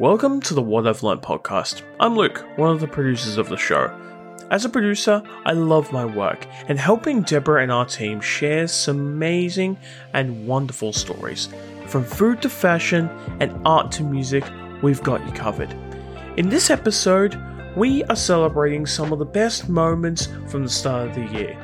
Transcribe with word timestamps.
Welcome 0.00 0.40
to 0.40 0.54
the 0.54 0.60
What 0.60 0.88
I've 0.88 1.04
Learned 1.04 1.22
podcast. 1.22 1.82
I'm 2.00 2.16
Luke, 2.16 2.44
one 2.56 2.70
of 2.70 2.80
the 2.80 2.88
producers 2.88 3.36
of 3.36 3.48
the 3.48 3.56
show. 3.56 3.96
As 4.50 4.64
a 4.64 4.68
producer, 4.68 5.22
I 5.46 5.52
love 5.52 5.92
my 5.92 6.04
work, 6.04 6.48
and 6.66 6.80
helping 6.80 7.22
Deborah 7.22 7.62
and 7.62 7.70
our 7.70 7.86
team 7.86 8.20
share 8.20 8.66
some 8.66 8.98
amazing 8.98 9.78
and 10.12 10.48
wonderful 10.48 10.92
stories. 10.92 11.48
From 11.86 12.02
food 12.02 12.42
to 12.42 12.50
fashion 12.50 13.08
and 13.38 13.56
art 13.64 13.92
to 13.92 14.02
music, 14.02 14.42
we've 14.82 15.02
got 15.04 15.24
you 15.24 15.32
covered. 15.32 15.72
In 16.36 16.48
this 16.48 16.70
episode, 16.70 17.40
we 17.76 18.02
are 18.04 18.16
celebrating 18.16 18.86
some 18.86 19.12
of 19.12 19.20
the 19.20 19.24
best 19.24 19.68
moments 19.68 20.26
from 20.48 20.64
the 20.64 20.70
start 20.70 21.10
of 21.10 21.14
the 21.14 21.38
year. 21.38 21.56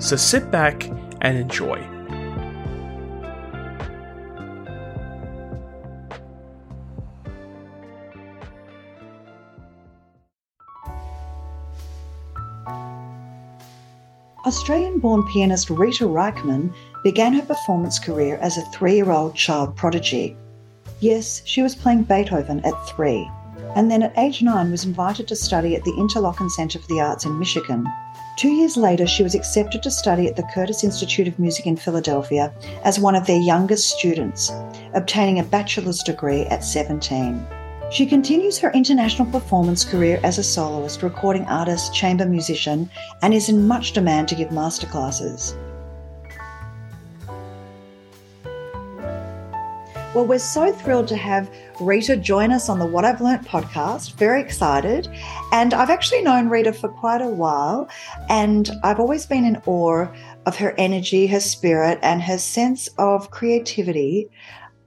So 0.00 0.16
sit 0.16 0.50
back 0.50 0.88
and 1.20 1.38
enjoy. 1.38 1.97
Australian 14.48 14.98
born 14.98 15.22
pianist 15.26 15.68
Rita 15.68 16.06
Reichman 16.06 16.72
began 17.04 17.34
her 17.34 17.42
performance 17.42 17.98
career 17.98 18.38
as 18.40 18.56
a 18.56 18.62
three 18.70 18.94
year 18.94 19.10
old 19.10 19.34
child 19.34 19.76
prodigy. 19.76 20.38
Yes, 21.00 21.42
she 21.44 21.60
was 21.60 21.74
playing 21.74 22.04
Beethoven 22.04 22.64
at 22.64 22.88
three, 22.88 23.30
and 23.76 23.90
then 23.90 24.02
at 24.02 24.16
age 24.16 24.40
nine 24.40 24.70
was 24.70 24.86
invited 24.86 25.28
to 25.28 25.36
study 25.36 25.76
at 25.76 25.84
the 25.84 25.92
Interlochen 25.92 26.48
Center 26.50 26.78
for 26.78 26.86
the 26.86 26.98
Arts 26.98 27.26
in 27.26 27.38
Michigan. 27.38 27.86
Two 28.38 28.48
years 28.48 28.78
later, 28.78 29.06
she 29.06 29.22
was 29.22 29.34
accepted 29.34 29.82
to 29.82 29.90
study 29.90 30.26
at 30.26 30.36
the 30.36 30.48
Curtis 30.54 30.82
Institute 30.82 31.28
of 31.28 31.38
Music 31.38 31.66
in 31.66 31.76
Philadelphia 31.76 32.50
as 32.84 32.98
one 32.98 33.14
of 33.14 33.26
their 33.26 33.42
youngest 33.42 33.90
students, 33.90 34.50
obtaining 34.94 35.38
a 35.38 35.44
bachelor's 35.44 36.02
degree 36.02 36.46
at 36.46 36.64
17. 36.64 37.46
She 37.90 38.04
continues 38.04 38.58
her 38.58 38.70
international 38.72 39.30
performance 39.30 39.82
career 39.82 40.20
as 40.22 40.36
a 40.36 40.42
soloist, 40.42 41.02
recording 41.02 41.46
artist, 41.46 41.94
chamber 41.94 42.26
musician, 42.26 42.90
and 43.22 43.32
is 43.32 43.48
in 43.48 43.66
much 43.66 43.92
demand 43.92 44.28
to 44.28 44.34
give 44.34 44.50
masterclasses. 44.50 45.56
Well, 50.14 50.26
we're 50.26 50.38
so 50.38 50.70
thrilled 50.70 51.08
to 51.08 51.16
have 51.16 51.50
Rita 51.80 52.16
join 52.16 52.52
us 52.52 52.68
on 52.68 52.78
the 52.78 52.86
What 52.86 53.06
I've 53.06 53.22
Learnt 53.22 53.46
podcast. 53.46 54.14
Very 54.14 54.42
excited. 54.42 55.08
And 55.52 55.72
I've 55.72 55.90
actually 55.90 56.22
known 56.22 56.50
Rita 56.50 56.74
for 56.74 56.90
quite 56.90 57.22
a 57.22 57.28
while, 57.28 57.88
and 58.28 58.70
I've 58.84 59.00
always 59.00 59.24
been 59.24 59.46
in 59.46 59.62
awe 59.64 60.08
of 60.44 60.56
her 60.56 60.74
energy, 60.76 61.26
her 61.28 61.40
spirit, 61.40 61.98
and 62.02 62.20
her 62.20 62.36
sense 62.36 62.88
of 62.98 63.30
creativity. 63.30 64.28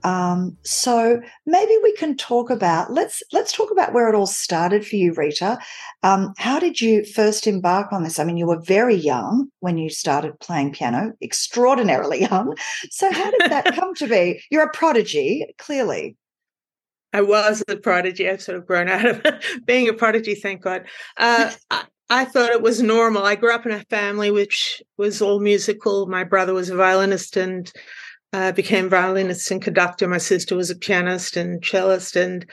Um, 0.04 0.56
so 0.62 1.20
maybe 1.46 1.72
we 1.82 1.92
can 1.94 2.16
talk 2.16 2.50
about 2.50 2.92
let's 2.92 3.22
let's 3.32 3.52
talk 3.52 3.70
about 3.70 3.92
where 3.92 4.08
it 4.08 4.14
all 4.14 4.26
started 4.26 4.86
for 4.86 4.96
you, 4.96 5.12
Rita. 5.14 5.58
Um, 6.02 6.34
how 6.38 6.58
did 6.58 6.80
you 6.80 7.04
first 7.04 7.46
embark 7.46 7.92
on 7.92 8.02
this? 8.02 8.18
I 8.18 8.24
mean, 8.24 8.36
you 8.36 8.46
were 8.46 8.60
very 8.60 8.96
young 8.96 9.48
when 9.60 9.78
you 9.78 9.90
started 9.90 10.38
playing 10.40 10.72
piano, 10.72 11.12
extraordinarily 11.22 12.22
young. 12.22 12.56
So 12.90 13.12
how 13.12 13.30
did 13.30 13.50
that 13.50 13.64
come 13.74 13.94
to 13.96 14.08
be? 14.08 14.42
You're 14.50 14.64
a 14.64 14.72
prodigy, 14.72 15.46
clearly. 15.58 16.16
I 17.12 17.20
was 17.20 17.62
a 17.68 17.76
prodigy. 17.76 18.28
I've 18.28 18.42
sort 18.42 18.56
of 18.56 18.66
grown 18.66 18.88
out 18.88 19.04
of 19.04 19.22
being 19.66 19.88
a 19.88 19.92
prodigy, 19.92 20.34
thank 20.34 20.62
God. 20.62 20.86
Uh, 21.16 21.52
I, 21.70 21.84
I 22.08 22.24
thought 22.24 22.50
it 22.50 22.62
was 22.62 22.82
normal. 22.82 23.24
I 23.24 23.36
grew 23.36 23.54
up 23.54 23.66
in 23.66 23.72
a 23.72 23.84
family 23.84 24.30
which 24.30 24.82
was 24.96 25.22
all 25.22 25.40
musical. 25.40 26.06
My 26.06 26.24
brother 26.24 26.54
was 26.54 26.70
a 26.70 26.76
violinist 26.76 27.36
and 27.36 27.70
uh, 28.32 28.52
became 28.52 28.88
violinist 28.88 29.50
and 29.50 29.62
conductor. 29.62 30.08
My 30.08 30.18
sister 30.18 30.56
was 30.56 30.70
a 30.70 30.76
pianist 30.76 31.36
and 31.36 31.62
cellist, 31.62 32.16
and 32.16 32.46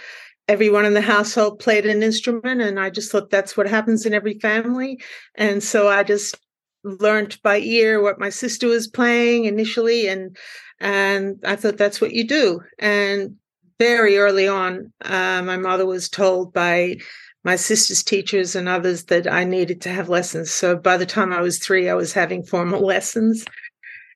everyone 0.48 0.86
in 0.86 0.94
the 0.94 1.02
household 1.02 1.60
played 1.60 1.86
an 1.86 2.04
instrument. 2.04 2.62
And 2.62 2.80
I 2.80 2.90
just 2.90 3.12
thought 3.12 3.30
that's 3.30 3.56
what 3.56 3.68
happens 3.68 4.06
in 4.06 4.14
every 4.14 4.40
family. 4.40 5.00
And 5.36 5.64
so 5.64 5.88
I 5.88 6.04
just 6.04 6.38
learned 6.84 7.38
by 7.44 7.60
ear 7.60 8.02
what 8.02 8.20
my 8.20 8.30
sister 8.30 8.68
was 8.68 8.88
playing 8.88 9.46
initially, 9.46 10.08
and 10.08 10.36
and 10.80 11.40
I 11.46 11.56
thought 11.56 11.78
that's 11.78 12.02
what 12.02 12.14
you 12.14 12.26
do. 12.28 12.62
And 12.78 13.36
very 13.80 14.18
early 14.18 14.48
on, 14.48 14.92
uh, 15.04 15.42
my 15.42 15.58
mother 15.58 15.86
was 15.86 16.10
told 16.10 16.54
by 16.54 16.98
my 17.44 17.56
sister's 17.56 18.04
teachers 18.04 18.56
and 18.56 18.68
others 18.68 19.06
that 19.06 19.32
I 19.32 19.46
needed 19.46 19.82
to 19.82 19.90
have 19.90 20.10
lessons. 20.10 20.52
So 20.52 20.76
by 20.76 20.98
the 20.98 21.06
time 21.06 21.32
I 21.32 21.42
was 21.42 21.58
three, 21.58 21.90
I 21.90 21.94
was 21.94 22.12
having 22.12 22.44
formal 22.44 22.86
lessons. 22.86 23.46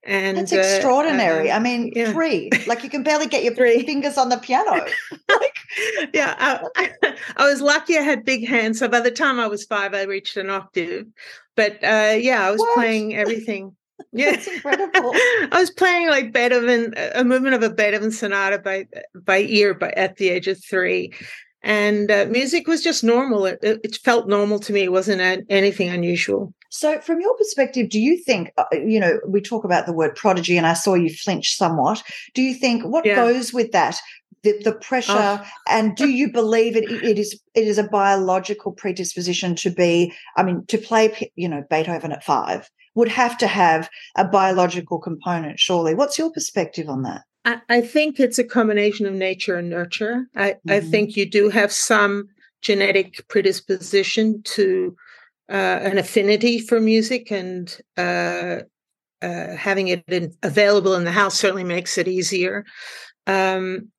And 0.05 0.37
that's 0.37 0.51
extraordinary. 0.51 1.49
Uh, 1.49 1.57
I 1.57 1.59
mean, 1.59 1.93
yeah. 1.95 2.11
three, 2.11 2.49
like 2.67 2.83
you 2.83 2.89
can 2.89 3.03
barely 3.03 3.27
get 3.27 3.43
your 3.43 3.55
three 3.55 3.85
fingers 3.85 4.17
on 4.17 4.29
the 4.29 4.37
piano. 4.37 4.71
like, 5.29 5.57
yeah, 6.13 6.35
I, 6.37 6.91
I, 7.37 7.49
was 7.49 7.61
lucky 7.61 7.97
I 7.97 8.01
had 8.01 8.25
big 8.25 8.45
hands. 8.45 8.79
So 8.79 8.89
by 8.89 8.99
the 8.99 9.11
time 9.11 9.39
I 9.39 9.47
was 9.47 9.63
five, 9.63 9.93
I 9.93 10.03
reached 10.03 10.35
an 10.35 10.49
octave. 10.49 11.05
But 11.55 11.83
uh, 11.83 12.17
yeah, 12.19 12.45
I 12.45 12.51
was 12.51 12.59
what? 12.59 12.75
playing 12.75 13.15
everything. 13.15 13.75
Yeah, 14.11 14.31
that's 14.31 14.47
incredible. 14.47 15.11
I 15.15 15.57
was 15.59 15.71
playing 15.71 16.09
like 16.09 16.33
Beethoven, 16.33 16.93
a 17.15 17.23
movement 17.23 17.55
of 17.55 17.63
a 17.63 17.69
Beethoven 17.69 18.11
sonata 18.11 18.59
by 18.59 18.87
by 19.15 19.39
ear, 19.39 19.73
by 19.73 19.91
at 19.91 20.17
the 20.17 20.29
age 20.29 20.47
of 20.47 20.63
three, 20.63 21.13
and 21.61 22.11
uh, 22.11 22.25
music 22.29 22.67
was 22.67 22.83
just 22.83 23.03
normal. 23.03 23.45
It, 23.45 23.59
it, 23.61 23.95
felt 23.97 24.27
normal 24.27 24.59
to 24.59 24.73
me. 24.73 24.81
It 24.83 24.91
wasn't 24.91 25.45
anything 25.49 25.89
unusual. 25.89 26.53
So, 26.73 26.99
from 27.01 27.21
your 27.21 27.37
perspective, 27.37 27.89
do 27.89 27.99
you 27.99 28.17
think, 28.17 28.51
uh, 28.57 28.65
you 28.73 28.99
know, 28.99 29.19
we 29.27 29.41
talk 29.41 29.63
about 29.63 29.85
the 29.85 29.93
word 29.93 30.15
prodigy 30.15 30.57
and 30.57 30.65
I 30.65 30.73
saw 30.73 30.95
you 30.95 31.13
flinch 31.13 31.55
somewhat. 31.55 32.01
Do 32.33 32.41
you 32.41 32.55
think 32.55 32.83
what 32.83 33.05
yeah. 33.05 33.13
goes 33.13 33.53
with 33.53 33.71
that? 33.73 33.95
The, 34.41 34.59
the 34.63 34.73
pressure, 34.73 35.13
oh. 35.39 35.45
and 35.69 35.95
do 35.95 36.09
you 36.19 36.31
believe 36.31 36.75
it, 36.75 36.85
it 36.91 37.19
is 37.19 37.39
it 37.53 37.67
is 37.67 37.77
a 37.77 37.83
biological 37.83 38.71
predisposition 38.71 39.55
to 39.57 39.69
be? 39.69 40.13
I 40.35 40.41
mean, 40.41 40.65
to 40.65 40.79
play, 40.79 41.31
you 41.35 41.47
know, 41.47 41.63
Beethoven 41.69 42.11
at 42.11 42.23
five 42.23 42.67
would 42.95 43.07
have 43.07 43.37
to 43.37 43.47
have 43.47 43.87
a 44.17 44.25
biological 44.25 44.99
component, 44.99 45.59
surely. 45.59 45.93
What's 45.93 46.17
your 46.17 46.31
perspective 46.31 46.89
on 46.89 47.03
that? 47.03 47.21
I, 47.45 47.61
I 47.69 47.81
think 47.81 48.19
it's 48.19 48.39
a 48.39 48.43
combination 48.43 49.05
of 49.05 49.13
nature 49.13 49.57
and 49.57 49.69
nurture. 49.69 50.25
I, 50.35 50.53
mm-hmm. 50.53 50.71
I 50.71 50.79
think 50.79 51.15
you 51.15 51.29
do 51.29 51.49
have 51.49 51.71
some 51.71 52.29
genetic 52.61 53.27
predisposition 53.27 54.41
to 54.43 54.95
an 55.57 55.97
affinity 55.97 56.59
for 56.59 56.81
music 56.81 57.31
and 57.31 57.77
uh, 57.97 58.61
uh, 59.21 59.55
having 59.55 59.87
it 59.87 60.03
in, 60.07 60.33
available 60.43 60.95
in 60.95 61.05
the 61.05 61.11
house 61.11 61.35
certainly 61.39 61.63
makes 61.63 61.97
it 61.97 62.07
easier. 62.07 62.65
Um, 63.27 63.89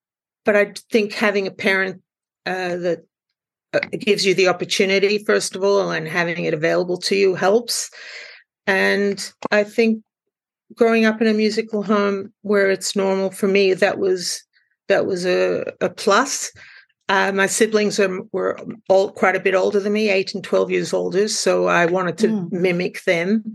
but 0.45 0.57
I 0.57 0.75
think 0.91 1.13
having 1.13 1.47
a 1.47 1.53
parent 1.53 2.03
uh, 2.45 2.77
that 2.77 3.07
uh, 3.73 3.81
gives 3.99 4.27
you 4.27 4.35
the 4.35 4.49
opportunity, 4.49 5.19
first 5.19 5.57
of 5.57 5.65
all, 5.65 5.91
and 5.91 6.07
having 6.07 6.45
it 6.45 6.55
available 6.55 6.99
to 6.99 7.17
you 7.17 7.35
helps. 7.35 7.91
And 8.67 9.33
I 9.51 9.65
think 9.65 10.03
growing 10.75 11.05
up 11.05 11.21
in 11.21 11.27
a 11.27 11.35
musical 11.35 11.83
home 11.83 12.33
where 12.43 12.71
it's 12.71 12.97
normal 12.97 13.31
for 13.31 13.49
me, 13.49 13.75
that 13.75 13.99
was 13.99 14.43
that 14.89 15.07
was 15.07 15.25
a, 15.25 15.65
a 15.81 15.89
plus. 15.89 16.53
Uh, 17.09 17.33
my 17.33 17.47
siblings 17.47 18.01
are, 18.01 18.23
were 18.33 18.59
all 18.89 19.11
quite 19.11 19.37
a 19.37 19.41
bit 19.41 19.55
older 19.55 19.79
than 19.79 19.93
me, 19.93 20.09
eight 20.09 20.35
and 20.35 20.43
12 20.43 20.71
years 20.71 20.93
older. 20.95 21.29
So 21.29 21.67
I 21.67 21.85
wanted 21.87 22.17
to 22.19 22.29
mm. 22.29 22.53
mimic 22.53 23.05
them. 23.05 23.55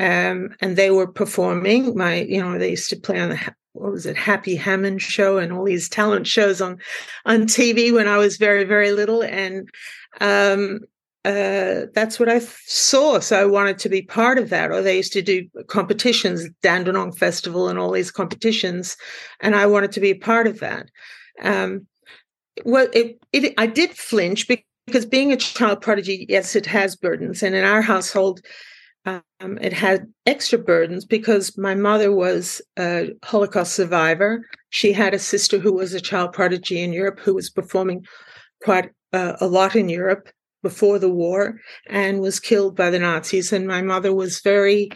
Um, 0.00 0.50
and 0.60 0.76
they 0.76 0.90
were 0.90 1.06
performing. 1.06 1.96
My, 1.96 2.22
you 2.22 2.42
know, 2.42 2.58
they 2.58 2.70
used 2.70 2.90
to 2.90 2.96
play 2.96 3.20
on 3.20 3.30
the, 3.30 3.54
what 3.72 3.92
was 3.92 4.06
it, 4.06 4.16
Happy 4.16 4.56
Hammond 4.56 5.00
show 5.00 5.38
and 5.38 5.52
all 5.52 5.64
these 5.64 5.88
talent 5.88 6.26
shows 6.26 6.60
on, 6.60 6.78
on 7.24 7.42
TV 7.42 7.92
when 7.92 8.08
I 8.08 8.16
was 8.16 8.36
very, 8.36 8.64
very 8.64 8.90
little. 8.90 9.22
And 9.22 9.68
um, 10.20 10.80
uh, 11.24 11.86
that's 11.94 12.18
what 12.18 12.28
I 12.28 12.38
saw. 12.38 13.20
So 13.20 13.40
I 13.40 13.44
wanted 13.44 13.78
to 13.80 13.88
be 13.88 14.02
part 14.02 14.38
of 14.38 14.50
that. 14.50 14.70
Or 14.72 14.82
they 14.82 14.96
used 14.96 15.12
to 15.12 15.22
do 15.22 15.48
competitions, 15.68 16.48
Dandenong 16.62 17.12
Festival 17.12 17.68
and 17.68 17.78
all 17.78 17.92
these 17.92 18.10
competitions. 18.10 18.96
And 19.40 19.54
I 19.54 19.66
wanted 19.66 19.92
to 19.92 20.00
be 20.00 20.10
a 20.10 20.18
part 20.18 20.48
of 20.48 20.58
that. 20.60 20.88
Um, 21.42 21.86
well, 22.64 22.88
it, 22.92 23.18
it, 23.32 23.54
I 23.58 23.66
did 23.66 23.90
flinch 23.90 24.48
because 24.86 25.06
being 25.06 25.32
a 25.32 25.36
child 25.36 25.80
prodigy, 25.80 26.26
yes, 26.28 26.56
it 26.56 26.66
has 26.66 26.96
burdens. 26.96 27.42
And 27.42 27.54
in 27.54 27.64
our 27.64 27.82
household, 27.82 28.40
um, 29.06 29.58
it 29.60 29.72
had 29.72 30.12
extra 30.26 30.58
burdens 30.58 31.04
because 31.04 31.56
my 31.56 31.74
mother 31.74 32.12
was 32.12 32.60
a 32.78 33.10
Holocaust 33.24 33.74
survivor. 33.74 34.46
She 34.70 34.92
had 34.92 35.14
a 35.14 35.18
sister 35.18 35.58
who 35.58 35.72
was 35.72 35.94
a 35.94 36.00
child 36.00 36.32
prodigy 36.32 36.82
in 36.82 36.92
Europe 36.92 37.20
who 37.20 37.34
was 37.34 37.50
performing 37.50 38.04
quite 38.62 38.90
uh, 39.12 39.34
a 39.40 39.46
lot 39.46 39.76
in 39.76 39.88
Europe 39.88 40.28
before 40.62 40.98
the 40.98 41.08
war 41.08 41.60
and 41.88 42.20
was 42.20 42.40
killed 42.40 42.76
by 42.76 42.90
the 42.90 42.98
Nazis. 42.98 43.52
And 43.52 43.66
my 43.66 43.80
mother 43.80 44.12
was 44.12 44.40
very, 44.40 44.90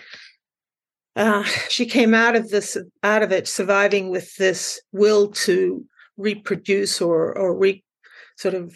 uh, 1.16 1.44
she 1.68 1.86
came 1.86 2.12
out 2.14 2.36
of 2.36 2.50
this, 2.50 2.76
out 3.02 3.22
of 3.22 3.32
it, 3.32 3.48
surviving 3.48 4.10
with 4.10 4.34
this 4.36 4.80
will 4.92 5.30
to 5.30 5.84
reproduce 6.16 7.00
or 7.00 7.36
or 7.36 7.56
re, 7.56 7.82
sort 8.36 8.54
of 8.54 8.74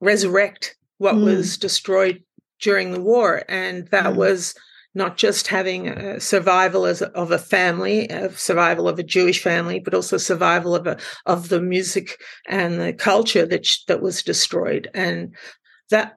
resurrect 0.00 0.76
what 0.98 1.14
mm. 1.14 1.24
was 1.24 1.56
destroyed 1.56 2.22
during 2.60 2.92
the 2.92 3.00
war, 3.00 3.42
and 3.48 3.88
that 3.88 4.14
mm. 4.14 4.16
was 4.16 4.54
not 4.94 5.16
just 5.16 5.46
having 5.46 5.88
a 5.88 6.18
survival 6.18 6.84
as 6.84 7.00
a, 7.00 7.08
of 7.10 7.30
a 7.30 7.38
family, 7.38 8.10
of 8.10 8.38
survival 8.38 8.88
of 8.88 8.98
a 8.98 9.04
Jewish 9.04 9.40
family, 9.40 9.78
but 9.78 9.94
also 9.94 10.16
survival 10.16 10.74
of 10.74 10.86
a, 10.86 10.98
of 11.26 11.48
the 11.48 11.60
music 11.60 12.20
and 12.48 12.80
the 12.80 12.92
culture 12.92 13.46
that 13.46 13.66
that 13.86 14.02
was 14.02 14.22
destroyed, 14.22 14.90
and 14.94 15.34
that 15.90 16.16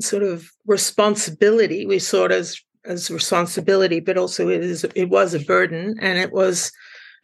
sort 0.00 0.22
of 0.22 0.50
responsibility 0.66 1.84
we 1.86 1.98
saw 1.98 2.24
it 2.24 2.32
as 2.32 2.60
as 2.84 3.10
responsibility, 3.10 4.00
but 4.00 4.16
also 4.16 4.48
it 4.48 4.62
is 4.62 4.84
it 4.94 5.10
was 5.10 5.34
a 5.34 5.40
burden, 5.40 5.96
and 6.00 6.18
it 6.18 6.32
was 6.32 6.72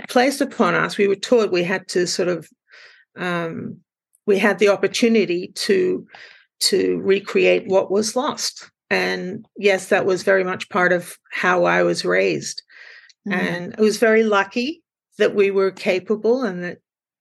placed 0.09 0.41
upon 0.41 0.75
us. 0.75 0.99
We 0.99 1.09
were 1.09 1.15
taught 1.15 1.53
we 1.53 1.65
had 1.65 1.89
to 1.89 2.07
sort 2.07 2.29
of 2.29 2.49
um, 3.17 3.79
we 4.27 4.39
had 4.39 4.59
the 4.59 4.69
opportunity 4.69 5.49
to 5.55 6.07
to 6.59 6.99
recreate 7.01 7.67
what 7.67 7.91
was 7.91 8.17
lost 8.17 8.71
and 8.91 9.47
yes, 9.57 9.89
that 9.89 10.07
was 10.07 10.23
very 10.23 10.45
much 10.45 10.69
part 10.69 10.93
of 10.93 11.19
how 11.31 11.65
I 11.65 11.83
was 11.83 12.05
raised. 12.05 12.63
Mm. 13.29 13.33
And 13.33 13.75
I 13.79 13.81
was 13.81 13.99
very 13.99 14.23
lucky 14.23 14.83
that 15.19 15.35
we 15.35 15.51
were 15.51 15.71
capable 15.71 16.45
and 16.45 16.63
that 16.63 16.79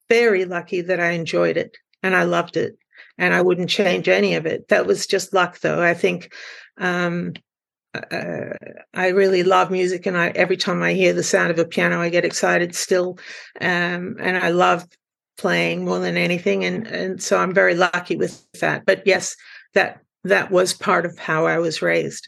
very 0.10 0.46
lucky 0.46 0.82
that 0.82 1.00
I 1.00 1.12
enjoyed 1.12 1.58
it 1.58 1.78
and 2.04 2.16
I 2.16 2.24
loved 2.24 2.58
it. 2.58 2.78
And 3.18 3.34
I 3.34 3.42
wouldn't 3.42 3.70
change 3.70 4.08
any 4.08 4.36
of 4.36 4.46
it. 4.46 4.68
That 4.68 4.86
was 4.86 5.08
just 5.08 5.34
luck, 5.34 5.60
though. 5.60 5.82
I 5.82 5.94
think 5.94 6.34
um, 6.78 7.34
uh, 7.94 8.54
I 8.94 9.08
really 9.08 9.44
love 9.44 9.72
music, 9.72 10.06
and 10.06 10.18
I 10.18 10.30
every 10.30 10.58
time 10.58 10.84
I 10.84 10.94
hear 10.94 11.14
the 11.14 11.24
sound 11.24 11.50
of 11.50 11.58
a 11.58 11.64
piano, 11.64 12.02
I 12.02 12.10
get 12.10 12.26
excited 12.26 12.76
still. 12.76 13.18
Um, 13.62 14.18
and 14.20 14.38
I 14.38 14.50
love 14.50 14.86
playing 15.38 15.86
more 15.86 16.00
than 16.00 16.18
anything, 16.18 16.64
and 16.64 16.88
and 16.88 17.22
so 17.22 17.38
I'm 17.38 17.54
very 17.54 17.76
lucky 17.76 18.16
with 18.16 18.46
that. 18.60 18.86
But 18.86 19.04
yes, 19.06 19.36
that 19.74 20.02
that 20.24 20.52
was 20.52 20.74
part 20.74 21.06
of 21.06 21.18
how 21.18 21.46
I 21.46 21.58
was 21.58 21.82
raised. 21.82 22.28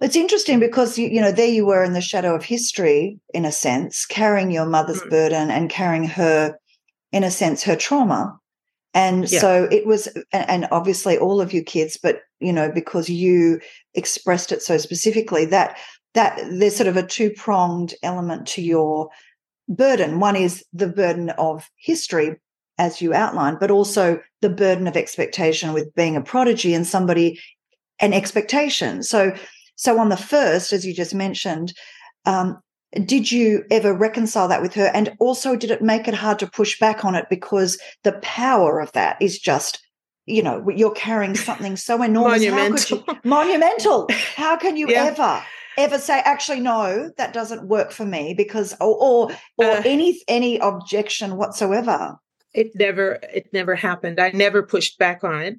It's 0.00 0.16
interesting 0.16 0.58
because 0.58 0.98
you, 0.98 1.08
you 1.08 1.20
know 1.20 1.32
there 1.32 1.46
you 1.48 1.64
were 1.64 1.84
in 1.84 1.92
the 1.92 2.00
shadow 2.00 2.34
of 2.34 2.44
history, 2.44 3.18
in 3.32 3.44
a 3.44 3.52
sense, 3.52 4.04
carrying 4.06 4.50
your 4.50 4.66
mother's 4.66 5.02
mm. 5.02 5.10
burden 5.10 5.50
and 5.50 5.70
carrying 5.70 6.04
her, 6.04 6.58
in 7.12 7.24
a 7.24 7.30
sense, 7.30 7.62
her 7.62 7.76
trauma. 7.76 8.36
And 8.94 9.30
yeah. 9.30 9.40
so 9.40 9.68
it 9.70 9.86
was, 9.86 10.08
and 10.32 10.68
obviously 10.70 11.16
all 11.16 11.40
of 11.40 11.52
you 11.52 11.62
kids, 11.62 11.98
but 12.02 12.22
you 12.40 12.52
know 12.52 12.70
because 12.70 13.08
you 13.08 13.60
expressed 13.94 14.52
it 14.52 14.62
so 14.62 14.76
specifically 14.76 15.44
that 15.46 15.78
that 16.14 16.40
there's 16.50 16.76
sort 16.76 16.88
of 16.88 16.96
a 16.96 17.06
two 17.06 17.30
pronged 17.30 17.94
element 18.02 18.46
to 18.46 18.62
your 18.62 19.08
burden. 19.68 20.20
One 20.20 20.36
is 20.36 20.64
the 20.72 20.88
burden 20.88 21.30
of 21.30 21.68
history, 21.76 22.40
as 22.78 23.00
you 23.00 23.14
outlined, 23.14 23.58
but 23.60 23.70
also 23.70 24.20
the 24.40 24.50
burden 24.50 24.86
of 24.86 24.96
expectation 24.96 25.72
with 25.72 25.94
being 25.94 26.16
a 26.16 26.22
prodigy 26.22 26.74
and 26.74 26.86
somebody 26.86 27.40
an 28.00 28.12
expectation. 28.12 29.02
So, 29.02 29.34
so 29.76 29.98
on 29.98 30.08
the 30.08 30.16
first, 30.16 30.72
as 30.72 30.84
you 30.84 30.94
just 30.94 31.14
mentioned, 31.14 31.72
um, 32.26 32.60
did 33.04 33.32
you 33.32 33.64
ever 33.70 33.94
reconcile 33.94 34.48
that 34.48 34.60
with 34.60 34.74
her? 34.74 34.90
And 34.92 35.14
also, 35.18 35.56
did 35.56 35.70
it 35.70 35.80
make 35.80 36.08
it 36.08 36.14
hard 36.14 36.38
to 36.40 36.46
push 36.46 36.78
back 36.78 37.04
on 37.04 37.14
it 37.14 37.26
because 37.30 37.78
the 38.02 38.12
power 38.22 38.80
of 38.80 38.92
that 38.92 39.16
is 39.20 39.38
just, 39.38 39.80
you 40.26 40.42
know, 40.42 40.68
you're 40.68 40.92
carrying 40.92 41.34
something 41.34 41.76
so 41.76 42.02
enormous. 42.02 42.42
monumental. 42.42 43.02
How 43.06 43.12
you, 43.14 43.20
monumental. 43.24 44.08
How 44.36 44.56
can 44.56 44.76
you 44.76 44.90
yeah. 44.90 45.04
ever? 45.04 45.42
Ever 45.76 45.98
say 45.98 46.20
actually 46.24 46.60
no 46.60 47.10
that 47.16 47.32
doesn't 47.32 47.68
work 47.68 47.92
for 47.92 48.04
me 48.04 48.34
because 48.34 48.74
or 48.80 48.96
or, 48.96 49.30
or 49.58 49.64
uh, 49.64 49.82
any 49.84 50.20
any 50.28 50.58
objection 50.58 51.36
whatsoever. 51.36 52.16
It 52.54 52.72
never 52.74 53.18
it 53.34 53.52
never 53.52 53.74
happened. 53.74 54.20
I 54.20 54.30
never 54.30 54.62
pushed 54.62 54.98
back 54.98 55.24
on 55.24 55.42
it 55.42 55.58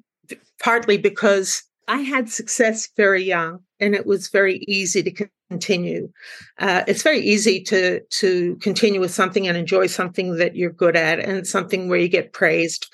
partly 0.62 0.96
because 0.96 1.62
i 1.88 1.98
had 1.98 2.30
success 2.30 2.88
very 2.96 3.22
young 3.22 3.58
and 3.78 3.94
it 3.94 4.06
was 4.06 4.28
very 4.28 4.64
easy 4.66 5.02
to 5.02 5.28
continue. 5.50 6.10
Uh, 6.58 6.82
it's 6.88 7.02
very 7.02 7.20
easy 7.20 7.60
to 7.62 8.00
to 8.10 8.56
continue 8.56 9.00
with 9.00 9.12
something 9.12 9.46
and 9.46 9.56
enjoy 9.56 9.86
something 9.86 10.36
that 10.36 10.56
you're 10.56 10.70
good 10.70 10.96
at 10.96 11.18
and 11.18 11.46
something 11.46 11.88
where 11.88 11.98
you 11.98 12.08
get 12.08 12.32
praised 12.32 12.90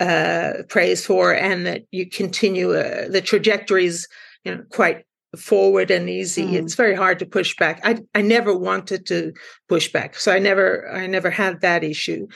uh, 0.00 0.52
praised 0.68 1.06
for 1.06 1.34
and 1.34 1.66
that 1.66 1.82
you 1.90 2.08
continue 2.08 2.74
uh, 2.74 3.08
the 3.08 3.22
trajectories 3.22 4.06
you 4.44 4.54
know 4.54 4.62
quite 4.70 5.04
forward 5.36 5.90
and 5.90 6.08
easy. 6.08 6.46
Mm. 6.46 6.52
It's 6.54 6.74
very 6.74 6.94
hard 6.94 7.18
to 7.18 7.26
push 7.26 7.56
back. 7.56 7.80
I 7.84 7.98
I 8.14 8.22
never 8.22 8.56
wanted 8.56 9.06
to 9.06 9.32
push 9.68 9.90
back. 9.92 10.16
So 10.18 10.32
I 10.32 10.38
never 10.38 10.90
I 10.90 11.06
never 11.06 11.30
had 11.30 11.60
that 11.60 11.84
issue. 11.84 12.26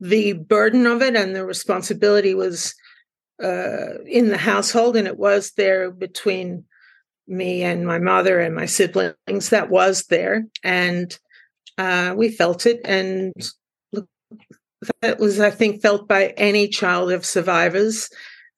The 0.00 0.34
burden 0.34 0.86
of 0.86 1.02
it 1.02 1.16
and 1.16 1.34
the 1.34 1.44
responsibility 1.44 2.34
was 2.34 2.74
uh, 3.42 4.02
in 4.06 4.28
the 4.28 4.38
household 4.38 4.96
and 4.96 5.06
it 5.06 5.18
was 5.18 5.52
there 5.52 5.90
between 5.90 6.64
me 7.28 7.62
and 7.62 7.86
my 7.86 7.98
mother 7.98 8.40
and 8.40 8.54
my 8.54 8.66
siblings 8.66 9.50
that 9.50 9.70
was 9.70 10.04
there 10.04 10.46
and 10.64 11.18
uh, 11.76 12.14
we 12.16 12.30
felt 12.30 12.66
it 12.66 12.80
and 12.84 13.32
that 15.02 15.18
was 15.18 15.38
i 15.40 15.50
think 15.50 15.82
felt 15.82 16.08
by 16.08 16.28
any 16.36 16.68
child 16.68 17.12
of 17.12 17.26
survivors 17.26 18.08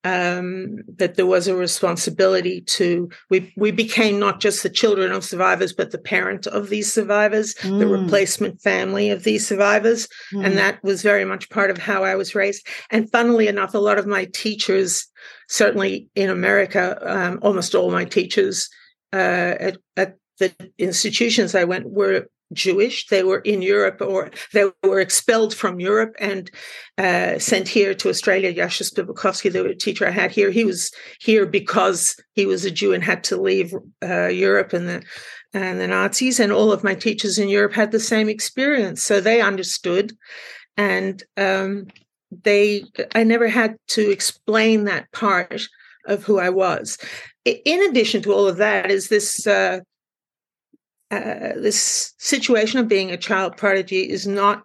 um, 0.04 0.78
that 0.96 1.16
there 1.16 1.26
was 1.26 1.46
a 1.46 1.54
responsibility 1.54 2.62
to 2.62 3.10
we 3.28 3.52
we 3.56 3.70
became 3.70 4.18
not 4.18 4.40
just 4.40 4.62
the 4.62 4.70
children 4.70 5.12
of 5.12 5.24
survivors 5.24 5.72
but 5.74 5.90
the 5.90 5.98
parent 5.98 6.46
of 6.46 6.70
these 6.70 6.90
survivors 6.90 7.54
mm. 7.56 7.78
the 7.78 7.86
replacement 7.86 8.60
family 8.62 9.10
of 9.10 9.24
these 9.24 9.46
survivors 9.46 10.08
mm. 10.32 10.44
and 10.44 10.56
that 10.56 10.82
was 10.82 11.02
very 11.02 11.24
much 11.24 11.50
part 11.50 11.70
of 11.70 11.76
how 11.76 12.02
i 12.02 12.14
was 12.14 12.34
raised 12.34 12.66
and 12.90 13.10
funnily 13.12 13.46
enough 13.46 13.74
a 13.74 13.78
lot 13.78 13.98
of 13.98 14.06
my 14.06 14.24
teachers 14.32 15.06
certainly 15.48 16.08
in 16.14 16.30
america 16.30 16.98
um, 17.02 17.38
almost 17.42 17.74
all 17.74 17.90
my 17.90 18.04
teachers 18.04 18.70
uh, 19.12 19.54
at, 19.60 19.76
at 19.98 20.16
the 20.38 20.54
institutions 20.78 21.54
i 21.54 21.64
went 21.64 21.90
were 21.90 22.26
Jewish. 22.52 23.06
They 23.06 23.22
were 23.22 23.40
in 23.40 23.62
Europe 23.62 24.00
or 24.00 24.30
they 24.52 24.64
were 24.82 25.00
expelled 25.00 25.54
from 25.54 25.80
Europe 25.80 26.14
and 26.18 26.50
uh, 26.98 27.38
sent 27.38 27.68
here 27.68 27.94
to 27.94 28.08
Australia. 28.08 28.52
Jascha 28.52 28.90
Spivakovsky, 28.90 29.52
the 29.52 29.74
teacher 29.74 30.06
I 30.06 30.10
had 30.10 30.30
here, 30.30 30.50
he 30.50 30.64
was 30.64 30.90
here 31.20 31.46
because 31.46 32.16
he 32.34 32.46
was 32.46 32.64
a 32.64 32.70
Jew 32.70 32.92
and 32.92 33.04
had 33.04 33.24
to 33.24 33.40
leave 33.40 33.74
uh, 34.02 34.26
Europe 34.26 34.72
and 34.72 34.88
the 34.88 35.02
and 35.52 35.80
the 35.80 35.88
Nazis. 35.88 36.38
And 36.38 36.52
all 36.52 36.72
of 36.72 36.84
my 36.84 36.94
teachers 36.94 37.38
in 37.38 37.48
Europe 37.48 37.72
had 37.72 37.90
the 37.90 38.00
same 38.00 38.28
experience, 38.28 39.02
so 39.02 39.20
they 39.20 39.40
understood. 39.40 40.12
And 40.76 41.22
um, 41.36 41.88
they, 42.30 42.84
I 43.14 43.24
never 43.24 43.48
had 43.48 43.76
to 43.88 44.10
explain 44.10 44.84
that 44.84 45.10
part 45.12 45.62
of 46.06 46.24
who 46.24 46.38
I 46.38 46.50
was. 46.50 46.98
In 47.44 47.82
addition 47.90 48.22
to 48.22 48.32
all 48.32 48.46
of 48.46 48.58
that, 48.58 48.90
is 48.90 49.08
this 49.08 49.46
uh, 49.46 49.80
uh, 51.10 51.54
this 51.56 52.14
situation 52.18 52.78
of 52.78 52.88
being 52.88 53.10
a 53.10 53.16
child 53.16 53.56
prodigy 53.56 54.08
is 54.08 54.26
not 54.26 54.62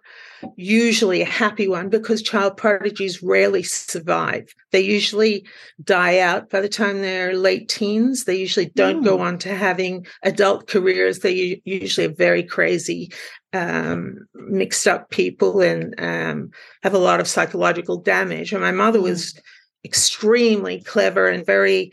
usually 0.56 1.22
a 1.22 1.26
happy 1.26 1.66
one 1.66 1.88
because 1.88 2.22
child 2.22 2.56
prodigies 2.56 3.22
rarely 3.22 3.62
survive. 3.62 4.54
They 4.70 4.80
usually 4.80 5.46
die 5.82 6.18
out 6.18 6.50
by 6.50 6.60
the 6.60 6.68
time 6.68 7.00
they're 7.00 7.34
late 7.34 7.68
teens. 7.68 8.24
They 8.24 8.36
usually 8.36 8.70
don't 8.76 9.00
mm. 9.00 9.04
go 9.04 9.20
on 9.20 9.38
to 9.38 9.54
having 9.54 10.06
adult 10.22 10.68
careers. 10.68 11.20
They 11.20 11.60
usually 11.64 12.06
are 12.06 12.14
very 12.14 12.42
crazy, 12.42 13.10
um, 13.52 14.18
mixed 14.34 14.86
up 14.86 15.10
people 15.10 15.60
and 15.62 15.94
um, 15.98 16.50
have 16.82 16.94
a 16.94 16.98
lot 16.98 17.20
of 17.20 17.28
psychological 17.28 17.96
damage. 17.96 18.52
And 18.52 18.62
my 18.62 18.72
mother 18.72 19.00
was 19.00 19.32
mm. 19.32 19.40
extremely 19.84 20.80
clever 20.82 21.28
and 21.28 21.44
very 21.44 21.92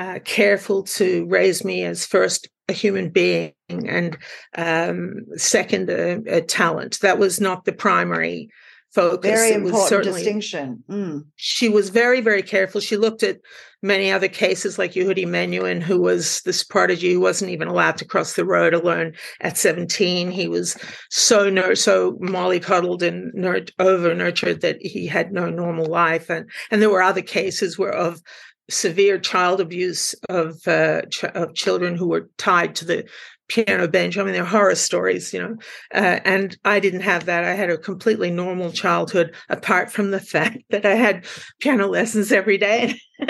uh, 0.00 0.18
careful 0.20 0.82
to 0.82 1.26
raise 1.26 1.62
me 1.62 1.84
as 1.84 2.06
first 2.06 2.48
a 2.70 2.72
human 2.72 3.10
being 3.10 3.52
and 3.68 4.16
um, 4.56 5.16
second 5.36 5.90
a, 5.90 6.22
a, 6.26 6.40
talent. 6.40 6.98
That 7.02 7.18
was 7.18 7.38
not 7.38 7.66
the 7.66 7.72
primary 7.72 8.48
focus. 8.94 9.30
Very 9.30 9.50
it 9.50 9.56
important 9.56 10.04
distinction. 10.04 10.82
Mm. 10.88 11.26
She 11.36 11.68
was 11.68 11.90
very, 11.90 12.22
very 12.22 12.42
careful. 12.42 12.80
She 12.80 12.96
looked 12.96 13.22
at 13.22 13.40
many 13.82 14.10
other 14.10 14.28
cases 14.28 14.78
like 14.78 14.92
Yehudi 14.92 15.26
Menuhin, 15.26 15.82
who 15.82 16.00
was 16.00 16.40
this 16.42 16.64
prodigy 16.64 17.12
who 17.12 17.20
wasn't 17.20 17.50
even 17.50 17.68
allowed 17.68 17.96
to 17.98 18.04
cross 18.04 18.34
the 18.34 18.44
road 18.44 18.72
alone 18.72 19.12
at 19.40 19.58
17. 19.58 20.30
He 20.30 20.48
was 20.48 20.76
so 21.10 21.50
nur- 21.50 21.74
so 21.74 22.12
mollycoddled 22.14 23.02
and 23.02 23.32
nur- 23.34 23.66
over 23.78 24.14
nurtured 24.14 24.62
that 24.62 24.78
he 24.80 25.06
had 25.06 25.30
no 25.30 25.50
normal 25.50 25.86
life. 25.86 26.30
And 26.30 26.50
and 26.70 26.80
there 26.80 26.90
were 26.90 27.02
other 27.02 27.22
cases 27.22 27.78
where 27.78 27.92
of 27.92 28.22
severe 28.70 29.18
child 29.18 29.60
abuse 29.60 30.14
of 30.28 30.66
uh, 30.66 31.02
ch- 31.02 31.24
of 31.24 31.54
children 31.54 31.96
who 31.96 32.08
were 32.08 32.28
tied 32.38 32.74
to 32.76 32.84
the 32.84 33.08
piano 33.50 33.88
bench. 33.88 34.16
I 34.16 34.22
mean, 34.22 34.32
they're 34.32 34.44
horror 34.44 34.76
stories, 34.76 35.34
you 35.34 35.40
know. 35.40 35.56
Uh, 35.92 36.20
and 36.24 36.56
I 36.64 36.78
didn't 36.78 37.00
have 37.00 37.26
that. 37.26 37.44
I 37.44 37.54
had 37.54 37.68
a 37.68 37.76
completely 37.76 38.30
normal 38.30 38.70
childhood, 38.70 39.34
apart 39.48 39.90
from 39.90 40.12
the 40.12 40.20
fact 40.20 40.58
that 40.70 40.86
I 40.86 40.94
had 40.94 41.26
piano 41.58 41.88
lessons 41.88 42.32
every 42.32 42.56
day 42.56 42.98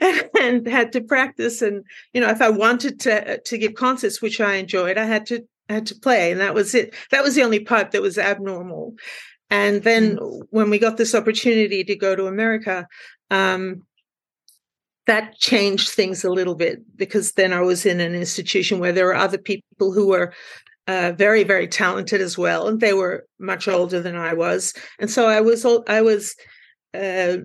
and, 0.00 0.30
and 0.40 0.66
had 0.66 0.92
to 0.92 1.02
practice. 1.02 1.60
And 1.60 1.84
you 2.14 2.20
know, 2.20 2.30
if 2.30 2.40
I 2.40 2.48
wanted 2.48 3.00
to 3.00 3.38
to 3.38 3.58
give 3.58 3.74
concerts, 3.74 4.22
which 4.22 4.40
I 4.40 4.54
enjoyed, 4.54 4.96
I 4.96 5.04
had 5.04 5.26
to 5.26 5.42
I 5.68 5.74
had 5.74 5.86
to 5.86 5.96
play, 5.96 6.30
and 6.30 6.40
that 6.40 6.54
was 6.54 6.74
it. 6.74 6.94
That 7.10 7.24
was 7.24 7.34
the 7.34 7.42
only 7.42 7.60
part 7.60 7.90
that 7.90 8.02
was 8.02 8.18
abnormal. 8.18 8.94
And 9.50 9.82
then 9.82 10.16
mm. 10.16 10.42
when 10.50 10.70
we 10.70 10.78
got 10.78 10.96
this 10.96 11.14
opportunity 11.14 11.84
to 11.84 11.96
go 11.96 12.16
to 12.16 12.26
America, 12.26 12.86
um, 13.30 13.82
that 15.06 15.36
changed 15.38 15.88
things 15.90 16.24
a 16.24 16.30
little 16.30 16.54
bit 16.54 16.80
because 16.96 17.32
then 17.32 17.52
I 17.52 17.60
was 17.60 17.86
in 17.86 18.00
an 18.00 18.14
institution 18.14 18.78
where 18.78 18.92
there 18.92 19.06
were 19.06 19.14
other 19.14 19.38
people 19.38 19.92
who 19.92 20.08
were 20.08 20.32
uh, 20.88 21.12
very 21.16 21.44
very 21.44 21.66
talented 21.66 22.20
as 22.20 22.38
well, 22.38 22.68
and 22.68 22.80
they 22.80 22.92
were 22.92 23.26
much 23.38 23.68
older 23.68 24.00
than 24.00 24.16
I 24.16 24.34
was, 24.34 24.74
and 24.98 25.10
so 25.10 25.26
I 25.26 25.40
was 25.40 25.64
I 25.88 26.02
was. 26.02 26.34
Uh, 26.94 27.38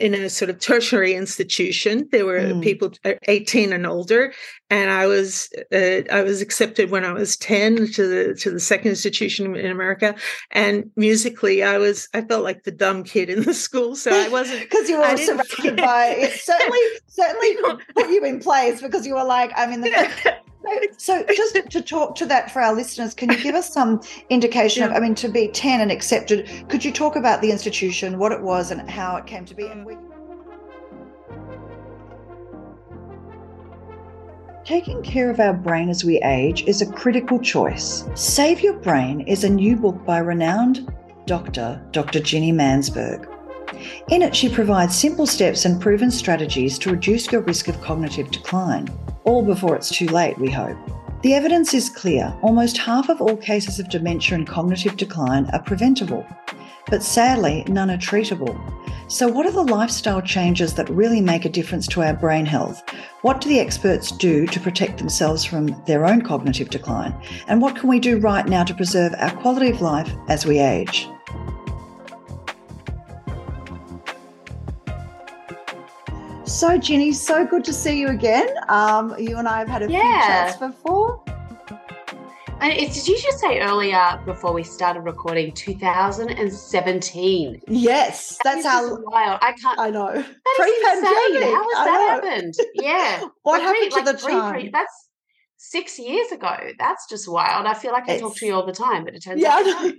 in 0.00 0.14
a 0.14 0.30
sort 0.30 0.48
of 0.48 0.60
tertiary 0.60 1.14
institution. 1.14 2.08
There 2.12 2.24
were 2.24 2.38
mm. 2.38 2.62
people 2.62 2.92
uh, 3.04 3.14
18 3.26 3.72
and 3.72 3.84
older, 3.84 4.32
and 4.70 4.90
I 4.90 5.06
was 5.06 5.50
uh, 5.72 6.02
I 6.10 6.22
was 6.22 6.42
accepted 6.42 6.90
when 6.90 7.04
I 7.04 7.12
was 7.12 7.36
10 7.36 7.92
to 7.92 8.06
the 8.06 8.34
to 8.34 8.50
the 8.50 8.60
second 8.60 8.90
institution 8.90 9.56
in 9.56 9.70
America. 9.70 10.14
And 10.50 10.90
musically, 10.96 11.62
I 11.62 11.78
was 11.78 12.08
I 12.12 12.22
felt 12.22 12.44
like 12.44 12.64
the 12.64 12.70
dumb 12.70 13.04
kid 13.04 13.30
in 13.30 13.44
the 13.44 13.54
school, 13.54 13.96
so 13.96 14.10
I 14.12 14.28
wasn't 14.28 14.60
because 14.70 14.88
you 14.88 14.98
were 14.98 15.16
surrounded 15.16 15.76
by 15.76 16.06
it. 16.18 16.40
Certainly, 16.40 16.80
certainly 17.06 17.56
put 17.94 18.10
you 18.10 18.24
in 18.24 18.40
place 18.40 18.82
because 18.82 19.06
you 19.06 19.14
were 19.14 19.24
like 19.24 19.52
I'm 19.56 19.72
in 19.72 19.80
the. 19.80 20.36
So, 20.98 21.24
just 21.34 21.54
to 21.70 21.80
talk 21.80 22.14
to 22.16 22.26
that 22.26 22.50
for 22.50 22.60
our 22.60 22.74
listeners, 22.74 23.14
can 23.14 23.30
you 23.30 23.42
give 23.42 23.54
us 23.54 23.72
some 23.72 24.02
indication 24.28 24.82
yeah. 24.82 24.90
of, 24.90 24.96
I 24.96 25.00
mean, 25.00 25.14
to 25.14 25.28
be 25.28 25.48
10 25.48 25.80
and 25.80 25.90
accepted, 25.90 26.68
could 26.68 26.84
you 26.84 26.92
talk 26.92 27.16
about 27.16 27.40
the 27.40 27.50
institution, 27.50 28.18
what 28.18 28.32
it 28.32 28.42
was, 28.42 28.70
and 28.70 28.90
how 28.90 29.16
it 29.16 29.24
came 29.24 29.46
to 29.46 29.54
be? 29.54 29.66
And 29.66 29.86
we... 29.86 29.96
Taking 34.68 35.02
care 35.02 35.30
of 35.30 35.40
our 35.40 35.54
brain 35.54 35.88
as 35.88 36.04
we 36.04 36.18
age 36.18 36.64
is 36.64 36.82
a 36.82 36.92
critical 36.92 37.40
choice. 37.40 38.04
Save 38.14 38.60
Your 38.60 38.74
Brain 38.74 39.22
is 39.22 39.42
a 39.42 39.48
new 39.48 39.76
book 39.76 40.04
by 40.04 40.18
renowned 40.18 40.92
doctor, 41.24 41.80
Dr. 41.90 42.20
Ginni 42.20 42.52
Mansberg. 42.52 43.26
In 44.10 44.20
it, 44.20 44.36
she 44.36 44.50
provides 44.50 44.94
simple 44.94 45.26
steps 45.26 45.64
and 45.64 45.80
proven 45.80 46.10
strategies 46.10 46.78
to 46.80 46.90
reduce 46.90 47.32
your 47.32 47.40
risk 47.40 47.68
of 47.68 47.80
cognitive 47.80 48.30
decline 48.30 48.90
all 49.24 49.42
before 49.42 49.74
it's 49.74 49.88
too 49.88 50.08
late, 50.08 50.36
we 50.38 50.50
hope. 50.50 50.76
The 51.22 51.32
evidence 51.32 51.72
is 51.72 51.88
clear 51.88 52.36
almost 52.42 52.76
half 52.76 53.08
of 53.08 53.22
all 53.22 53.38
cases 53.38 53.78
of 53.78 53.88
dementia 53.88 54.36
and 54.36 54.46
cognitive 54.46 54.98
decline 54.98 55.48
are 55.54 55.62
preventable, 55.62 56.26
but 56.90 57.02
sadly, 57.02 57.64
none 57.68 57.90
are 57.90 57.96
treatable. 57.96 58.54
So, 59.10 59.26
what 59.26 59.46
are 59.46 59.50
the 59.50 59.62
lifestyle 59.62 60.20
changes 60.20 60.74
that 60.74 60.86
really 60.90 61.22
make 61.22 61.46
a 61.46 61.48
difference 61.48 61.86
to 61.88 62.02
our 62.02 62.12
brain 62.12 62.44
health? 62.44 62.82
What 63.22 63.40
do 63.40 63.48
the 63.48 63.58
experts 63.58 64.12
do 64.12 64.46
to 64.46 64.60
protect 64.60 64.98
themselves 64.98 65.46
from 65.46 65.68
their 65.86 66.04
own 66.04 66.20
cognitive 66.20 66.68
decline? 66.68 67.14
And 67.46 67.62
what 67.62 67.74
can 67.74 67.88
we 67.88 68.00
do 68.00 68.18
right 68.18 68.46
now 68.46 68.64
to 68.64 68.74
preserve 68.74 69.14
our 69.16 69.34
quality 69.36 69.70
of 69.70 69.80
life 69.80 70.12
as 70.28 70.44
we 70.44 70.58
age? 70.58 71.08
So, 76.44 76.78
Ginni, 76.78 77.14
so 77.14 77.46
good 77.46 77.64
to 77.64 77.72
see 77.72 77.98
you 77.98 78.08
again. 78.08 78.48
Um, 78.68 79.14
you 79.18 79.38
and 79.38 79.48
I 79.48 79.60
have 79.60 79.68
had 79.68 79.82
a 79.84 79.90
yeah. 79.90 80.00
few 80.00 80.52
chats 80.52 80.56
before. 80.58 81.22
Did 82.60 83.08
you 83.08 83.18
just 83.18 83.38
say 83.38 83.60
earlier 83.60 84.20
before 84.24 84.52
we 84.52 84.64
started 84.64 85.00
recording 85.00 85.52
2017? 85.52 87.62
Yes, 87.68 88.38
that 88.42 88.54
that's 88.54 88.66
how 88.66 88.98
wild. 89.02 89.38
I 89.40 89.52
can't. 89.52 89.78
I 89.78 89.90
know. 89.90 90.10
Pre-pandemic. 90.12 91.54
How 91.54 91.62
has 91.62 91.86
that 91.86 92.06
happened? 92.08 92.54
Yeah. 92.74 93.28
what 93.42 93.62
happened 93.62 93.92
to 93.92 93.96
like 93.96 94.06
the 94.06 94.14
time? 94.14 94.52
Pre, 94.52 94.70
that's 94.70 95.08
six 95.56 95.98
years 95.98 96.32
ago. 96.32 96.56
That's 96.78 97.06
just 97.08 97.28
wild. 97.28 97.66
I 97.66 97.74
feel 97.74 97.92
like 97.92 98.08
I 98.08 98.14
it's, 98.14 98.22
talk 98.22 98.34
to 98.36 98.46
you 98.46 98.54
all 98.54 98.66
the 98.66 98.72
time, 98.72 99.04
but 99.04 99.14
it 99.14 99.22
turns 99.22 99.40
yeah, 99.40 99.54
out. 99.54 99.92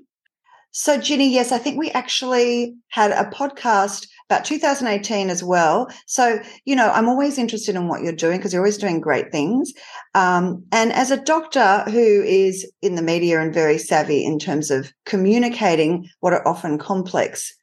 So, 0.72 1.00
Ginni, 1.00 1.32
yes, 1.32 1.52
I 1.52 1.58
think 1.58 1.80
we 1.80 1.90
actually 1.92 2.76
had 2.90 3.12
a 3.12 3.26
podcast 3.32 4.08
about 4.30 4.46
2018 4.46 5.30
as 5.32 5.44
well. 5.44 5.90
So, 6.06 6.40
you 6.66 6.76
know, 6.76 6.92
I'm 6.92 7.10
always 7.10 7.40
interested 7.40 7.76
in 7.76 7.88
what 7.88 8.04
you're 8.04 8.14
doing 8.14 8.38
because 8.38 8.54
you're 8.54 8.62
always 8.62 8.78
doing 8.78 9.02
great 9.02 9.32
things. 9.32 9.74
Um, 10.14 10.64
and 10.72 10.94
as 10.94 11.10
a 11.10 11.22
doctor 11.22 11.84
who 11.86 12.24
is 12.24 12.70
in 12.84 12.94
the 12.94 13.02
media 13.02 13.42
and 13.42 13.52
very 13.52 13.80
savvy 13.80 14.24
in 14.24 14.38
terms 14.38 14.70
of 14.70 14.94
communicating 15.06 16.08
what 16.20 16.34
are 16.34 16.48
often 16.48 16.78
complex 16.78 17.56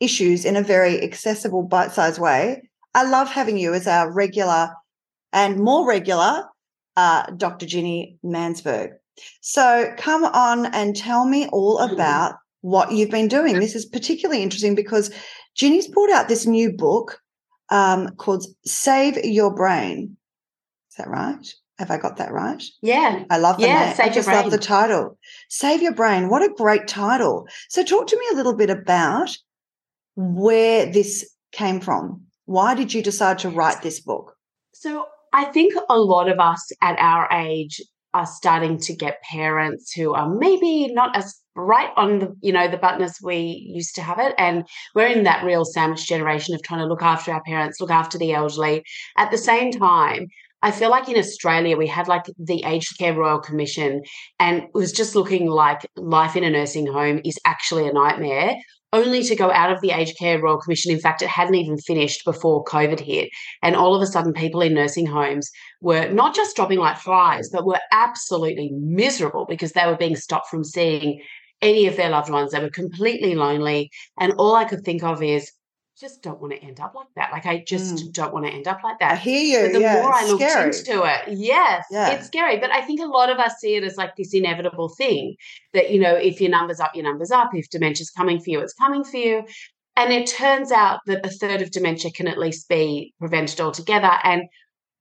issues 0.00 0.46
in 0.46 0.56
a 0.56 0.62
very 0.62 1.02
accessible, 1.02 1.62
bite 1.62 1.92
sized 1.92 2.18
way, 2.18 2.62
I 2.94 3.04
love 3.04 3.28
having 3.28 3.58
you 3.58 3.74
as 3.74 3.86
our 3.86 4.10
regular 4.10 4.70
and 5.32 5.58
more 5.58 5.86
regular 5.86 6.44
uh, 6.96 7.26
Dr. 7.36 7.66
Ginni 7.66 8.16
Mansberg. 8.24 8.92
So 9.42 9.92
come 9.98 10.24
on 10.24 10.66
and 10.66 10.96
tell 10.96 11.26
me 11.26 11.48
all 11.48 11.78
about 11.80 12.36
what 12.62 12.92
you've 12.92 13.10
been 13.10 13.28
doing. 13.28 13.60
This 13.60 13.74
is 13.74 13.84
particularly 13.84 14.42
interesting 14.42 14.74
because 14.74 15.10
Ginni's 15.56 15.88
brought 15.88 16.10
out 16.10 16.28
this 16.28 16.46
new 16.46 16.72
book 16.72 17.20
um, 17.70 18.10
called 18.16 18.46
Save 18.64 19.24
Your 19.24 19.54
Brain. 19.54 20.16
Is 20.90 20.96
that 20.96 21.08
right? 21.08 21.46
Have 21.78 21.90
I 21.90 21.98
got 21.98 22.18
that 22.18 22.32
right? 22.32 22.62
Yeah. 22.82 23.24
I 23.30 23.38
love 23.38 23.56
the 23.56 23.64
yeah, 23.64 23.86
name. 23.86 23.96
I 23.98 24.08
just 24.08 24.28
love 24.28 24.50
the 24.50 24.58
title. 24.58 25.18
Save 25.48 25.82
Your 25.82 25.94
Brain. 25.94 26.28
What 26.28 26.42
a 26.42 26.54
great 26.54 26.86
title. 26.86 27.48
So 27.68 27.82
talk 27.82 28.06
to 28.08 28.18
me 28.18 28.24
a 28.32 28.36
little 28.36 28.54
bit 28.54 28.70
about 28.70 29.36
where 30.14 30.86
this 30.86 31.28
came 31.50 31.80
from. 31.80 32.22
Why 32.44 32.74
did 32.74 32.94
you 32.94 33.02
decide 33.02 33.38
to 33.40 33.50
write 33.50 33.82
this 33.82 34.00
book? 34.00 34.36
So 34.72 35.06
I 35.32 35.46
think 35.46 35.74
a 35.88 35.98
lot 35.98 36.28
of 36.28 36.38
us 36.38 36.70
at 36.80 36.96
our 37.00 37.28
age 37.32 37.80
are 38.14 38.26
starting 38.26 38.78
to 38.78 38.94
get 38.94 39.22
parents 39.22 39.92
who 39.92 40.14
are 40.14 40.28
maybe 40.28 40.92
not 40.92 41.16
as 41.16 41.40
right 41.56 41.90
on 41.96 42.18
the 42.18 42.36
you 42.40 42.52
know 42.52 42.66
the 42.66 42.76
button 42.76 43.02
as 43.02 43.18
we 43.22 43.36
used 43.36 43.94
to 43.96 44.02
have 44.02 44.18
it. 44.18 44.34
And 44.38 44.66
we're 44.94 45.06
in 45.06 45.24
that 45.24 45.44
real 45.44 45.64
sandwich 45.64 46.06
generation 46.06 46.54
of 46.54 46.62
trying 46.62 46.80
to 46.80 46.86
look 46.86 47.02
after 47.02 47.32
our 47.32 47.42
parents 47.42 47.80
look 47.80 47.90
after 47.90 48.16
the 48.16 48.32
elderly. 48.32 48.84
At 49.18 49.30
the 49.30 49.38
same 49.38 49.70
time 49.70 50.28
I 50.64 50.70
feel 50.70 50.88
like 50.88 51.10
in 51.10 51.18
Australia, 51.18 51.76
we 51.76 51.86
had 51.86 52.08
like 52.08 52.24
the 52.38 52.64
Aged 52.64 52.96
Care 52.98 53.12
Royal 53.12 53.38
Commission, 53.38 54.02
and 54.40 54.62
it 54.62 54.70
was 54.72 54.92
just 54.92 55.14
looking 55.14 55.46
like 55.46 55.86
life 55.94 56.36
in 56.36 56.42
a 56.42 56.48
nursing 56.48 56.86
home 56.86 57.20
is 57.22 57.38
actually 57.44 57.86
a 57.86 57.92
nightmare 57.92 58.56
only 58.94 59.22
to 59.24 59.34
go 59.34 59.50
out 59.50 59.72
of 59.72 59.80
the 59.80 59.90
Aged 59.90 60.16
Care 60.16 60.40
Royal 60.40 60.58
Commission. 60.58 60.92
In 60.92 61.00
fact, 61.00 61.20
it 61.20 61.28
hadn't 61.28 61.56
even 61.56 61.76
finished 61.76 62.24
before 62.24 62.64
COVID 62.64 63.00
hit. 63.00 63.28
And 63.60 63.74
all 63.74 63.94
of 63.94 64.00
a 64.00 64.06
sudden, 64.06 64.32
people 64.32 64.60
in 64.60 64.72
nursing 64.72 65.06
homes 65.06 65.50
were 65.80 66.08
not 66.08 66.34
just 66.34 66.54
dropping 66.54 66.78
like 66.78 66.96
flies, 66.96 67.50
but 67.52 67.66
were 67.66 67.80
absolutely 67.92 68.70
miserable 68.72 69.46
because 69.48 69.72
they 69.72 69.84
were 69.84 69.96
being 69.96 70.16
stopped 70.16 70.48
from 70.48 70.62
seeing 70.62 71.20
any 71.60 71.86
of 71.86 71.96
their 71.96 72.10
loved 72.10 72.30
ones. 72.30 72.52
They 72.52 72.60
were 72.60 72.70
completely 72.70 73.34
lonely. 73.34 73.90
And 74.20 74.32
all 74.34 74.54
I 74.54 74.64
could 74.64 74.84
think 74.84 75.02
of 75.02 75.22
is, 75.22 75.50
just 75.98 76.22
don't 76.22 76.40
want 76.40 76.52
to 76.52 76.58
end 76.58 76.80
up 76.80 76.94
like 76.94 77.06
that. 77.16 77.30
Like 77.30 77.46
I 77.46 77.62
just 77.66 77.96
mm. 77.96 78.12
don't 78.12 78.32
want 78.32 78.46
to 78.46 78.52
end 78.52 78.66
up 78.66 78.82
like 78.82 78.98
that. 78.98 79.12
I 79.12 79.16
hear 79.16 79.40
you. 79.42 79.66
But 79.66 79.72
the 79.74 79.80
yeah, 79.80 80.02
more 80.02 80.12
I 80.12 80.26
looked 80.26 80.42
scary. 80.42 80.66
into 80.66 81.04
it, 81.04 81.38
yes, 81.38 81.84
yeah. 81.90 82.10
it's 82.10 82.26
scary. 82.26 82.58
But 82.58 82.72
I 82.72 82.82
think 82.82 83.00
a 83.00 83.06
lot 83.06 83.30
of 83.30 83.38
us 83.38 83.54
see 83.58 83.76
it 83.76 83.84
as 83.84 83.96
like 83.96 84.16
this 84.16 84.34
inevitable 84.34 84.88
thing 84.88 85.36
that, 85.72 85.90
you 85.90 86.00
know, 86.00 86.14
if 86.14 86.40
your 86.40 86.50
number's 86.50 86.80
up, 86.80 86.94
your 86.94 87.04
number's 87.04 87.30
up. 87.30 87.50
If 87.54 87.70
dementia's 87.70 88.10
coming 88.10 88.40
for 88.40 88.50
you, 88.50 88.60
it's 88.60 88.74
coming 88.74 89.04
for 89.04 89.16
you. 89.16 89.44
And 89.96 90.12
it 90.12 90.26
turns 90.26 90.72
out 90.72 91.00
that 91.06 91.24
a 91.24 91.30
third 91.30 91.62
of 91.62 91.70
dementia 91.70 92.10
can 92.10 92.26
at 92.26 92.38
least 92.38 92.68
be 92.68 93.14
prevented 93.20 93.60
altogether. 93.60 94.10
And 94.24 94.42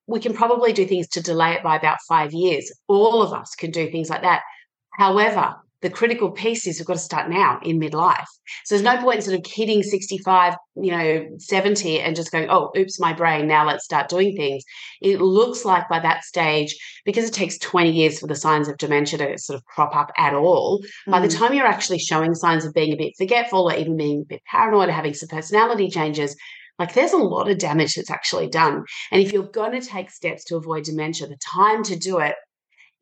we 0.05 0.19
can 0.19 0.33
probably 0.33 0.73
do 0.73 0.85
things 0.85 1.07
to 1.09 1.21
delay 1.21 1.53
it 1.53 1.63
by 1.63 1.75
about 1.75 1.97
five 2.07 2.33
years. 2.33 2.71
All 2.87 3.23
of 3.23 3.33
us 3.33 3.55
can 3.55 3.71
do 3.71 3.89
things 3.89 4.09
like 4.09 4.21
that. 4.21 4.43
However, 4.91 5.55
the 5.83 5.89
critical 5.89 6.31
piece 6.31 6.65
is 6.65 6.79
we've 6.79 6.87
got 6.87 6.93
to 6.93 6.99
start 6.99 7.29
now 7.29 7.59
in 7.61 7.77
midlife. 7.77 8.25
So 8.63 8.73
there's 8.73 8.81
no 8.81 9.01
point 9.01 9.17
in 9.17 9.21
sort 9.21 9.37
of 9.37 9.45
hitting 9.45 9.83
65, 9.83 10.55
you 10.77 10.91
know, 10.91 11.25
70 11.37 11.99
and 11.99 12.15
just 12.15 12.31
going, 12.31 12.49
oh, 12.49 12.71
oops, 12.77 13.01
my 13.01 13.11
brain, 13.11 13.47
now 13.47 13.67
let's 13.67 13.83
start 13.83 14.09
doing 14.09 14.35
things. 14.35 14.63
It 15.01 15.19
looks 15.19 15.65
like 15.65 15.89
by 15.89 15.99
that 15.99 16.23
stage, 16.23 16.75
because 17.05 17.27
it 17.27 17.33
takes 17.33 17.57
20 17.57 17.91
years 17.91 18.19
for 18.19 18.27
the 18.27 18.35
signs 18.35 18.69
of 18.69 18.77
dementia 18.77 19.19
to 19.19 19.37
sort 19.37 19.57
of 19.57 19.65
crop 19.65 19.93
up 19.93 20.11
at 20.17 20.33
all, 20.33 20.79
mm. 21.05 21.11
by 21.11 21.19
the 21.19 21.27
mm. 21.27 21.37
time 21.37 21.53
you're 21.53 21.67
actually 21.67 21.99
showing 21.99 22.33
signs 22.33 22.63
of 22.63 22.73
being 22.73 22.93
a 22.93 22.97
bit 22.97 23.13
forgetful 23.17 23.69
or 23.69 23.75
even 23.75 23.97
being 23.97 24.21
a 24.21 24.25
bit 24.29 24.41
paranoid 24.49 24.87
or 24.87 24.93
having 24.93 25.13
some 25.13 25.27
personality 25.27 25.89
changes, 25.89 26.35
like 26.79 26.93
there's 26.93 27.13
a 27.13 27.17
lot 27.17 27.49
of 27.49 27.57
damage 27.57 27.95
that's 27.95 28.09
actually 28.09 28.47
done. 28.47 28.85
And 29.11 29.21
if 29.21 29.33
you're 29.33 29.43
going 29.43 29.79
to 29.79 29.85
take 29.85 30.09
steps 30.09 30.45
to 30.45 30.55
avoid 30.55 30.85
dementia, 30.85 31.27
the 31.27 31.37
time 31.37 31.83
to 31.83 31.97
do 31.97 32.19
it 32.19 32.35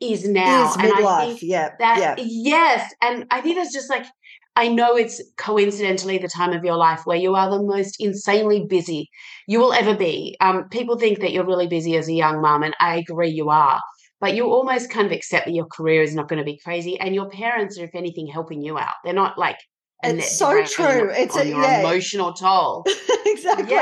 is 0.02 0.28
now. 0.28 0.70
Is 0.70 0.76
and 0.76 0.92
midlife. 0.92 1.06
I 1.06 1.26
think 1.28 1.40
yeah. 1.44 1.70
That 1.80 2.00
yeah. 2.00 2.16
yes. 2.18 2.94
And 3.02 3.26
I 3.32 3.42
think 3.42 3.58
that's 3.58 3.74
just 3.74 3.90
like 3.90 4.06
I 4.56 4.68
know 4.68 4.96
it's 4.98 5.22
coincidentally 5.38 6.18
the 6.18 6.28
time 6.28 6.52
of 6.52 6.66
your 6.66 6.76
life 6.76 7.02
where 7.06 7.18
you 7.18 7.36
are 7.36 7.50
the 7.50 7.64
most 7.64 7.96
insanely 8.00 8.66
busy 8.68 9.10
you 9.48 9.60
will 9.60 9.74
ever 9.74 9.96
be. 9.96 10.36
Um, 10.42 10.68
people 10.70 10.98
think 10.98 11.20
that 11.20 11.32
you're 11.32 11.46
really 11.46 11.68
busy 11.68 11.96
as 11.96 12.10
a 12.10 12.14
young 12.14 12.42
mum, 12.42 12.64
and 12.64 12.76
I 12.80 12.98
agree 12.98 13.30
you 13.30 13.50
are. 13.50 13.80
But 14.20 14.36
you 14.36 14.46
almost 14.46 14.92
kind 14.92 15.08
of 15.08 15.14
accept 15.14 15.46
that 15.46 15.54
your 15.54 15.66
career 15.66 16.04
is 16.04 16.14
not 16.14 16.28
going 16.28 16.40
to 16.40 16.46
be 16.46 16.60
crazy, 16.64 17.00
and 17.00 17.16
your 17.16 17.30
parents 17.30 17.80
are, 17.80 17.86
if 17.86 17.96
anything, 17.96 18.28
helping 18.28 18.62
you 18.62 18.78
out. 18.78 18.96
They're 19.04 19.14
not 19.14 19.38
like 19.38 19.58
it's 20.04 20.38
so 20.38 20.64
true. 20.66 21.10
it's 21.12 21.36
a, 21.36 21.48
your 21.48 21.62
yeah. 21.62 21.80
emotional 21.80 22.34
toll. 22.34 22.86
exactly. 23.26 23.76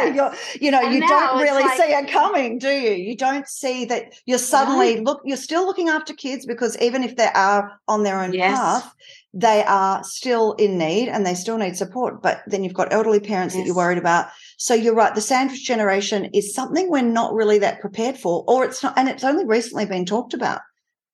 You 0.60 0.72
know, 0.72 0.82
and 0.82 0.94
you 0.94 1.08
don't 1.08 1.40
really 1.40 1.64
like, 1.64 1.78
see 1.78 1.94
it 1.94 2.12
coming, 2.12 2.58
do 2.58 2.70
you? 2.70 2.92
You 2.92 3.16
don't 3.16 3.48
see 3.48 3.86
that 3.86 4.14
you're 4.26 4.38
suddenly 4.38 4.96
no. 4.96 5.04
look. 5.04 5.22
You're 5.24 5.38
still 5.38 5.66
looking 5.66 5.90
after 5.90 6.14
kids 6.14 6.46
because 6.46 6.78
even 6.80 7.04
if 7.04 7.16
they 7.16 7.30
are 7.34 7.80
on 7.88 8.04
their 8.04 8.22
own 8.22 8.34
yes. 8.34 8.58
path, 8.58 8.94
they 9.34 9.64
are 9.64 10.04
still 10.04 10.54
in 10.54 10.78
need 10.78 11.08
and 11.08 11.26
they 11.26 11.36
still 11.36 11.58
need 11.58 11.78
support. 11.78 12.22
But 12.22 12.42
then 12.48 12.64
you've 12.64 12.74
got 12.74 12.92
elderly 12.92 13.20
parents 13.20 13.56
yes. 13.56 13.62
that 13.62 13.68
you're 13.68 13.76
worried 13.76 13.98
about. 13.98 14.28
So 14.58 14.74
you're 14.74 14.96
right. 14.96 15.16
The 15.16 15.22
sandwich 15.22 15.66
generation 15.66 16.26
is 16.34 16.54
something 16.54 16.90
we're 16.90 17.02
not 17.02 17.34
really 17.34 17.60
that 17.60 17.80
prepared 17.80 18.18
for, 18.18 18.44
or 18.48 18.66
it's 18.66 18.84
not, 18.84 18.98
and 18.98 19.08
it's 19.08 19.24
only 19.24 19.46
recently 19.46 19.86
been 19.86 20.06
talked 20.06 20.34
about 20.34 20.62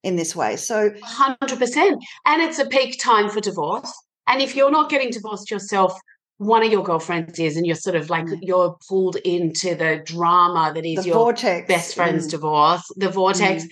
in 0.06 0.16
this 0.16 0.36
way. 0.36 0.56
So 0.56 0.92
100%. 0.92 1.98
And 2.26 2.42
it's 2.42 2.60
a 2.60 2.66
peak 2.66 3.00
time 3.02 3.30
for 3.30 3.42
divorce. 3.42 3.92
And 4.28 4.42
if 4.42 4.56
you're 4.56 4.72
not 4.72 4.90
getting 4.90 5.12
divorced 5.12 5.52
yourself, 5.52 5.98
one 6.38 6.64
of 6.64 6.72
your 6.72 6.84
girlfriends 6.84 7.40
is, 7.40 7.56
and 7.56 7.66
you're 7.66 7.76
sort 7.76 7.96
of 7.96 8.10
like 8.10 8.26
mm. 8.26 8.40
you're 8.42 8.78
pulled 8.90 9.16
into 9.18 9.76
the 9.76 10.02
drama 10.06 10.72
that 10.74 10.86
is 10.86 11.04
the 11.04 11.08
your 11.08 11.16
vortex. 11.16 11.68
best 11.68 11.96
friend's 11.96 12.28
mm. 12.28 12.32
divorce, 12.32 12.84
the 12.98 13.10
vortex. 13.10 13.64
Mm. 13.64 13.70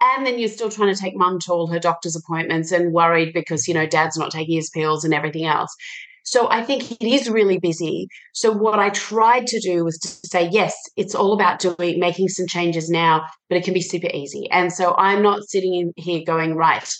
And 0.00 0.26
then 0.26 0.38
you're 0.38 0.48
still 0.50 0.68
trying 0.68 0.94
to 0.94 1.00
take 1.00 1.16
mum 1.16 1.38
to 1.40 1.52
all 1.52 1.66
her 1.68 1.78
doctor's 1.78 2.16
appointments 2.16 2.70
and 2.70 2.92
worried 2.92 3.32
because, 3.32 3.66
you 3.66 3.72
know, 3.72 3.86
dad's 3.86 4.18
not 4.18 4.30
taking 4.30 4.56
his 4.56 4.68
pills 4.70 5.04
and 5.04 5.14
everything 5.14 5.46
else. 5.46 5.74
So 6.26 6.50
I 6.50 6.62
think 6.64 6.90
it 6.90 7.06
is 7.06 7.30
really 7.30 7.58
busy. 7.58 8.08
So 8.34 8.50
what 8.50 8.78
I 8.78 8.90
tried 8.90 9.46
to 9.46 9.60
do 9.60 9.84
was 9.84 9.96
to 10.00 10.08
say, 10.28 10.48
yes, 10.50 10.74
it's 10.96 11.14
all 11.14 11.32
about 11.32 11.60
doing 11.60 12.00
making 12.00 12.28
some 12.28 12.46
changes 12.46 12.90
now, 12.90 13.24
but 13.48 13.56
it 13.56 13.64
can 13.64 13.72
be 13.72 13.80
super 13.80 14.08
easy. 14.12 14.50
And 14.50 14.72
so 14.72 14.94
I'm 14.98 15.22
not 15.22 15.48
sitting 15.48 15.74
in 15.74 15.92
here 15.96 16.22
going, 16.26 16.56
right, 16.56 16.92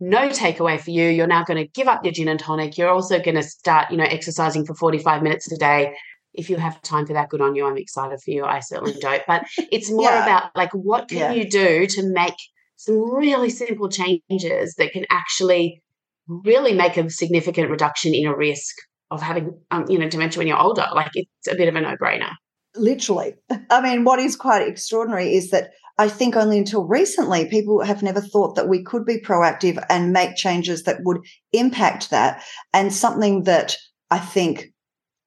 no 0.00 0.28
takeaway 0.28 0.80
for 0.80 0.90
you. 0.90 1.08
You're 1.08 1.26
now 1.26 1.44
going 1.44 1.64
to 1.64 1.70
give 1.70 1.88
up 1.88 2.04
your 2.04 2.12
gin 2.12 2.28
and 2.28 2.40
tonic. 2.40 2.76
You're 2.76 2.90
also 2.90 3.20
going 3.20 3.36
to 3.36 3.42
start, 3.42 3.90
you 3.90 3.96
know, 3.96 4.04
exercising 4.04 4.64
for 4.64 4.74
45 4.74 5.22
minutes 5.22 5.50
a 5.50 5.56
day. 5.56 5.94
If 6.32 6.50
you 6.50 6.56
have 6.56 6.80
time 6.82 7.06
for 7.06 7.12
that, 7.12 7.28
good 7.28 7.40
on 7.40 7.54
you. 7.54 7.66
I'm 7.66 7.76
excited 7.76 8.20
for 8.20 8.30
you. 8.30 8.44
I 8.44 8.60
certainly 8.60 8.94
don't. 9.00 9.22
But 9.26 9.44
it's 9.56 9.90
more 9.90 10.10
yeah. 10.10 10.24
about 10.24 10.50
like 10.56 10.72
what 10.72 11.08
can 11.08 11.18
yeah. 11.18 11.32
you 11.32 11.48
do 11.48 11.86
to 11.86 12.12
make 12.12 12.34
some 12.76 13.14
really 13.14 13.50
simple 13.50 13.88
changes 13.88 14.74
that 14.74 14.92
can 14.92 15.06
actually 15.10 15.80
really 16.26 16.74
make 16.74 16.96
a 16.96 17.08
significant 17.08 17.70
reduction 17.70 18.14
in 18.14 18.26
a 18.26 18.36
risk 18.36 18.74
of 19.10 19.22
having, 19.22 19.56
um, 19.70 19.84
you 19.88 19.98
know, 19.98 20.08
dementia 20.08 20.38
when 20.38 20.48
you're 20.48 20.60
older. 20.60 20.86
Like 20.92 21.10
it's 21.14 21.48
a 21.48 21.54
bit 21.54 21.68
of 21.68 21.76
a 21.76 21.80
no-brainer. 21.80 22.32
Literally. 22.76 23.34
I 23.70 23.80
mean, 23.80 24.04
what 24.04 24.18
is 24.18 24.34
quite 24.34 24.66
extraordinary 24.66 25.34
is 25.34 25.50
that 25.50 25.70
I 25.96 26.08
think 26.08 26.34
only 26.34 26.58
until 26.58 26.84
recently, 26.84 27.46
people 27.46 27.84
have 27.84 28.02
never 28.02 28.20
thought 28.20 28.56
that 28.56 28.68
we 28.68 28.82
could 28.82 29.04
be 29.04 29.20
proactive 29.20 29.84
and 29.88 30.12
make 30.12 30.34
changes 30.34 30.82
that 30.82 31.04
would 31.04 31.18
impact 31.52 32.10
that. 32.10 32.42
And 32.72 32.92
something 32.92 33.44
that 33.44 33.76
I 34.10 34.18
think 34.18 34.72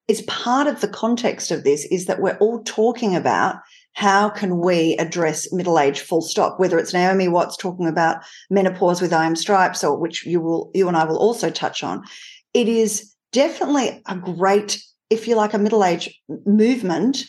is 0.07 0.21
part 0.23 0.67
of 0.67 0.81
the 0.81 0.87
context 0.87 1.51
of 1.51 1.63
this 1.63 1.85
is 1.85 2.05
that 2.05 2.21
we're 2.21 2.37
all 2.37 2.63
talking 2.63 3.15
about 3.15 3.57
how 3.93 4.29
can 4.29 4.59
we 4.59 4.95
address 4.97 5.51
middle 5.51 5.79
age 5.79 5.99
full 5.99 6.21
stop 6.21 6.59
whether 6.59 6.77
it's 6.77 6.93
naomi 6.93 7.27
watts 7.27 7.57
talking 7.57 7.87
about 7.87 8.17
menopause 8.49 9.01
with 9.01 9.11
iron 9.11 9.35
stripes 9.35 9.83
or 9.83 9.97
which 9.97 10.25
you 10.25 10.39
will 10.39 10.71
you 10.73 10.87
and 10.87 10.95
i 10.95 11.03
will 11.03 11.17
also 11.17 11.49
touch 11.49 11.83
on 11.83 12.03
it 12.53 12.67
is 12.67 13.13
definitely 13.31 14.01
a 14.07 14.15
great 14.15 14.81
if 15.09 15.27
you 15.27 15.35
like 15.35 15.53
a 15.53 15.59
middle 15.59 15.83
age 15.83 16.21
movement 16.45 17.25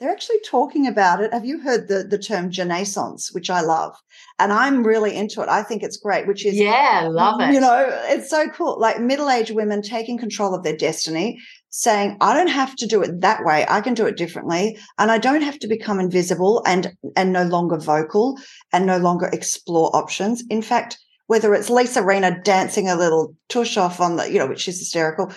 they're 0.00 0.10
actually 0.10 0.40
talking 0.46 0.86
about 0.86 1.20
it. 1.20 1.32
Have 1.32 1.44
you 1.44 1.60
heard 1.60 1.88
the, 1.88 2.02
the 2.02 2.18
term 2.18 2.50
genaissance, 2.50 3.32
which 3.32 3.50
I 3.50 3.60
love? 3.60 3.94
And 4.38 4.50
I'm 4.50 4.82
really 4.82 5.14
into 5.14 5.42
it. 5.42 5.48
I 5.50 5.62
think 5.62 5.82
it's 5.82 5.98
great, 5.98 6.26
which 6.26 6.46
is, 6.46 6.56
yeah, 6.56 7.06
love 7.10 7.40
it. 7.42 7.52
You 7.52 7.60
know, 7.60 7.86
it's 8.04 8.30
so 8.30 8.48
cool. 8.48 8.80
Like 8.80 8.98
middle 8.98 9.28
aged 9.28 9.54
women 9.54 9.82
taking 9.82 10.16
control 10.16 10.54
of 10.54 10.64
their 10.64 10.76
destiny, 10.76 11.38
saying, 11.68 12.16
I 12.22 12.32
don't 12.32 12.48
have 12.48 12.74
to 12.76 12.86
do 12.86 13.02
it 13.02 13.20
that 13.20 13.44
way. 13.44 13.66
I 13.68 13.82
can 13.82 13.92
do 13.92 14.06
it 14.06 14.16
differently. 14.16 14.78
And 14.98 15.10
I 15.10 15.18
don't 15.18 15.42
have 15.42 15.58
to 15.58 15.68
become 15.68 16.00
invisible 16.00 16.62
and, 16.66 16.96
and 17.14 17.32
no 17.32 17.44
longer 17.44 17.78
vocal 17.78 18.38
and 18.72 18.86
no 18.86 18.96
longer 18.96 19.28
explore 19.32 19.94
options. 19.94 20.42
In 20.48 20.62
fact, 20.62 20.98
whether 21.26 21.54
it's 21.54 21.70
Lisa 21.70 22.00
Rinna 22.00 22.42
dancing 22.42 22.88
a 22.88 22.96
little 22.96 23.36
tush 23.48 23.76
off 23.76 24.00
on 24.00 24.16
the, 24.16 24.32
you 24.32 24.38
know, 24.38 24.48
which 24.48 24.66
is 24.66 24.80
hysterical, 24.80 25.32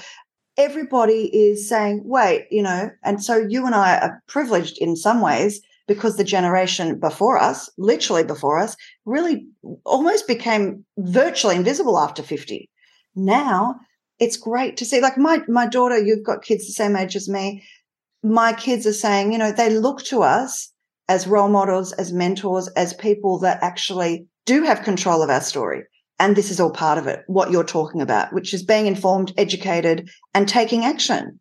everybody 0.57 1.25
is 1.35 1.67
saying, 1.67 2.01
wait, 2.05 2.47
you 2.51 2.61
know, 2.61 2.89
and 3.03 3.23
so 3.23 3.37
you 3.37 3.65
and 3.65 3.75
I 3.75 3.97
are 3.97 4.23
privileged 4.27 4.77
in 4.77 4.95
some 4.95 5.21
ways 5.21 5.61
because 5.87 6.15
the 6.15 6.23
generation 6.23 6.99
before 6.99 7.37
us, 7.37 7.69
literally 7.77 8.23
before 8.23 8.59
us, 8.59 8.75
really 9.05 9.45
almost 9.85 10.27
became 10.27 10.85
virtually 10.97 11.55
invisible 11.55 11.99
after 11.99 12.23
50. 12.23 12.69
Now 13.15 13.75
it's 14.19 14.37
great 14.37 14.77
to 14.77 14.85
see, 14.85 15.01
like 15.01 15.17
my, 15.17 15.41
my 15.47 15.67
daughter, 15.67 15.97
you've 15.97 16.25
got 16.25 16.43
kids 16.43 16.65
the 16.65 16.73
same 16.73 16.95
age 16.95 17.15
as 17.15 17.27
me. 17.27 17.63
My 18.23 18.53
kids 18.53 18.87
are 18.87 18.93
saying, 18.93 19.33
you 19.33 19.37
know, 19.37 19.51
they 19.51 19.69
look 19.69 20.03
to 20.05 20.23
us 20.23 20.71
as 21.09 21.27
role 21.27 21.49
models, 21.49 21.91
as 21.93 22.13
mentors, 22.13 22.69
as 22.69 22.93
people 22.93 23.39
that 23.39 23.61
actually 23.61 24.25
do 24.45 24.63
have 24.63 24.83
control 24.83 25.21
of 25.21 25.29
our 25.29 25.41
story. 25.41 25.83
And 26.19 26.35
this 26.35 26.51
is 26.51 26.59
all 26.59 26.71
part 26.71 26.97
of 26.97 27.07
it, 27.07 27.23
what 27.27 27.51
you're 27.51 27.63
talking 27.63 28.01
about, 28.01 28.33
which 28.33 28.53
is 28.53 28.63
being 28.63 28.85
informed, 28.85 29.33
educated, 29.37 30.09
and 30.33 30.47
taking 30.47 30.85
action. 30.85 31.39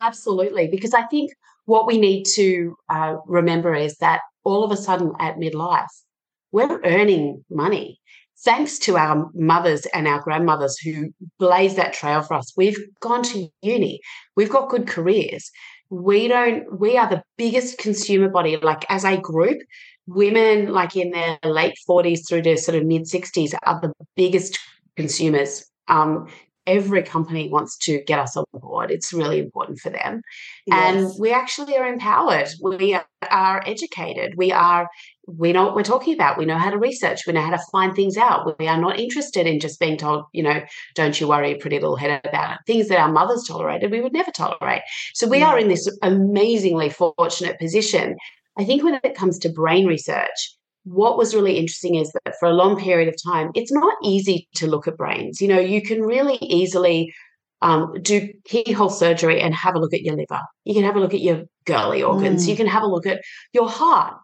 Absolutely. 0.00 0.68
Because 0.68 0.94
I 0.94 1.02
think 1.04 1.32
what 1.64 1.86
we 1.86 1.98
need 1.98 2.24
to 2.34 2.76
uh, 2.88 3.16
remember 3.26 3.74
is 3.74 3.96
that 3.96 4.20
all 4.44 4.64
of 4.64 4.70
a 4.70 4.76
sudden 4.76 5.12
at 5.18 5.36
midlife, 5.36 5.86
we're 6.52 6.80
earning 6.84 7.44
money. 7.50 8.00
Thanks 8.44 8.78
to 8.80 8.96
our 8.96 9.28
mothers 9.34 9.86
and 9.86 10.06
our 10.06 10.20
grandmothers 10.20 10.78
who 10.78 11.10
blazed 11.38 11.76
that 11.76 11.94
trail 11.94 12.22
for 12.22 12.34
us. 12.34 12.52
We've 12.56 12.78
gone 13.00 13.22
to 13.24 13.48
uni, 13.62 14.00
we've 14.36 14.50
got 14.50 14.68
good 14.68 14.86
careers. 14.86 15.50
We 15.88 16.28
don't, 16.28 16.80
we 16.80 16.98
are 16.98 17.08
the 17.08 17.22
biggest 17.38 17.78
consumer 17.78 18.28
body. 18.28 18.56
Like 18.56 18.84
as 18.88 19.04
a 19.04 19.16
group, 19.16 19.58
women 20.06 20.72
like 20.72 20.96
in 20.96 21.10
their 21.10 21.38
late 21.44 21.76
40s 21.88 22.28
through 22.28 22.42
to 22.42 22.56
sort 22.56 22.76
of 22.76 22.84
mid 22.84 23.02
60s 23.02 23.54
are 23.64 23.80
the 23.80 23.92
biggest 24.16 24.58
consumers. 24.96 25.64
Um, 25.88 26.28
every 26.66 27.02
company 27.02 27.48
wants 27.48 27.76
to 27.78 28.02
get 28.04 28.18
us 28.18 28.36
on 28.36 28.44
board. 28.52 28.90
It's 28.90 29.12
really 29.12 29.38
important 29.38 29.78
for 29.78 29.90
them. 29.90 30.22
Yes. 30.66 30.96
and 30.96 31.20
we 31.20 31.32
actually 31.32 31.76
are 31.76 31.86
empowered. 31.86 32.48
We 32.60 32.98
are 33.30 33.62
educated. 33.66 34.34
We 34.36 34.52
are 34.52 34.88
we 35.28 35.52
know 35.52 35.64
what 35.64 35.74
we're 35.74 35.82
talking 35.82 36.14
about. 36.14 36.38
We 36.38 36.44
know 36.44 36.58
how 36.58 36.70
to 36.70 36.78
research. 36.78 37.26
We 37.26 37.32
know 37.32 37.42
how 37.42 37.50
to 37.50 37.62
find 37.72 37.96
things 37.96 38.16
out. 38.16 38.56
We 38.60 38.68
are 38.68 38.80
not 38.80 38.98
interested 39.00 39.44
in 39.46 39.58
just 39.58 39.80
being 39.80 39.96
told 39.96 40.24
you 40.32 40.42
know 40.42 40.60
don't 40.94 41.20
you 41.20 41.28
worry 41.28 41.54
pretty 41.54 41.78
little 41.78 41.96
head 41.96 42.20
about 42.24 42.54
it. 42.54 42.58
Things 42.66 42.88
that 42.88 42.98
our 42.98 43.12
mothers 43.12 43.44
tolerated 43.46 43.90
we 43.90 44.00
would 44.00 44.12
never 44.12 44.30
tolerate. 44.30 44.82
So 45.14 45.28
we 45.28 45.38
yeah. 45.38 45.48
are 45.48 45.58
in 45.58 45.68
this 45.68 45.88
amazingly 46.02 46.90
fortunate 46.90 47.58
position 47.60 48.16
I 48.58 48.64
think 48.64 48.82
when 48.82 48.98
it 49.02 49.14
comes 49.14 49.38
to 49.40 49.48
brain 49.48 49.86
research, 49.86 50.56
what 50.84 51.18
was 51.18 51.34
really 51.34 51.56
interesting 51.58 51.96
is 51.96 52.12
that 52.12 52.36
for 52.38 52.48
a 52.48 52.54
long 52.54 52.80
period 52.80 53.08
of 53.08 53.16
time, 53.22 53.50
it's 53.54 53.72
not 53.72 53.96
easy 54.02 54.48
to 54.54 54.66
look 54.66 54.86
at 54.86 54.96
brains. 54.96 55.40
You 55.40 55.48
know, 55.48 55.58
you 55.58 55.82
can 55.82 56.00
really 56.02 56.38
easily 56.40 57.12
um, 57.62 57.94
do 58.02 58.28
keyhole 58.44 58.90
surgery 58.90 59.40
and 59.40 59.54
have 59.54 59.74
a 59.74 59.78
look 59.78 59.94
at 59.94 60.02
your 60.02 60.14
liver. 60.14 60.40
You 60.64 60.74
can 60.74 60.84
have 60.84 60.96
a 60.96 61.00
look 61.00 61.14
at 61.14 61.20
your 61.20 61.44
girly 61.64 62.02
organs. 62.02 62.46
Mm. 62.46 62.50
You 62.50 62.56
can 62.56 62.66
have 62.66 62.82
a 62.82 62.86
look 62.86 63.06
at 63.06 63.20
your 63.52 63.68
heart 63.68 64.14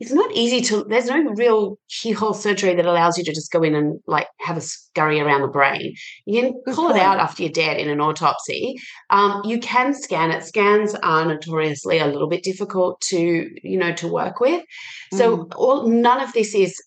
it's 0.00 0.12
not 0.12 0.30
easy 0.32 0.60
to 0.60 0.84
there's 0.84 1.06
no 1.06 1.22
real 1.34 1.78
keyhole 1.88 2.34
surgery 2.34 2.74
that 2.74 2.86
allows 2.86 3.18
you 3.18 3.24
to 3.24 3.32
just 3.32 3.50
go 3.50 3.62
in 3.62 3.74
and 3.74 4.00
like 4.06 4.28
have 4.38 4.56
a 4.56 4.60
scurry 4.60 5.20
around 5.20 5.42
the 5.42 5.48
brain 5.48 5.94
you 6.24 6.40
can 6.40 6.52
Good 6.64 6.74
pull 6.74 6.86
point. 6.86 6.98
it 6.98 7.02
out 7.02 7.18
after 7.18 7.42
you're 7.42 7.52
dead 7.52 7.78
in 7.78 7.88
an 7.88 8.00
autopsy 8.00 8.76
um, 9.10 9.42
you 9.44 9.58
can 9.58 9.94
scan 9.94 10.30
it 10.30 10.44
scans 10.44 10.94
are 10.94 11.24
notoriously 11.24 11.98
a 11.98 12.06
little 12.06 12.28
bit 12.28 12.42
difficult 12.42 13.00
to 13.02 13.50
you 13.62 13.78
know 13.78 13.92
to 13.94 14.08
work 14.08 14.40
with 14.40 14.64
so 15.12 15.38
mm. 15.38 15.52
all, 15.56 15.88
none 15.88 16.20
of 16.20 16.32
this 16.32 16.54
is 16.54 16.80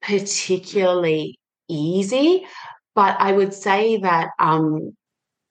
particularly 0.00 1.38
easy 1.68 2.46
but 2.94 3.16
i 3.20 3.32
would 3.32 3.52
say 3.52 3.98
that 3.98 4.30
um, 4.38 4.96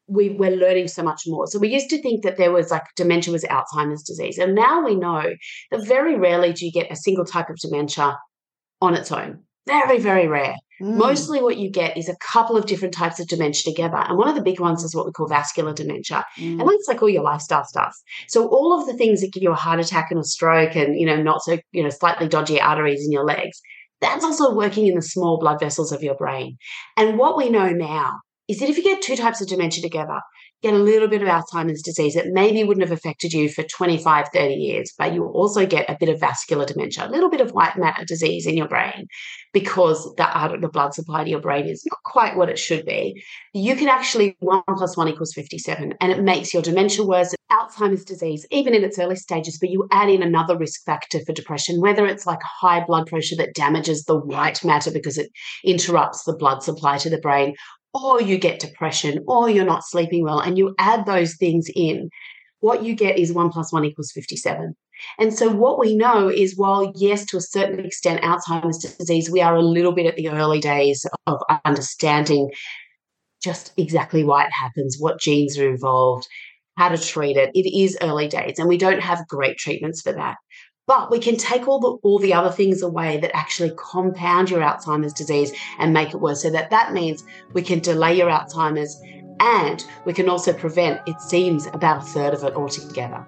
we, 0.08 0.30
we're 0.30 0.56
learning 0.56 0.88
so 0.88 1.04
much 1.04 1.24
more. 1.28 1.48
So 1.48 1.60
we 1.60 1.70
used 1.70 1.90
to 1.90 2.02
think 2.02 2.24
that 2.24 2.38
there 2.38 2.52
was 2.52 2.72
like 2.72 2.84
dementia 2.96 3.32
was 3.32 3.44
Alzheimer's 3.44 4.04
disease. 4.04 4.38
And 4.38 4.56
now 4.56 4.84
we 4.84 4.96
know 4.96 5.24
that 5.72 5.86
very 5.86 6.18
rarely 6.18 6.54
do 6.54 6.66
you 6.66 6.72
get 6.72 6.92
a 6.92 6.96
single 6.96 7.26
type 7.26 7.50
of 7.50 7.58
dementia 7.58 8.18
on 8.82 8.94
its 8.94 9.12
own. 9.12 9.44
Very, 9.68 10.00
very 10.00 10.28
rare. 10.28 10.56
Mm. 10.82 10.96
Mostly 10.96 11.42
what 11.42 11.58
you 11.58 11.70
get 11.70 11.98
is 11.98 12.08
a 12.08 12.16
couple 12.32 12.56
of 12.56 12.68
different 12.68 12.94
types 12.94 13.20
of 13.20 13.28
dementia 13.28 13.64
together. 13.66 13.98
And 13.98 14.18
one 14.18 14.30
of 14.30 14.36
the 14.36 14.42
big 14.42 14.60
ones 14.60 14.84
is 14.84 14.96
what 14.96 15.06
we 15.06 15.12
call 15.12 15.28
vascular 15.28 15.74
dementia. 15.74 16.24
Mm. 16.38 16.62
And 16.62 16.62
that's 16.62 16.88
like 16.88 17.02
all 17.02 17.10
your 17.10 17.24
lifestyle 17.24 17.66
stuff. 17.66 17.94
So 18.28 18.48
all 18.48 18.80
of 18.80 18.88
the 18.88 18.94
things 18.94 19.22
that 19.22 19.34
give 19.34 19.44
you 19.44 19.52
a 19.52 19.56
heart 19.56 19.80
attack 19.80 20.08
and 20.10 20.20
a 20.20 20.24
stroke 20.24 20.76
and, 20.76 20.98
you 20.98 21.06
know, 21.06 21.22
not 21.22 21.42
so, 21.42 21.58
you 21.72 21.84
know, 21.84 21.90
slightly 21.90 22.30
dodgy 22.30 22.62
arteries 22.62 23.04
in 23.04 23.12
your 23.12 23.26
legs, 23.26 23.60
that's 24.00 24.24
also 24.24 24.54
working 24.54 24.88
in 24.88 24.96
the 24.96 25.02
small 25.02 25.40
blood 25.40 25.60
vessels 25.60 25.92
of 25.92 26.04
your 26.04 26.16
brain. 26.16 26.58
And 26.96 27.18
what 27.18 27.36
we 27.36 27.50
know 27.50 27.70
now 27.70 28.20
is 28.48 28.60
that 28.60 28.70
if 28.70 28.78
you 28.78 28.84
get 28.84 29.02
two 29.02 29.16
types 29.16 29.42
of 29.42 29.48
dementia 29.48 29.82
together, 29.82 30.22
get 30.64 30.74
a 30.74 30.78
little 30.78 31.08
bit 31.08 31.22
of 31.22 31.28
Alzheimer's 31.28 31.82
disease 31.82 32.16
that 32.16 32.28
maybe 32.28 32.64
wouldn't 32.64 32.88
have 32.88 32.98
affected 32.98 33.34
you 33.34 33.50
for 33.50 33.64
25, 33.64 34.30
30 34.34 34.54
years, 34.54 34.94
but 34.98 35.14
you 35.14 35.26
also 35.26 35.66
get 35.66 35.90
a 35.90 35.98
bit 36.00 36.10
of 36.10 36.20
vascular 36.20 36.66
dementia, 36.66 37.06
a 37.06 37.10
little 37.10 37.30
bit 37.30 37.42
of 37.42 37.52
white 37.52 37.78
matter 37.78 38.06
disease 38.06 38.48
in 38.48 38.58
your 38.58 38.68
brain 38.68 39.06
because 39.54 40.14
the, 40.18 40.24
uh, 40.24 40.58
the 40.60 40.70
blood 40.70 40.94
supply 40.94 41.24
to 41.24 41.30
your 41.30 41.42
brain 41.42 41.68
is 41.68 41.84
not 41.90 42.00
quite 42.04 42.36
what 42.36 42.50
it 42.50 42.58
should 42.58 42.86
be. 42.86 43.22
You 43.54 43.76
can 43.76 43.88
actually, 43.88 44.36
one 44.40 44.64
plus 44.68 44.98
one 44.98 45.08
equals 45.08 45.34
57, 45.34 45.94
and 46.00 46.12
it 46.12 46.24
makes 46.24 46.54
your 46.54 46.64
dementia 46.64 47.06
worse. 47.06 47.34
Alzheimer's 47.50 48.04
disease, 48.04 48.46
even 48.52 48.76
in 48.76 48.84
its 48.84 49.00
early 49.00 49.16
stages, 49.16 49.58
but 49.58 49.70
you 49.70 49.88
add 49.92 50.10
in 50.10 50.22
another 50.22 50.58
risk 50.58 50.84
factor 50.86 51.20
for 51.26 51.32
depression, 51.32 51.80
whether 51.80 52.06
it's 52.06 52.26
like 52.26 52.42
high 52.44 52.84
blood 52.86 53.08
pressure 53.08 53.38
that 53.38 53.56
damages 53.56 54.04
the 54.04 54.20
white 54.20 54.66
matter 54.66 54.92
because 54.92 55.18
it 55.18 55.30
interrupts 55.64 56.24
the 56.24 56.36
blood 56.36 56.62
supply 56.62 56.98
to 56.98 57.10
the 57.10 57.20
brain, 57.20 57.56
or 58.04 58.22
you 58.22 58.38
get 58.38 58.60
depression, 58.60 59.24
or 59.28 59.50
you're 59.50 59.66
not 59.66 59.86
sleeping 59.86 60.24
well, 60.24 60.40
and 60.40 60.58
you 60.58 60.76
add 60.80 61.06
those 61.06 61.36
things 61.36 61.68
in, 61.76 62.10
what 62.60 62.84
you 62.84 62.96
get 62.96 63.18
is 63.18 63.34
one 63.34 63.50
plus 63.50 63.72
one 63.72 63.86
equals 63.86 64.12
57. 64.14 64.76
And 65.20 65.34
so, 65.34 65.50
what 65.50 65.80
we 65.80 65.96
know 65.96 66.28
is 66.28 66.58
while, 66.58 66.92
yes, 66.96 67.26
to 67.28 67.38
a 67.38 67.42
certain 67.42 67.86
extent, 67.86 68.22
Alzheimer's 68.22 68.80
disease, 68.80 69.30
we 69.30 69.42
are 69.42 69.56
a 69.56 69.62
little 69.62 69.92
bit 69.92 70.08
at 70.08 70.16
the 70.16 70.30
early 70.30 70.60
days 70.60 71.06
of 71.28 71.40
understanding 71.66 72.50
just 73.44 73.74
exactly 73.78 74.24
why 74.24 74.46
it 74.46 74.52
happens, 74.52 74.98
what 75.00 75.20
genes 75.20 75.58
are 75.58 75.70
involved, 75.70 76.28
how 76.78 76.90
to 76.90 76.98
treat 76.98 77.38
it. 77.38 77.52
It 77.54 77.70
is 77.72 77.98
early 78.02 78.28
days, 78.28 78.58
and 78.58 78.68
we 78.68 78.78
don't 78.78 79.02
have 79.02 79.28
great 79.28 79.58
treatments 79.58 80.02
for 80.02 80.14
that. 80.14 80.38
But 80.88 81.12
we 81.12 81.20
can 81.20 81.36
take 81.36 81.68
all 81.68 81.80
the 81.80 81.90
all 82.02 82.18
the 82.18 82.34
other 82.34 82.50
things 82.50 82.82
away 82.82 83.18
that 83.18 83.36
actually 83.36 83.74
compound 83.76 84.50
your 84.50 84.62
Alzheimer's 84.62 85.12
disease 85.12 85.52
and 85.80 85.94
make 85.94 86.14
it 86.14 86.22
worse. 86.22 86.42
So 86.42 86.50
that 86.50 86.70
that 86.70 86.94
means 86.94 87.26
we 87.52 87.62
can 87.62 87.80
delay 87.80 88.16
your 88.18 88.30
Alzheimer's 88.30 88.98
and 89.42 89.86
we 90.06 90.14
can 90.14 90.30
also 90.30 90.54
prevent, 90.54 91.02
it 91.06 91.22
seems, 91.22 91.68
about 91.68 92.04
a 92.04 92.06
third 92.06 92.34
of 92.34 92.44
it 92.46 92.56
altogether. 92.56 93.26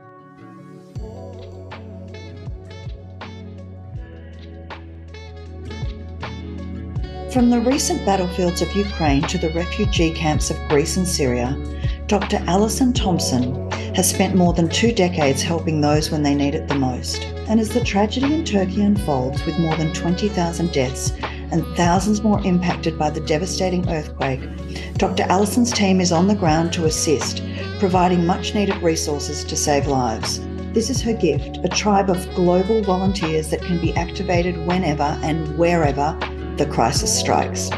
From 7.31 7.49
the 7.51 7.59
recent 7.59 8.03
battlefields 8.05 8.61
of 8.61 8.71
Ukraine 8.73 9.21
to 9.23 9.37
the 9.37 9.49
refugee 9.49 10.11
camps 10.13 10.49
of 10.49 10.57
Greece 10.69 10.97
and 10.97 11.07
Syria, 11.07 11.55
Dr. 12.07 12.37
Alison 12.47 12.91
Thompson 12.91 13.69
has 13.95 14.09
spent 14.09 14.35
more 14.35 14.53
than 14.53 14.69
two 14.69 14.91
decades 14.91 15.41
helping 15.41 15.81
those 15.81 16.11
when 16.11 16.23
they 16.23 16.35
need 16.35 16.55
it 16.55 16.67
the 16.67 16.75
most. 16.75 17.23
And 17.47 17.59
as 17.59 17.69
the 17.69 17.83
tragedy 17.83 18.33
in 18.33 18.45
Turkey 18.45 18.81
unfolds 18.83 19.45
with 19.45 19.59
more 19.59 19.75
than 19.75 19.93
20,000 19.93 20.71
deaths 20.71 21.11
and 21.51 21.65
thousands 21.75 22.21
more 22.21 22.39
impacted 22.45 22.97
by 22.97 23.09
the 23.09 23.21
devastating 23.21 23.89
earthquake, 23.89 24.41
Dr. 24.95 25.23
Alison's 25.23 25.71
team 25.71 25.99
is 25.99 26.11
on 26.11 26.27
the 26.27 26.35
ground 26.35 26.71
to 26.73 26.85
assist, 26.85 27.41
providing 27.79 28.25
much 28.25 28.53
needed 28.53 28.77
resources 28.83 29.43
to 29.45 29.55
save 29.55 29.87
lives. 29.87 30.41
This 30.73 30.89
is 30.89 31.01
her 31.01 31.13
gift 31.13 31.57
a 31.63 31.67
tribe 31.67 32.09
of 32.09 32.35
global 32.35 32.83
volunteers 32.83 33.49
that 33.49 33.61
can 33.61 33.81
be 33.81 33.93
activated 33.95 34.55
whenever 34.67 35.17
and 35.23 35.57
wherever 35.57 36.17
the 36.57 36.67
crisis 36.67 37.17
strikes. 37.17 37.71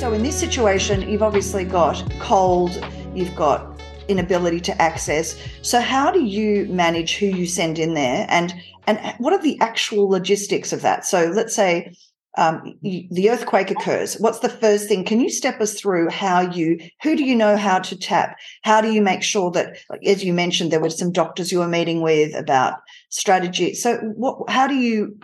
So, 0.00 0.14
in 0.14 0.22
this 0.22 0.40
situation, 0.40 1.06
you've 1.10 1.22
obviously 1.22 1.62
got 1.62 2.02
cold, 2.20 2.82
you've 3.14 3.36
got 3.36 3.78
inability 4.08 4.58
to 4.60 4.80
access. 4.80 5.36
So, 5.60 5.78
how 5.78 6.10
do 6.10 6.24
you 6.24 6.64
manage 6.68 7.18
who 7.18 7.26
you 7.26 7.46
send 7.46 7.78
in 7.78 7.92
there, 7.92 8.24
and 8.30 8.54
and 8.86 8.98
what 9.18 9.34
are 9.34 9.42
the 9.42 9.60
actual 9.60 10.08
logistics 10.08 10.72
of 10.72 10.80
that? 10.80 11.04
So, 11.04 11.26
let's 11.26 11.54
say 11.54 11.94
um, 12.38 12.78
you, 12.80 13.08
the 13.10 13.28
earthquake 13.28 13.70
occurs. 13.70 14.14
What's 14.14 14.38
the 14.38 14.48
first 14.48 14.88
thing? 14.88 15.04
Can 15.04 15.20
you 15.20 15.28
step 15.28 15.60
us 15.60 15.78
through 15.78 16.08
how 16.08 16.40
you, 16.40 16.78
who 17.02 17.14
do 17.14 17.24
you 17.24 17.36
know 17.36 17.58
how 17.58 17.80
to 17.80 17.94
tap? 17.94 18.38
How 18.62 18.80
do 18.80 18.90
you 18.90 19.02
make 19.02 19.22
sure 19.22 19.50
that, 19.50 19.76
as 20.06 20.24
you 20.24 20.32
mentioned, 20.32 20.70
there 20.70 20.80
were 20.80 20.88
some 20.88 21.12
doctors 21.12 21.52
you 21.52 21.58
were 21.58 21.68
meeting 21.68 22.00
with 22.00 22.34
about 22.34 22.80
strategy. 23.10 23.74
So, 23.74 23.98
what? 24.16 24.48
How 24.48 24.66
do 24.66 24.76
you 24.76 25.18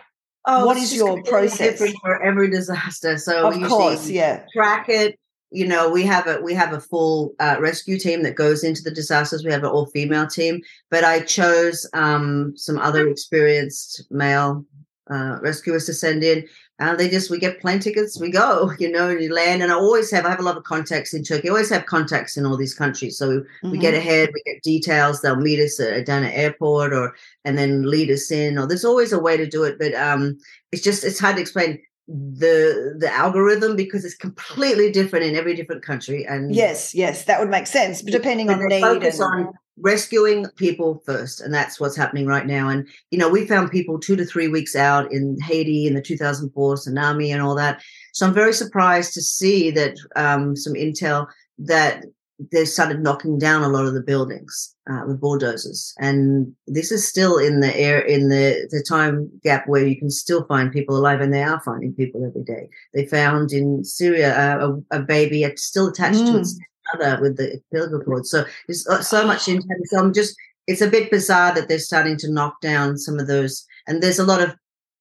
Oh, 0.47 0.65
what 0.65 0.77
is 0.77 0.95
your 0.95 1.23
process 1.25 1.83
for 2.01 2.23
every 2.23 2.49
disaster? 2.49 3.19
So 3.19 3.49
of 3.49 3.69
course, 3.69 4.09
yeah, 4.09 4.45
track 4.55 4.89
it. 4.89 5.19
You 5.51 5.67
know, 5.67 5.91
we 5.91 6.05
have 6.05 6.27
a 6.27 6.41
we 6.41 6.55
have 6.55 6.73
a 6.73 6.81
full 6.81 7.35
uh, 7.41 7.57
rescue 7.59 7.99
team 7.99 8.23
that 8.23 8.37
goes 8.37 8.63
into 8.63 8.83
the 8.83 8.91
disasters. 8.93 9.45
We 9.45 9.53
have 9.53 9.65
an 9.65 9.71
all 9.71 9.87
female 9.87 10.27
team, 10.27 10.61
but 10.91 11.03
I 11.03 11.21
chose 11.21 11.89
um, 11.95 12.53
some 12.57 12.79
other 12.79 13.09
experienced 13.09 14.05
male 14.11 14.65
uh, 15.11 15.39
rescuers 15.41 15.87
to 15.87 15.95
send 15.95 16.23
in. 16.23 16.47
And 16.79 16.91
uh, 16.91 16.97
they 16.97 17.09
just 17.09 17.31
we 17.31 17.39
get 17.39 17.61
plane 17.61 17.81
tickets, 17.81 18.21
we 18.21 18.31
go, 18.31 18.71
you 18.79 18.91
know, 18.91 19.09
and 19.09 19.21
you 19.21 19.33
land. 19.33 19.63
And 19.63 19.73
I 19.73 19.77
always 19.77 20.11
have 20.11 20.27
I 20.27 20.31
have 20.31 20.41
a 20.41 20.45
lot 20.45 20.57
of 20.57 20.65
contacts 20.65 21.15
in 21.15 21.23
Turkey. 21.23 21.49
I 21.49 21.51
always 21.51 21.71
have 21.71 21.87
contacts 21.87 22.37
in 22.37 22.45
all 22.45 22.57
these 22.57 22.75
countries. 22.75 23.17
So 23.17 23.41
mm-hmm. 23.41 23.71
we 23.71 23.79
get 23.79 23.95
mm-hmm. 23.95 24.07
ahead, 24.07 24.31
we 24.35 24.43
get 24.45 24.63
details. 24.63 25.23
They'll 25.23 25.37
meet 25.37 25.59
us 25.59 25.81
at, 25.81 26.05
down 26.05 26.25
at 26.25 26.35
airport 26.35 26.93
or 26.93 27.15
and 27.45 27.57
then 27.57 27.91
lead 27.91 28.11
us 28.11 28.31
in. 28.31 28.59
Or 28.59 28.67
there's 28.67 28.85
always 28.85 29.13
a 29.13 29.19
way 29.19 29.37
to 29.37 29.47
do 29.47 29.65
it, 29.65 29.79
but 29.79 29.95
um, 29.95 30.39
it's 30.71 30.83
just 30.83 31.05
it's 31.05 31.19
hard 31.19 31.37
to 31.37 31.43
explain 31.43 31.81
the 32.09 32.95
the 32.99 33.13
algorithm 33.13 33.75
because 33.75 34.05
it's 34.05 34.15
completely 34.15 34.93
different 34.93 35.25
in 35.25 35.35
every 35.35 35.57
different 35.57 35.83
country 35.83 36.25
and 36.25 36.55
yes 36.55 36.95
yes 36.95 37.25
that 37.25 37.41
would 37.41 37.49
make 37.49 37.67
sense 37.67 38.01
but 38.01 38.13
depending 38.13 38.49
on 38.49 38.61
the 38.61 38.69
need 38.69 38.81
focus 38.81 39.19
and... 39.19 39.47
on 39.47 39.53
rescuing 39.79 40.47
people 40.57 41.03
first 41.05 41.41
and 41.41 41.53
that's 41.53 41.79
what's 41.79 41.97
happening 41.97 42.27
right 42.27 42.47
now 42.47 42.69
and 42.69 42.89
you 43.11 43.19
know 43.19 43.29
we 43.29 43.47
found 43.47 43.71
people 43.71 43.99
two 43.99 44.17
to 44.17 44.25
three 44.25 44.49
weeks 44.49 44.75
out 44.75 45.11
in 45.13 45.37
haiti 45.43 45.87
in 45.87 45.95
the 45.95 46.01
2004 46.01 46.75
tsunami 46.77 47.33
and 47.33 47.43
all 47.43 47.55
that 47.55 47.83
so 48.15 48.27
i'm 48.27 48.33
very 48.33 48.55
surprised 48.55 49.13
to 49.13 49.21
see 49.21 49.71
that 49.71 49.97
um, 50.17 50.57
some 50.57 50.73
intel 50.73 51.27
that 51.59 52.05
they 52.53 52.65
started 52.65 53.01
knocking 53.01 53.39
down 53.39 53.63
a 53.63 53.69
lot 53.69 53.87
of 53.87 53.95
the 53.95 54.03
buildings 54.03 54.75
uh, 54.91 55.03
with 55.07 55.21
bulldozers, 55.21 55.95
and 55.99 56.55
this 56.67 56.93
is 56.93 57.07
still 57.07 57.39
in 57.39 57.61
the 57.61 57.75
air 57.77 57.99
in 57.99 58.29
the 58.29 58.69
the 58.71 58.85
time 58.87 59.31
gap 59.43 59.67
where 59.67 59.87
you 59.87 59.99
can 59.99 60.11
still 60.11 60.45
find 60.45 60.73
people 60.73 60.97
alive, 60.97 61.21
and 61.21 61.33
they 61.33 61.43
are 61.43 61.61
finding 61.61 61.95
people 61.95 62.25
every 62.25 62.45
day. 62.45 62.69
They 62.93 63.07
found 63.07 63.53
in 63.53 63.85
Syria 63.85 64.37
uh, 64.37 64.77
a, 64.91 64.99
a, 64.99 65.03
baby 65.03 65.51
still 65.57 65.89
attached 65.89 66.19
mm. 66.19 66.33
to 66.33 66.39
its 66.39 66.59
mother 66.93 67.21
with 67.21 67.37
the 67.37 67.61
umbilical 67.73 68.01
cord. 68.01 68.27
So 68.27 68.45
there's 68.67 68.87
uh, 68.87 69.03
so 69.03 69.27
much 69.27 69.49
in. 69.49 69.63
So 69.87 69.99
I'm 69.99 70.13
just 70.13 70.37
it's 70.67 70.81
a 70.81 70.91
bit 70.91 71.11
bizarre 71.11 71.55
that 71.55 71.69
they're 71.69 71.79
starting 71.79 72.17
to 72.19 72.31
knock 72.31 72.61
down 72.61 72.99
some 72.99 73.19
of 73.19 73.27
those, 73.27 73.67
and 73.87 74.03
there's 74.03 74.19
a 74.19 74.25
lot 74.25 74.43
of 74.43 74.55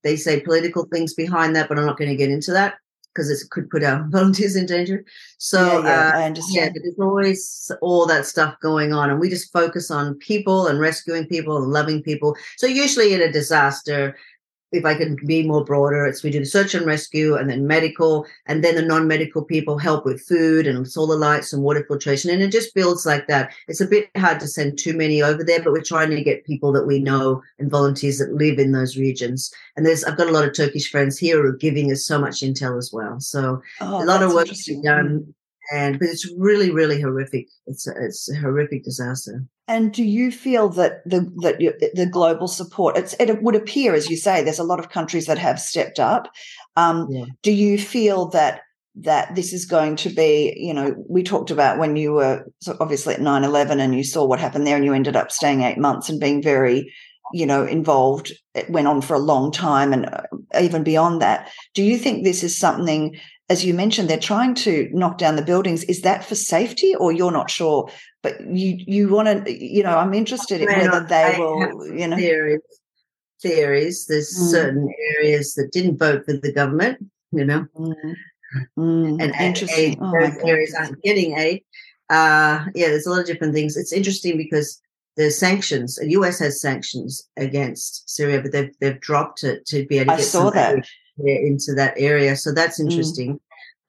they 0.03 0.15
say 0.15 0.39
political 0.39 0.85
things 0.85 1.13
behind 1.13 1.55
that, 1.55 1.67
but 1.67 1.79
I'm 1.79 1.85
not 1.85 1.97
going 1.97 2.11
to 2.11 2.15
get 2.15 2.29
into 2.29 2.51
that 2.51 2.75
because 3.15 3.31
it 3.31 3.49
could 3.49 3.69
put 3.69 3.83
our 3.83 4.05
volunteers 4.09 4.55
in 4.55 4.65
danger. 4.65 5.03
So 5.37 5.81
yeah, 5.81 5.87
yeah, 5.87 6.09
uh, 6.09 6.19
I 6.19 6.23
understand. 6.25 6.75
Yeah, 6.75 6.81
there's 6.83 6.99
always 6.99 7.71
all 7.81 8.05
that 8.05 8.25
stuff 8.25 8.55
going 8.61 8.93
on, 8.93 9.09
and 9.09 9.19
we 9.19 9.29
just 9.29 9.51
focus 9.51 9.89
on 9.89 10.15
people 10.15 10.67
and 10.67 10.79
rescuing 10.79 11.25
people 11.25 11.57
and 11.57 11.71
loving 11.71 12.03
people. 12.03 12.35
So 12.57 12.67
usually 12.67 13.13
in 13.13 13.21
a 13.21 13.31
disaster, 13.31 14.15
if 14.75 14.85
I 14.85 14.95
can 14.95 15.15
be 15.25 15.47
more 15.47 15.63
broader, 15.63 16.05
it's 16.05 16.23
we 16.23 16.31
do 16.31 16.39
the 16.39 16.45
search 16.45 16.73
and 16.73 16.85
rescue 16.85 17.35
and 17.35 17.49
then 17.49 17.67
medical, 17.67 18.25
and 18.45 18.63
then 18.63 18.75
the 18.75 18.81
non-medical 18.81 19.43
people 19.43 19.77
help 19.77 20.05
with 20.05 20.21
food 20.21 20.67
and 20.67 20.87
solar 20.87 21.17
lights 21.17 21.53
and 21.53 21.63
water 21.63 21.85
filtration. 21.87 22.29
And 22.29 22.41
it 22.41 22.51
just 22.51 22.75
builds 22.75 23.05
like 23.05 23.27
that. 23.27 23.53
It's 23.67 23.81
a 23.81 23.87
bit 23.87 24.09
hard 24.17 24.39
to 24.41 24.47
send 24.47 24.77
too 24.77 24.93
many 24.93 25.21
over 25.21 25.43
there, 25.43 25.61
but 25.61 25.73
we're 25.73 25.81
trying 25.81 26.11
to 26.11 26.23
get 26.23 26.45
people 26.45 26.71
that 26.73 26.85
we 26.85 26.99
know 26.99 27.41
and 27.59 27.71
volunteers 27.71 28.17
that 28.19 28.33
live 28.33 28.59
in 28.59 28.71
those 28.71 28.97
regions. 28.97 29.53
And 29.75 29.85
there's 29.85 30.03
I've 30.03 30.17
got 30.17 30.27
a 30.27 30.31
lot 30.31 30.47
of 30.47 30.53
Turkish 30.53 30.89
friends 30.89 31.17
here 31.17 31.41
who 31.41 31.49
are 31.49 31.57
giving 31.57 31.91
us 31.91 32.05
so 32.05 32.19
much 32.19 32.41
intel 32.41 32.77
as 32.77 32.91
well. 32.93 33.19
So 33.19 33.61
oh, 33.81 34.03
a 34.03 34.05
lot 34.05 34.23
of 34.23 34.33
work 34.33 34.47
to 34.47 34.75
be 34.75 34.81
done 34.81 35.33
and 35.71 35.99
but 35.99 36.07
it's 36.07 36.31
really 36.37 36.71
really 36.71 37.01
horrific 37.01 37.47
it's 37.65 37.87
a, 37.87 37.91
it's 37.97 38.29
a 38.29 38.35
horrific 38.35 38.83
disaster 38.83 39.43
and 39.67 39.91
do 39.91 40.03
you 40.03 40.31
feel 40.31 40.69
that 40.69 41.01
the 41.05 41.31
that 41.41 41.59
you, 41.59 41.73
the 41.93 42.05
global 42.05 42.47
support 42.47 42.97
it's 42.97 43.15
it 43.19 43.41
would 43.41 43.55
appear 43.55 43.93
as 43.93 44.09
you 44.09 44.17
say 44.17 44.43
there's 44.43 44.59
a 44.59 44.63
lot 44.63 44.79
of 44.79 44.89
countries 44.89 45.25
that 45.25 45.37
have 45.37 45.59
stepped 45.59 45.99
up 45.99 46.31
um, 46.75 47.07
yeah. 47.09 47.25
do 47.41 47.51
you 47.51 47.77
feel 47.77 48.27
that 48.27 48.61
that 48.95 49.35
this 49.35 49.51
is 49.51 49.65
going 49.65 49.95
to 49.95 50.09
be 50.09 50.53
you 50.57 50.73
know 50.73 50.95
we 51.09 51.23
talked 51.23 51.51
about 51.51 51.79
when 51.79 51.95
you 51.95 52.13
were 52.13 52.45
obviously 52.79 53.13
at 53.13 53.19
9-11 53.19 53.79
and 53.79 53.95
you 53.95 54.03
saw 54.03 54.25
what 54.25 54.39
happened 54.39 54.65
there 54.65 54.75
and 54.75 54.85
you 54.85 54.93
ended 54.93 55.15
up 55.15 55.31
staying 55.31 55.61
eight 55.61 55.77
months 55.77 56.09
and 56.09 56.19
being 56.19 56.41
very 56.41 56.91
you 57.33 57.45
know 57.45 57.65
involved 57.65 58.31
it 58.53 58.69
went 58.69 58.87
on 58.87 59.01
for 59.01 59.15
a 59.15 59.19
long 59.19 59.51
time 59.51 59.91
and 59.91 60.05
uh, 60.05 60.21
even 60.61 60.83
beyond 60.83 61.21
that 61.21 61.49
do 61.73 61.83
you 61.83 61.97
think 61.97 62.23
this 62.23 62.43
is 62.43 62.57
something 62.57 63.19
as 63.47 63.63
you 63.63 63.73
mentioned, 63.73 64.09
they're 64.09 64.17
trying 64.17 64.55
to 64.55 64.89
knock 64.91 65.19
down 65.19 65.35
the 65.35 65.43
buildings. 65.43 65.83
Is 65.83 66.01
that 66.01 66.25
for 66.25 66.33
safety, 66.33 66.95
or 66.95 67.11
you're 67.11 67.31
not 67.31 67.51
sure? 67.51 67.89
But 68.25 68.41
you 68.41 68.79
you 68.87 69.09
want 69.09 69.45
to, 69.45 69.53
you 69.53 69.83
know, 69.83 69.95
I'm 69.99 70.15
interested 70.15 70.59
in 70.59 70.67
whether 70.67 71.01
they 71.01 71.35
will, 71.37 71.85
you 71.85 72.07
know, 72.07 72.17
theories. 72.17 72.61
Theories. 73.39 74.07
There's 74.07 74.33
mm. 74.35 74.49
certain 74.49 74.91
areas 75.17 75.53
that 75.53 75.71
didn't 75.71 75.99
vote 75.99 76.25
for 76.25 76.33
the 76.33 76.51
government, 76.51 77.05
you 77.31 77.45
know, 77.45 77.67
mm. 77.77 78.15
Mm. 78.79 79.21
and 79.21 79.35
interesting. 79.39 79.91
Aid, 79.91 79.97
oh 80.01 80.15
areas 80.43 80.73
aren't 80.73 81.03
getting 81.03 81.37
aid. 81.37 81.63
Uh, 82.09 82.65
yeah, 82.73 82.87
there's 82.87 83.05
a 83.05 83.11
lot 83.11 83.19
of 83.19 83.27
different 83.27 83.53
things. 83.53 83.77
It's 83.77 83.93
interesting 83.93 84.37
because 84.37 84.81
there's 85.17 85.37
sanctions. 85.37 85.97
The 85.97 86.09
U.S. 86.11 86.39
has 86.39 86.59
sanctions 86.59 87.29
against 87.37 88.09
Syria, 88.09 88.41
but 88.41 88.53
they've 88.53 88.73
they've 88.81 88.99
dropped 88.99 89.43
it 89.43 89.67
to 89.67 89.85
be 89.85 89.99
able 89.99 90.07
to 90.07 90.13
I 90.13 90.17
get 90.17 90.25
saw 90.25 90.49
that. 90.49 90.83
Into 91.19 91.73
that 91.75 91.93
area. 91.95 92.35
So 92.35 92.51
that's 92.51 92.81
mm. 92.81 92.89
interesting. 92.89 93.39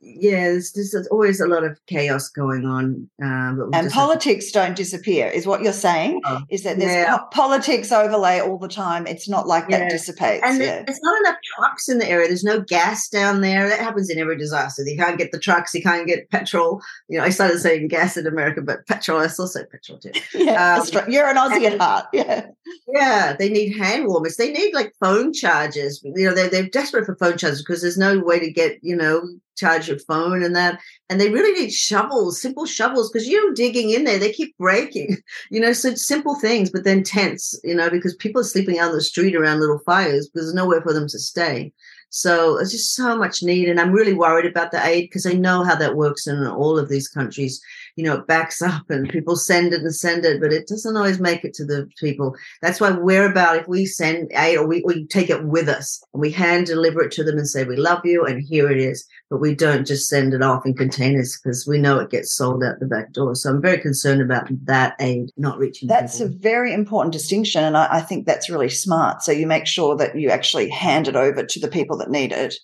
Yeah, 0.08 0.50
there's, 0.50 0.72
there's, 0.72 1.06
always 1.08 1.40
a 1.40 1.46
lot 1.46 1.64
of 1.64 1.84
chaos 1.86 2.28
going 2.28 2.64
on. 2.64 3.10
Um, 3.20 3.70
and 3.72 3.90
politics 3.90 4.52
don't 4.52 4.76
disappear, 4.76 5.26
is 5.26 5.46
what 5.46 5.62
you're 5.62 5.72
saying? 5.72 6.20
Oh, 6.24 6.42
is 6.48 6.62
that 6.62 6.78
there's 6.78 6.92
yeah. 6.92 7.16
po- 7.16 7.26
politics 7.32 7.90
overlay 7.90 8.40
all 8.40 8.56
the 8.56 8.68
time? 8.68 9.06
It's 9.08 9.28
not 9.28 9.48
like 9.48 9.64
yeah. 9.68 9.80
that 9.80 9.90
dissipates. 9.90 10.44
And 10.46 10.60
yeah. 10.60 10.84
there's 10.84 11.00
not 11.02 11.20
enough 11.20 11.36
trucks 11.56 11.88
in 11.88 11.98
the 11.98 12.08
area. 12.08 12.28
There's 12.28 12.44
no 12.44 12.60
gas 12.60 13.08
down 13.08 13.40
there. 13.40 13.68
That 13.68 13.80
happens 13.80 14.08
in 14.08 14.18
every 14.18 14.38
disaster. 14.38 14.84
You 14.86 14.96
can't 14.96 15.18
get 15.18 15.32
the 15.32 15.40
trucks. 15.40 15.74
You 15.74 15.82
can't 15.82 16.06
get 16.06 16.30
petrol. 16.30 16.80
You 17.08 17.18
know, 17.18 17.24
I 17.24 17.30
started 17.30 17.58
saying 17.58 17.88
gas 17.88 18.16
in 18.16 18.28
America, 18.28 18.62
but 18.62 18.86
petrol. 18.86 19.20
I 19.20 19.26
still 19.26 19.48
say 19.48 19.64
petrol 19.70 19.98
too. 19.98 20.12
yeah, 20.34 20.80
um, 20.80 21.10
you're 21.10 21.28
an 21.28 21.36
Aussie 21.36 21.64
at 21.64 21.80
heart. 21.80 22.06
Yeah, 22.12 22.46
yeah. 22.86 23.34
They 23.36 23.48
need 23.48 23.76
hand 23.76 24.06
warmers. 24.06 24.36
They 24.36 24.52
need 24.52 24.72
like 24.72 24.94
phone 25.00 25.32
chargers. 25.32 26.00
You 26.04 26.28
know, 26.28 26.34
they're 26.34 26.48
they're 26.48 26.68
desperate 26.68 27.06
for 27.06 27.16
phone 27.16 27.36
chargers 27.38 27.62
because 27.62 27.82
there's 27.82 27.98
no 27.98 28.20
way 28.20 28.38
to 28.38 28.50
get 28.50 28.78
you 28.82 28.94
know 28.94 29.26
charge 29.56 29.88
your 29.88 29.98
phone 29.98 30.42
and 30.42 30.54
that. 30.56 30.80
And 31.08 31.20
they 31.20 31.30
really 31.30 31.58
need 31.60 31.72
shovels, 31.72 32.40
simple 32.40 32.66
shovels, 32.66 33.10
because 33.10 33.28
you're 33.28 33.54
digging 33.54 33.90
in 33.90 34.04
there, 34.04 34.18
they 34.18 34.32
keep 34.32 34.56
breaking, 34.58 35.18
you 35.50 35.60
know, 35.60 35.72
so 35.72 35.94
simple 35.94 36.34
things, 36.36 36.70
but 36.70 36.84
then 36.84 37.02
tents, 37.02 37.58
you 37.64 37.74
know, 37.74 37.90
because 37.90 38.14
people 38.16 38.40
are 38.40 38.44
sleeping 38.44 38.78
out 38.78 38.90
on 38.90 38.94
the 38.94 39.00
street 39.00 39.34
around 39.34 39.60
little 39.60 39.80
fires 39.80 40.28
because 40.28 40.46
there's 40.46 40.54
nowhere 40.54 40.82
for 40.82 40.92
them 40.92 41.08
to 41.08 41.18
stay. 41.18 41.72
So 42.10 42.58
it's 42.58 42.70
just 42.70 42.94
so 42.94 43.16
much 43.16 43.42
need. 43.42 43.68
And 43.68 43.80
I'm 43.80 43.92
really 43.92 44.14
worried 44.14 44.46
about 44.46 44.70
the 44.70 44.84
aid 44.84 45.04
because 45.04 45.26
I 45.26 45.32
know 45.32 45.64
how 45.64 45.74
that 45.74 45.96
works 45.96 46.26
in 46.26 46.46
all 46.46 46.78
of 46.78 46.88
these 46.88 47.08
countries. 47.08 47.60
You 47.96 48.04
know, 48.04 48.14
it 48.16 48.26
backs 48.26 48.62
up 48.62 48.88
and 48.90 49.08
people 49.08 49.36
send 49.36 49.72
it 49.72 49.80
and 49.80 49.94
send 49.94 50.24
it, 50.24 50.40
but 50.40 50.52
it 50.52 50.68
doesn't 50.68 50.96
always 50.96 51.18
make 51.18 51.44
it 51.44 51.54
to 51.54 51.64
the 51.64 51.88
people. 51.98 52.34
That's 52.62 52.80
why 52.80 52.90
we're 52.90 53.30
about 53.30 53.56
if 53.56 53.68
we 53.68 53.86
send 53.86 54.30
aid 54.34 54.58
or 54.58 54.66
we, 54.66 54.82
we 54.86 55.06
take 55.06 55.30
it 55.30 55.44
with 55.44 55.68
us 55.68 56.02
and 56.12 56.20
we 56.20 56.30
hand 56.30 56.66
deliver 56.66 57.02
it 57.02 57.12
to 57.12 57.24
them 57.24 57.38
and 57.38 57.48
say, 57.48 57.64
we 57.64 57.76
love 57.76 58.00
you 58.04 58.24
and 58.24 58.42
here 58.42 58.70
it 58.70 58.78
is. 58.78 59.06
But 59.30 59.40
we 59.40 59.54
don't 59.54 59.86
just 59.86 60.08
send 60.08 60.34
it 60.34 60.42
off 60.42 60.64
in 60.66 60.74
containers 60.74 61.40
because 61.42 61.66
we 61.66 61.78
know 61.78 61.98
it 61.98 62.10
gets 62.10 62.32
sold 62.32 62.62
out 62.62 62.78
the 62.78 62.86
back 62.86 63.12
door. 63.12 63.34
So 63.34 63.50
I'm 63.50 63.62
very 63.62 63.78
concerned 63.78 64.22
about 64.22 64.46
that 64.64 64.94
aid 65.00 65.30
not 65.36 65.58
reaching. 65.58 65.88
That's 65.88 66.18
people. 66.18 66.34
a 66.34 66.38
very 66.38 66.72
important 66.72 67.12
distinction. 67.12 67.64
And 67.64 67.76
I, 67.76 67.88
I 67.90 68.00
think 68.02 68.26
that's 68.26 68.50
really 68.50 68.68
smart. 68.68 69.22
So 69.22 69.32
you 69.32 69.46
make 69.46 69.66
sure 69.66 69.96
that 69.96 70.16
you 70.16 70.30
actually 70.30 70.68
hand 70.68 71.08
it 71.08 71.16
over 71.16 71.42
to 71.42 71.60
the 71.60 71.68
people 71.68 71.96
that 71.96 72.10
need 72.10 72.32
it. 72.32 72.54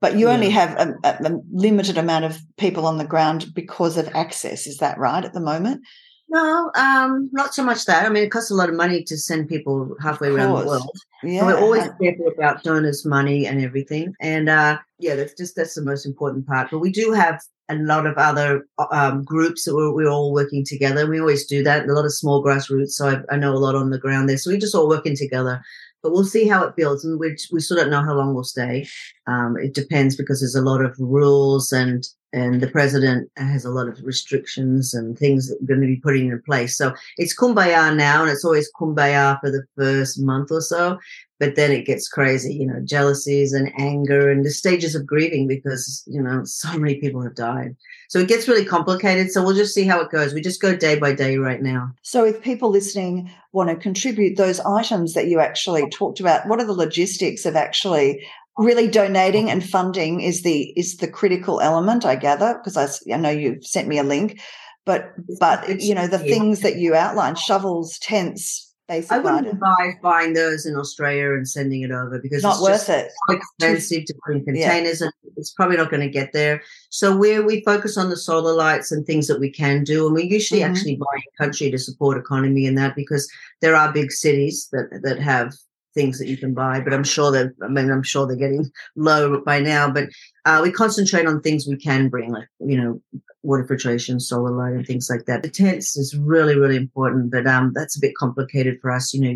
But 0.00 0.16
you 0.16 0.26
yeah. 0.26 0.34
only 0.34 0.50
have 0.50 0.70
a, 0.78 0.94
a, 1.04 1.40
limited 1.50 1.96
amount 1.96 2.26
of 2.26 2.38
people 2.58 2.86
on 2.86 2.98
the 2.98 3.04
ground 3.04 3.46
because 3.54 3.96
of 3.96 4.08
access. 4.14 4.66
Is 4.66 4.76
that 4.78 4.98
right 4.98 5.24
at 5.24 5.32
the 5.32 5.40
moment? 5.40 5.82
No, 6.28 6.70
um, 6.74 7.30
not 7.32 7.54
so 7.54 7.62
much 7.62 7.84
that. 7.84 8.04
I 8.04 8.08
mean, 8.08 8.24
it 8.24 8.30
costs 8.30 8.50
a 8.50 8.54
lot 8.54 8.68
of 8.68 8.74
money 8.74 9.04
to 9.04 9.16
send 9.16 9.48
people 9.48 9.96
halfway 10.02 10.28
around 10.28 10.58
the 10.58 10.66
world. 10.66 10.90
Yeah. 11.22 11.40
So 11.40 11.46
we're 11.46 11.60
always 11.60 11.88
careful 12.02 12.28
about 12.36 12.64
donors' 12.64 13.06
money 13.06 13.46
and 13.46 13.62
everything. 13.62 14.12
And 14.20 14.48
uh, 14.48 14.78
yeah, 14.98 15.14
that's 15.14 15.34
just 15.34 15.54
that's 15.54 15.74
the 15.74 15.82
most 15.82 16.04
important 16.04 16.46
part. 16.46 16.68
But 16.70 16.80
we 16.80 16.90
do 16.90 17.12
have 17.12 17.40
a 17.68 17.76
lot 17.76 18.06
of 18.06 18.16
other 18.16 18.66
um, 18.90 19.22
groups 19.24 19.64
that 19.64 19.74
we're, 19.74 19.92
we're, 19.92 20.08
all 20.08 20.32
working 20.32 20.64
together. 20.64 21.08
We 21.08 21.20
always 21.20 21.46
do 21.46 21.62
that. 21.64 21.88
A 21.88 21.92
lot 21.92 22.04
of 22.04 22.12
small 22.12 22.42
grassroots. 22.44 22.90
So 22.90 23.08
I, 23.08 23.34
I 23.34 23.36
know 23.36 23.52
a 23.52 23.58
lot 23.58 23.74
on 23.74 23.90
the 23.90 23.98
ground 23.98 24.28
there. 24.28 24.36
So 24.36 24.50
we're 24.50 24.60
just 24.60 24.74
all 24.74 24.88
working 24.88 25.16
together 25.16 25.62
but 26.06 26.12
we'll 26.12 26.24
see 26.24 26.46
how 26.46 26.62
it 26.62 26.76
builds. 26.76 27.04
And 27.04 27.18
we, 27.18 27.36
we 27.50 27.58
still 27.58 27.76
don't 27.76 27.90
know 27.90 28.04
how 28.04 28.14
long 28.14 28.32
we'll 28.32 28.44
stay. 28.44 28.86
Um, 29.26 29.56
it 29.56 29.74
depends 29.74 30.14
because 30.14 30.38
there's 30.38 30.54
a 30.54 30.62
lot 30.62 30.84
of 30.84 30.94
rules 31.00 31.72
and 31.72 32.06
and 32.32 32.60
the 32.60 32.68
president 32.68 33.28
has 33.36 33.64
a 33.64 33.70
lot 33.70 33.88
of 33.88 34.00
restrictions 34.04 34.94
and 34.94 35.18
things 35.18 35.48
that 35.48 35.58
we're 35.60 35.74
going 35.74 35.80
to 35.80 35.86
be 35.86 36.00
putting 36.00 36.28
in 36.28 36.40
place. 36.42 36.76
So 36.76 36.94
it's 37.16 37.36
kumbaya 37.36 37.96
now, 37.96 38.22
and 38.22 38.30
it's 38.30 38.44
always 38.44 38.70
kumbaya 38.78 39.40
for 39.40 39.50
the 39.50 39.64
first 39.76 40.20
month 40.20 40.52
or 40.52 40.60
so. 40.60 40.98
But 41.38 41.54
then 41.54 41.70
it 41.70 41.84
gets 41.84 42.08
crazy, 42.08 42.54
you 42.54 42.66
know, 42.66 42.80
jealousies 42.82 43.52
and 43.52 43.70
anger 43.78 44.30
and 44.30 44.44
the 44.44 44.50
stages 44.50 44.94
of 44.94 45.06
grieving 45.06 45.46
because, 45.46 46.02
you 46.06 46.22
know, 46.22 46.44
so 46.44 46.78
many 46.78 46.96
people 46.96 47.22
have 47.22 47.34
died. 47.34 47.76
So 48.08 48.18
it 48.18 48.28
gets 48.28 48.48
really 48.48 48.64
complicated. 48.64 49.30
So 49.30 49.42
we'll 49.42 49.54
just 49.54 49.74
see 49.74 49.84
how 49.84 50.00
it 50.00 50.10
goes. 50.10 50.32
We 50.32 50.40
just 50.40 50.62
go 50.62 50.74
day 50.74 50.98
by 50.98 51.12
day 51.12 51.36
right 51.36 51.60
now. 51.60 51.92
So 52.02 52.24
if 52.24 52.40
people 52.40 52.70
listening 52.70 53.30
want 53.52 53.68
to 53.68 53.76
contribute 53.76 54.36
those 54.36 54.60
items 54.60 55.12
that 55.14 55.28
you 55.28 55.40
actually 55.40 55.88
talked 55.90 56.20
about, 56.20 56.48
what 56.48 56.60
are 56.60 56.66
the 56.66 56.72
logistics 56.72 57.44
of 57.44 57.56
actually 57.56 58.24
really 58.58 58.88
donating 58.88 59.50
and 59.50 59.68
funding 59.68 60.20
is 60.20 60.42
the 60.42 60.72
is 60.76 60.96
the 60.96 61.08
critical 61.08 61.60
element 61.60 62.06
i 62.06 62.16
gather 62.16 62.54
because 62.54 62.76
I, 62.76 63.12
I 63.12 63.18
know 63.18 63.28
you've 63.28 63.64
sent 63.64 63.86
me 63.86 63.98
a 63.98 64.02
link 64.02 64.40
but 64.86 65.12
but 65.38 65.80
you 65.80 65.94
know 65.94 66.06
the 66.06 66.18
things 66.18 66.60
that 66.60 66.76
you 66.76 66.94
outlined 66.94 67.38
shovels 67.38 67.98
tents 67.98 68.65
basic 68.88 69.12
I 69.12 69.18
wouldn't 69.18 69.48
advise 69.48 69.94
buying 70.02 70.32
those 70.34 70.66
in 70.66 70.76
Australia 70.76 71.32
and 71.34 71.48
sending 71.48 71.82
it 71.82 71.90
over 71.90 72.18
because 72.18 72.42
not 72.42 72.60
worth 72.60 72.88
it. 72.88 73.10
So 73.28 73.36
expensive 73.36 74.04
to 74.04 74.14
put 74.24 74.36
in 74.36 74.44
containers, 74.44 75.00
yeah. 75.00 75.06
and 75.06 75.32
it's 75.36 75.52
probably 75.52 75.76
not 75.76 75.90
going 75.90 76.02
to 76.02 76.08
get 76.08 76.32
there. 76.32 76.62
So 76.90 77.16
where 77.16 77.42
we 77.42 77.62
focus 77.64 77.96
on 77.96 78.10
the 78.10 78.16
solar 78.16 78.54
lights 78.54 78.92
and 78.92 79.04
things 79.04 79.26
that 79.28 79.40
we 79.40 79.50
can 79.50 79.84
do, 79.84 80.06
and 80.06 80.14
we 80.14 80.24
usually 80.24 80.60
mm-hmm. 80.60 80.72
actually 80.72 80.96
buy 80.96 81.16
in 81.16 81.46
country 81.46 81.70
to 81.70 81.78
support 81.78 82.18
economy 82.18 82.66
in 82.66 82.74
that 82.76 82.96
because 82.96 83.30
there 83.60 83.76
are 83.76 83.92
big 83.92 84.12
cities 84.12 84.68
that 84.72 85.00
that 85.02 85.18
have 85.18 85.52
things 85.96 86.18
that 86.18 86.28
you 86.28 86.36
can 86.36 86.54
buy, 86.54 86.80
but 86.80 86.92
I'm 86.92 87.02
sure 87.02 87.32
that 87.32 87.52
I 87.60 87.68
mean 87.68 87.90
I'm 87.90 88.04
sure 88.04 88.26
they're 88.26 88.36
getting 88.36 88.70
low 88.94 89.40
by 89.40 89.58
now. 89.58 89.90
But 89.90 90.10
uh, 90.44 90.60
we 90.62 90.70
concentrate 90.70 91.26
on 91.26 91.40
things 91.40 91.66
we 91.66 91.76
can 91.76 92.08
bring, 92.08 92.30
like 92.30 92.46
you 92.60 92.76
know, 92.76 93.00
water 93.42 93.66
filtration, 93.66 94.20
solar 94.20 94.52
light, 94.52 94.74
and 94.74 94.86
things 94.86 95.08
like 95.10 95.24
that. 95.24 95.42
The 95.42 95.50
tents 95.50 95.96
is 95.96 96.16
really 96.16 96.56
really 96.56 96.76
important, 96.76 97.32
but 97.32 97.48
um, 97.48 97.72
that's 97.74 97.96
a 97.96 98.00
bit 98.00 98.14
complicated 98.16 98.78
for 98.80 98.92
us. 98.92 99.12
You 99.12 99.20
know, 99.22 99.30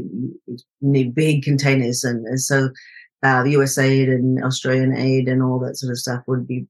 you 0.46 0.61
need 0.81 1.14
big 1.14 1.42
containers, 1.42 2.05
and, 2.05 2.25
and 2.27 2.40
so 2.40 2.68
uh, 3.25 3.42
USAID 3.42 4.09
and 4.14 4.44
Australian 4.44 4.96
aid 4.96 5.29
and 5.29 5.42
all 5.42 5.59
that 5.61 5.77
sort 5.77 5.90
of 5.90 5.99
stuff 5.99 6.23
would 6.29 6.46
be 6.46 6.66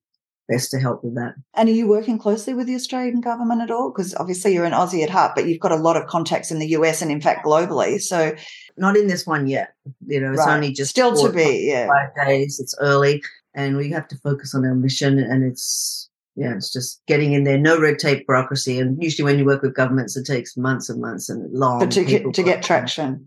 best 0.50 0.70
to 0.72 0.80
help 0.80 1.04
with 1.04 1.14
that. 1.14 1.34
And 1.54 1.68
are 1.68 1.72
you 1.72 1.86
working 1.86 2.18
closely 2.18 2.54
with 2.54 2.66
the 2.66 2.74
Australian 2.74 3.20
government 3.20 3.62
at 3.62 3.70
all? 3.70 3.90
Because 3.90 4.14
obviously 4.16 4.52
you're 4.52 4.64
an 4.64 4.72
Aussie 4.72 5.02
at 5.02 5.10
heart, 5.10 5.32
but 5.34 5.46
you've 5.46 5.60
got 5.60 5.72
a 5.72 5.76
lot 5.76 5.96
of 5.96 6.08
contacts 6.08 6.50
in 6.50 6.58
the 6.58 6.68
US 6.68 7.00
and 7.00 7.10
in 7.10 7.20
fact 7.20 7.46
globally. 7.46 8.00
So 8.00 8.34
not 8.80 8.96
in 8.96 9.06
this 9.06 9.26
one 9.26 9.46
yet. 9.46 9.74
You 10.06 10.20
know, 10.20 10.32
it's 10.32 10.38
right. 10.38 10.56
only 10.56 10.72
just 10.72 10.90
still 10.90 11.14
to 11.14 11.32
be, 11.32 11.68
yeah. 11.68 11.86
Five 11.86 12.26
days. 12.26 12.58
It's 12.58 12.74
early 12.80 13.22
and 13.54 13.76
we 13.76 13.90
have 13.90 14.08
to 14.08 14.16
focus 14.16 14.54
on 14.54 14.64
our 14.64 14.74
mission 14.74 15.18
and 15.18 15.44
it's 15.44 16.08
yeah, 16.36 16.54
it's 16.54 16.72
just 16.72 17.02
getting 17.06 17.32
in 17.32 17.44
there. 17.44 17.58
No 17.58 17.78
red 17.78 17.98
tape 17.98 18.26
bureaucracy. 18.26 18.78
And 18.78 19.02
usually 19.02 19.24
when 19.24 19.38
you 19.38 19.44
work 19.44 19.62
with 19.62 19.74
governments 19.74 20.16
it 20.16 20.26
takes 20.26 20.56
months 20.56 20.88
and 20.88 21.00
months 21.00 21.28
and 21.28 21.52
long 21.52 21.80
but 21.80 21.90
to 21.92 22.04
get 22.04 22.32
to 22.34 22.42
get 22.42 22.62
traction. 22.62 23.26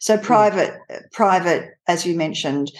So 0.00 0.16
private 0.16 0.74
yeah. 0.88 1.00
private, 1.12 1.70
as 1.86 2.06
you 2.06 2.16
mentioned, 2.16 2.70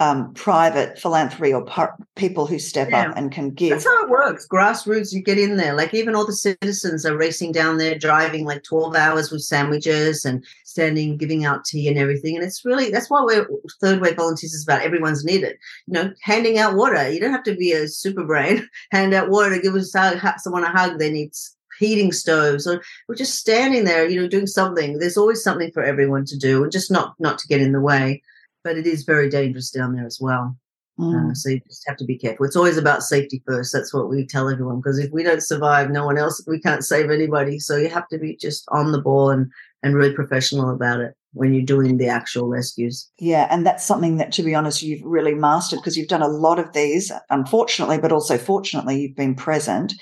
um, 0.00 0.32
private 0.34 0.98
philanthropy 0.98 1.52
or 1.52 1.64
par- 1.64 1.96
people 2.16 2.46
who 2.46 2.58
step 2.58 2.90
yeah. 2.90 3.10
up 3.10 3.16
and 3.16 3.30
can 3.30 3.50
give. 3.50 3.70
That's 3.70 3.84
how 3.84 4.04
it 4.04 4.10
works. 4.10 4.48
Grassroots, 4.48 5.12
you 5.12 5.22
get 5.22 5.38
in 5.38 5.56
there. 5.56 5.74
Like 5.74 5.92
even 5.94 6.14
all 6.14 6.26
the 6.26 6.32
citizens 6.32 7.04
are 7.04 7.16
racing 7.16 7.52
down 7.52 7.78
there, 7.78 7.98
driving 7.98 8.44
like 8.44 8.62
12 8.64 8.96
hours 8.96 9.30
with 9.30 9.42
sandwiches 9.42 10.24
and 10.24 10.44
standing, 10.64 11.18
giving 11.18 11.44
out 11.44 11.64
tea 11.64 11.88
and 11.88 11.98
everything. 11.98 12.36
And 12.36 12.44
it's 12.44 12.64
really, 12.64 12.90
that's 12.90 13.10
why 13.10 13.22
we're 13.22 13.46
third 13.80 14.00
wave 14.00 14.16
volunteers 14.16 14.54
is 14.54 14.64
about 14.64 14.82
everyone's 14.82 15.24
needed. 15.24 15.56
You 15.86 15.94
know, 15.94 16.12
handing 16.22 16.58
out 16.58 16.74
water. 16.74 17.10
You 17.10 17.20
don't 17.20 17.32
have 17.32 17.44
to 17.44 17.54
be 17.54 17.72
a 17.72 17.86
super 17.86 18.24
brain. 18.24 18.68
Hand 18.90 19.14
out 19.14 19.28
water, 19.28 19.58
give 19.60 19.74
someone 19.84 20.64
a 20.64 20.70
hug. 20.70 20.98
They 20.98 21.10
need 21.10 21.32
heating 21.78 22.12
stoves 22.12 22.66
or 22.66 22.82
we're 23.08 23.14
just 23.14 23.38
standing 23.38 23.84
there, 23.84 24.08
you 24.08 24.20
know, 24.20 24.28
doing 24.28 24.46
something. 24.46 24.98
There's 24.98 25.16
always 25.16 25.42
something 25.42 25.70
for 25.72 25.82
everyone 25.82 26.24
to 26.26 26.36
do 26.36 26.62
and 26.62 26.72
just 26.72 26.90
not, 26.90 27.14
not 27.18 27.38
to 27.38 27.48
get 27.48 27.60
in 27.60 27.72
the 27.72 27.80
way 27.80 28.22
but 28.64 28.76
it 28.76 28.86
is 28.86 29.04
very 29.04 29.28
dangerous 29.28 29.70
down 29.70 29.94
there 29.94 30.06
as 30.06 30.18
well. 30.20 30.56
Uh, 30.98 31.04
mm. 31.04 31.30
Uh, 31.30 31.34
so 31.34 31.50
you 31.50 31.60
just 31.66 31.84
have 31.88 31.96
to 31.96 32.04
be 32.04 32.18
careful. 32.18 32.44
It's 32.44 32.56
always 32.56 32.76
about 32.76 33.02
safety 33.02 33.42
first. 33.46 33.72
That's 33.72 33.94
what 33.94 34.10
we 34.10 34.26
tell 34.26 34.50
everyone 34.50 34.76
because 34.76 34.98
if 34.98 35.10
we 35.10 35.22
don't 35.22 35.42
survive, 35.42 35.90
no 35.90 36.04
one 36.04 36.18
else, 36.18 36.44
we 36.46 36.60
can't 36.60 36.84
save 36.84 37.10
anybody. 37.10 37.58
So 37.58 37.76
you 37.76 37.88
have 37.88 38.08
to 38.08 38.18
be 38.18 38.36
just 38.36 38.64
on 38.70 38.92
the 38.92 39.00
ball 39.00 39.30
and, 39.30 39.50
and 39.82 39.94
really 39.94 40.14
professional 40.14 40.70
about 40.70 41.00
it 41.00 41.14
when 41.32 41.54
you're 41.54 41.64
doing 41.64 41.96
the 41.96 42.08
actual 42.08 42.46
rescues. 42.46 43.10
Yeah, 43.18 43.48
and 43.50 43.66
that's 43.66 43.84
something 43.84 44.18
that, 44.18 44.32
to 44.32 44.42
be 44.42 44.54
honest, 44.54 44.82
you've 44.82 45.02
really 45.02 45.34
mastered 45.34 45.78
because 45.78 45.96
you've 45.96 46.08
done 46.08 46.22
a 46.22 46.28
lot 46.28 46.58
of 46.58 46.72
these, 46.74 47.10
unfortunately, 47.30 47.98
but 47.98 48.12
also 48.12 48.36
fortunately, 48.36 49.00
you've 49.00 49.16
been 49.16 49.34
present. 49.34 49.94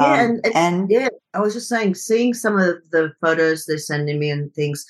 Yeah, 0.00 0.06
um, 0.06 0.20
and, 0.20 0.56
and 0.56 0.90
yeah, 0.90 1.08
I 1.34 1.40
was 1.40 1.54
just 1.54 1.68
saying, 1.68 1.94
seeing 1.94 2.34
some 2.34 2.58
of 2.58 2.76
the 2.90 3.12
photos 3.20 3.64
they're 3.64 3.78
sending 3.78 4.18
me 4.18 4.30
and 4.30 4.52
things, 4.54 4.84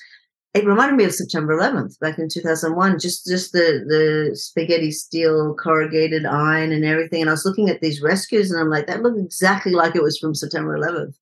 it 0.53 0.65
reminded 0.65 0.97
me 0.97 1.03
of 1.03 1.13
September 1.13 1.57
11th 1.57 1.99
back 1.99 2.19
in 2.19 2.29
2001. 2.29 2.99
Just 2.99 3.25
just 3.25 3.53
the 3.53 3.83
the 3.87 4.35
spaghetti 4.35 4.91
steel 4.91 5.55
corrugated 5.55 6.25
iron 6.25 6.71
and 6.71 6.85
everything. 6.85 7.21
And 7.21 7.29
I 7.29 7.33
was 7.33 7.45
looking 7.45 7.69
at 7.69 7.81
these 7.81 8.01
rescues, 8.01 8.51
and 8.51 8.61
I'm 8.61 8.69
like, 8.69 8.85
that 8.87 9.01
looked 9.01 9.19
exactly 9.19 9.71
like 9.71 9.95
it 9.95 10.03
was 10.03 10.19
from 10.19 10.35
September 10.35 10.77
11th, 10.77 11.15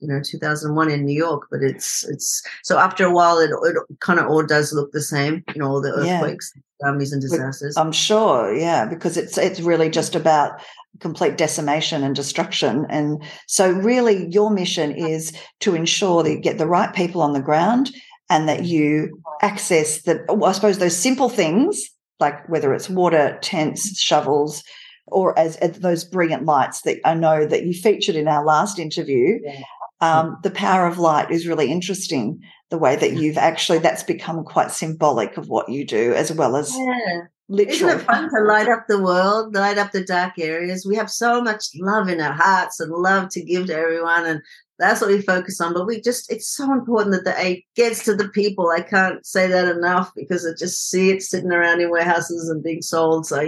you 0.00 0.08
know, 0.08 0.20
2001 0.24 0.90
in 0.90 1.04
New 1.04 1.16
York. 1.16 1.48
But 1.50 1.62
it's 1.62 2.08
it's 2.08 2.42
so 2.62 2.78
after 2.78 3.04
a 3.04 3.12
while, 3.12 3.38
it, 3.38 3.50
it 3.50 3.76
kind 4.00 4.18
of 4.18 4.26
all 4.26 4.42
does 4.42 4.72
look 4.72 4.90
the 4.92 5.02
same. 5.02 5.44
You 5.54 5.60
know, 5.60 5.68
all 5.68 5.82
the 5.82 5.92
earthquakes, 5.92 6.50
yeah. 6.56 6.88
tsunamis, 6.88 7.12
and 7.12 7.20
disasters. 7.20 7.76
I'm 7.76 7.92
sure, 7.92 8.54
yeah, 8.54 8.86
because 8.86 9.18
it's 9.18 9.36
it's 9.36 9.60
really 9.60 9.90
just 9.90 10.14
about 10.14 10.62
complete 11.00 11.36
decimation 11.36 12.02
and 12.02 12.16
destruction. 12.16 12.86
And 12.88 13.22
so, 13.46 13.70
really, 13.70 14.28
your 14.30 14.50
mission 14.50 14.92
is 14.92 15.36
to 15.60 15.74
ensure 15.74 16.22
that 16.22 16.30
you 16.30 16.40
get 16.40 16.56
the 16.56 16.66
right 16.66 16.94
people 16.94 17.20
on 17.20 17.34
the 17.34 17.42
ground 17.42 17.92
and 18.30 18.48
that 18.48 18.64
you 18.64 19.22
access 19.42 20.02
the, 20.02 20.24
I 20.44 20.52
suppose, 20.52 20.78
those 20.78 20.96
simple 20.96 21.28
things, 21.28 21.88
like 22.20 22.48
whether 22.48 22.74
it's 22.74 22.88
water, 22.88 23.38
tents, 23.42 23.98
shovels, 24.00 24.62
or 25.06 25.38
as, 25.38 25.56
as 25.56 25.78
those 25.78 26.04
brilliant 26.04 26.44
lights 26.44 26.82
that 26.82 26.98
I 27.04 27.14
know 27.14 27.46
that 27.46 27.64
you 27.64 27.72
featured 27.72 28.16
in 28.16 28.28
our 28.28 28.44
last 28.44 28.78
interview. 28.78 29.38
Yeah. 29.42 29.62
Um, 30.00 30.38
the 30.42 30.50
power 30.50 30.86
of 30.86 30.98
light 30.98 31.30
is 31.30 31.46
really 31.46 31.72
interesting. 31.72 32.40
The 32.70 32.78
way 32.78 32.94
that 32.96 33.14
you've 33.14 33.38
actually 33.38 33.78
that's 33.78 34.02
become 34.02 34.44
quite 34.44 34.70
symbolic 34.70 35.36
of 35.36 35.48
what 35.48 35.68
you 35.68 35.84
do, 35.84 36.12
as 36.12 36.30
well 36.32 36.54
as 36.54 36.76
yeah. 36.76 37.22
Isn't 37.50 37.88
it 37.88 38.02
fun 38.02 38.28
to 38.28 38.42
light 38.42 38.68
up 38.68 38.84
the 38.88 39.02
world, 39.02 39.54
light 39.54 39.78
up 39.78 39.92
the 39.92 40.04
dark 40.04 40.38
areas? 40.38 40.84
We 40.86 40.96
have 40.96 41.10
so 41.10 41.40
much 41.42 41.64
love 41.76 42.08
in 42.08 42.20
our 42.20 42.34
hearts 42.34 42.78
and 42.78 42.92
love 42.92 43.30
to 43.30 43.42
give 43.42 43.66
to 43.66 43.74
everyone. 43.76 44.26
And 44.26 44.42
that's 44.78 45.00
what 45.00 45.10
we 45.10 45.22
focus 45.22 45.60
on. 45.60 45.72
But 45.72 45.86
we 45.86 46.00
just, 46.00 46.30
it's 46.30 46.48
so 46.48 46.72
important 46.72 47.14
that 47.14 47.24
the 47.24 47.40
aid 47.40 47.62
gets 47.74 48.04
to 48.04 48.14
the 48.14 48.28
people. 48.28 48.68
I 48.68 48.82
can't 48.82 49.24
say 49.24 49.46
that 49.46 49.74
enough 49.74 50.12
because 50.14 50.46
I 50.46 50.50
just 50.58 50.90
see 50.90 51.10
it 51.10 51.22
sitting 51.22 51.50
around 51.50 51.80
in 51.80 51.90
warehouses 51.90 52.50
and 52.50 52.62
being 52.62 52.82
sold. 52.82 53.26
So 53.26 53.40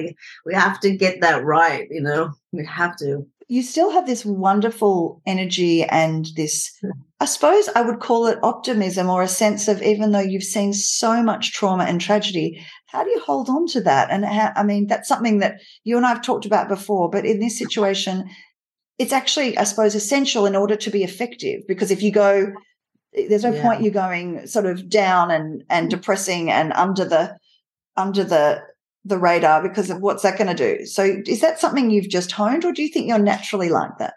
we 0.47 0.55
have 0.55 0.81
to 0.81 0.97
get 0.97 1.21
that 1.21 1.45
right, 1.45 1.87
you 1.91 2.01
know, 2.01 2.33
we 2.53 2.65
have 2.65 2.97
to 2.99 3.27
you 3.51 3.65
still 3.65 3.91
have 3.91 4.07
this 4.07 4.25
wonderful 4.25 5.21
energy 5.27 5.83
and 5.83 6.29
this, 6.37 6.73
I 7.19 7.25
suppose 7.25 7.69
I 7.75 7.83
would 7.83 7.99
call 7.99 8.29
it 8.29 8.39
optimism 8.45 9.11
or 9.11 9.23
a 9.23 9.29
sense 9.29 9.67
of 9.67 9.83
even 9.83 10.13
though 10.13 10.21
you've 10.21 10.45
seen 10.45 10.73
so 10.73 11.21
much 11.21 11.53
trauma 11.53 11.83
and 11.83 12.01
tragedy, 12.01 12.65
how 12.90 13.05
do 13.05 13.11
you 13.11 13.20
hold 13.20 13.48
on 13.48 13.66
to 13.68 13.81
that? 13.83 14.11
And 14.11 14.24
how, 14.24 14.53
I 14.57 14.62
mean, 14.62 14.87
that's 14.87 15.09
something 15.09 15.38
that 15.38 15.61
you 15.85 15.96
and 15.96 16.05
I've 16.05 16.22
talked 16.22 16.46
about 16.46 16.68
before, 16.68 17.09
but 17.09 17.24
in 17.24 17.38
this 17.38 17.57
situation, 17.57 18.29
it's 18.98 19.12
actually, 19.12 19.57
I 19.57 19.64
suppose, 19.64 19.94
essential 19.94 20.44
in 20.44 20.57
order 20.57 20.76
to 20.76 20.90
be 20.90 21.05
effective 21.05 21.62
because 21.68 21.90
if 21.90 22.03
you 22.03 22.11
go, 22.11 22.53
there's 23.12 23.44
no 23.44 23.53
yeah. 23.55 23.62
point 23.62 23.83
you 23.83 23.90
going 23.90 24.46
sort 24.46 24.66
of 24.66 24.88
down 24.88 25.31
and 25.31 25.64
and 25.68 25.87
mm. 25.87 25.90
depressing 25.90 26.50
and 26.50 26.72
under 26.74 27.05
the 27.05 27.37
under 27.96 28.24
the 28.24 28.62
the 29.05 29.18
radar 29.18 29.62
because 29.62 29.90
of 29.90 30.00
what's 30.00 30.22
that 30.22 30.37
going 30.37 30.55
to 30.55 30.76
do? 30.76 30.85
So 30.85 31.22
is 31.26 31.40
that 31.40 31.61
something 31.61 31.90
you've 31.90 32.09
just 32.09 32.33
honed 32.33 32.64
or 32.64 32.72
do 32.72 32.83
you 32.83 32.88
think 32.88 33.09
you're 33.09 33.18
naturally 33.18 33.70
like 33.70 33.98
that? 33.98 34.14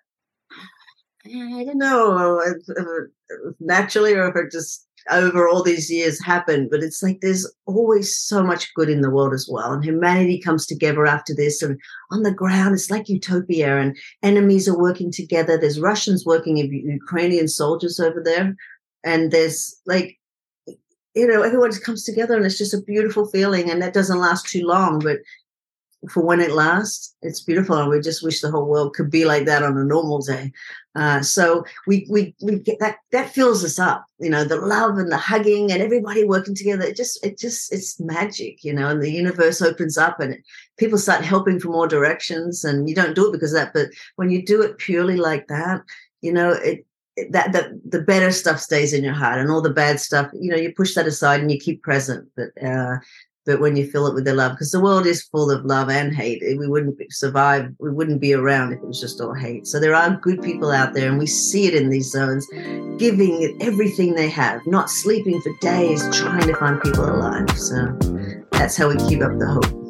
I 1.26 1.64
don't 1.64 1.78
know 1.78 2.40
if, 2.40 2.58
if 2.68 3.56
naturally 3.62 4.14
or 4.14 4.50
just 4.52 4.86
over 5.12 5.48
all 5.48 5.64
these 5.64 5.92
years 5.92 6.24
happened, 6.24 6.70
but 6.72 6.82
it's 6.82 7.04
like 7.04 7.20
there's 7.22 7.52
always 7.66 8.16
so 8.16 8.44
much 8.44 8.74
good 8.74 8.90
in 8.90 9.02
the 9.02 9.10
world 9.10 9.34
as 9.34 9.48
well. 9.50 9.74
And 9.74 9.84
humanity 9.84 10.40
comes 10.40 10.66
together 10.66 11.06
after 11.06 11.34
this. 11.36 11.62
And 11.62 11.80
on 12.12 12.24
the 12.24 12.34
ground, 12.34 12.76
it's 12.76 12.90
like 12.90 13.10
utopia 13.10 13.78
and 13.78 13.98
enemies 14.22 14.68
are 14.68 14.78
working 14.78 15.12
together. 15.12 15.58
There's 15.58 15.80
Russians 15.80 16.26
working 16.26 16.56
with 16.56 16.72
Ukrainian 16.72 17.48
soldiers 17.48 18.00
over 18.00 18.22
there. 18.24 18.56
And 19.04 19.32
there's 19.32 19.76
like 19.86 20.18
you 21.16 21.28
know, 21.28 21.44
everyone 21.44 21.70
just 21.70 21.84
comes 21.84 22.04
together 22.04 22.36
and 22.36 22.46
it's 22.46 22.58
just 22.58 22.74
a 22.74 22.82
beautiful 22.82 23.28
feeling. 23.28 23.70
And 23.70 23.82
that 23.82 23.94
doesn't 23.94 24.20
last 24.20 24.48
too 24.48 24.66
long, 24.66 25.00
but 25.00 25.20
for 26.10 26.24
when 26.24 26.40
it 26.40 26.52
lasts, 26.52 27.16
it's 27.22 27.42
beautiful. 27.42 27.78
And 27.78 27.90
we 27.90 28.00
just 28.00 28.24
wish 28.24 28.42
the 28.42 28.52
whole 28.52 28.66
world 28.66 28.94
could 28.94 29.10
be 29.10 29.26
like 29.26 29.46
that 29.46 29.64
on 29.64 29.78
a 29.78 29.84
normal 29.84 30.20
day. 30.20 30.52
Uh, 30.96 31.22
so 31.22 31.64
we, 31.88 32.06
we, 32.10 32.36
we 32.42 32.60
get 32.60 32.80
that, 32.80 32.98
that 33.12 33.30
fills 33.30 33.64
us 33.64 33.80
up, 33.80 34.06
you 34.20 34.30
know, 34.30 34.44
the 34.44 34.58
love 34.58 34.98
and 34.98 35.12
the 35.12 35.18
hugging 35.18 35.72
and 35.72 35.82
everybody 35.82 36.24
working 36.24 36.54
together. 36.54 36.84
It 36.84 36.96
just, 36.96 37.26
it 37.26 37.38
just, 37.38 37.74
it's 37.74 38.00
magic, 38.00 38.64
you 38.64 38.74
know, 38.74 38.90
and 38.90 39.02
the 39.02 39.12
universe 39.12 39.62
opens 39.62 39.98
up 39.98 40.20
and 40.20 40.34
it, 40.34 40.44
people 40.78 40.98
start 40.98 41.24
helping 41.24 41.60
from 41.60 41.74
all 41.74 41.88
directions 41.88 42.64
and 42.64 42.88
you 42.88 42.96
don't 42.96 43.16
do 43.16 43.30
it 43.30 43.32
because 43.32 43.54
of 43.54 43.60
that. 43.60 43.74
But 43.74 43.88
when 44.18 44.30
you 44.30 44.44
do 44.44 44.62
it 44.62 44.78
purely 44.78 45.18
like 45.18 45.48
that, 45.48 45.82
you 46.22 46.32
know, 46.32 46.52
it, 46.52 46.86
that 47.30 47.52
the 47.52 47.80
the 47.88 48.02
better 48.02 48.32
stuff 48.32 48.60
stays 48.60 48.92
in 48.92 49.04
your 49.04 49.14
heart 49.14 49.40
and 49.40 49.52
all 49.52 49.62
the 49.62 49.70
bad 49.70 50.00
stuff 50.00 50.32
you 50.34 50.50
know 50.50 50.58
you 50.58 50.74
push 50.74 50.96
that 50.96 51.06
aside 51.06 51.42
and 51.42 51.52
you 51.52 51.60
keep 51.60 51.84
present 51.84 52.28
but 52.36 52.50
uh 52.66 52.98
but 53.46 53.60
when 53.60 53.76
you 53.76 53.90
fill 53.90 54.08
it 54.08 54.14
with 54.14 54.26
the 54.26 54.34
love 54.34 54.54
because 54.54 54.72
the 54.72 54.82
world 54.82 55.06
is 55.06 55.24
full 55.24 55.52
of 55.52 55.66
love 55.66 55.90
and 55.90 56.16
hate 56.16 56.42
eh, 56.46 56.56
we 56.58 56.68
wouldn't 56.68 56.98
survive 57.12 57.70
we 57.80 57.92
wouldn't 57.92 58.22
be 58.22 58.34
around 58.34 58.74
if 58.74 58.80
it 58.80 58.88
was 58.88 59.02
just 59.02 59.22
all 59.22 59.34
hate. 59.34 59.68
So 59.68 59.80
there 59.80 59.96
are 59.96 60.20
good 60.22 60.42
people 60.42 60.72
out 60.72 60.94
there 60.94 61.10
and 61.10 61.20
we 61.20 61.28
see 61.28 61.68
it 61.68 61.76
in 61.76 61.90
these 61.90 62.12
zones 62.12 62.48
giving 62.98 63.58
everything 63.62 64.14
they 64.14 64.30
have 64.30 64.66
not 64.66 64.90
sleeping 64.90 65.42
for 65.42 65.52
days 65.62 66.04
trying 66.16 66.48
to 66.48 66.56
find 66.56 66.82
people 66.82 67.06
alive. 67.06 67.50
So 67.58 67.98
that's 68.52 68.78
how 68.78 68.90
we 68.90 68.98
keep 69.08 69.22
up 69.22 69.38
the 69.40 69.48
hope 69.48 69.83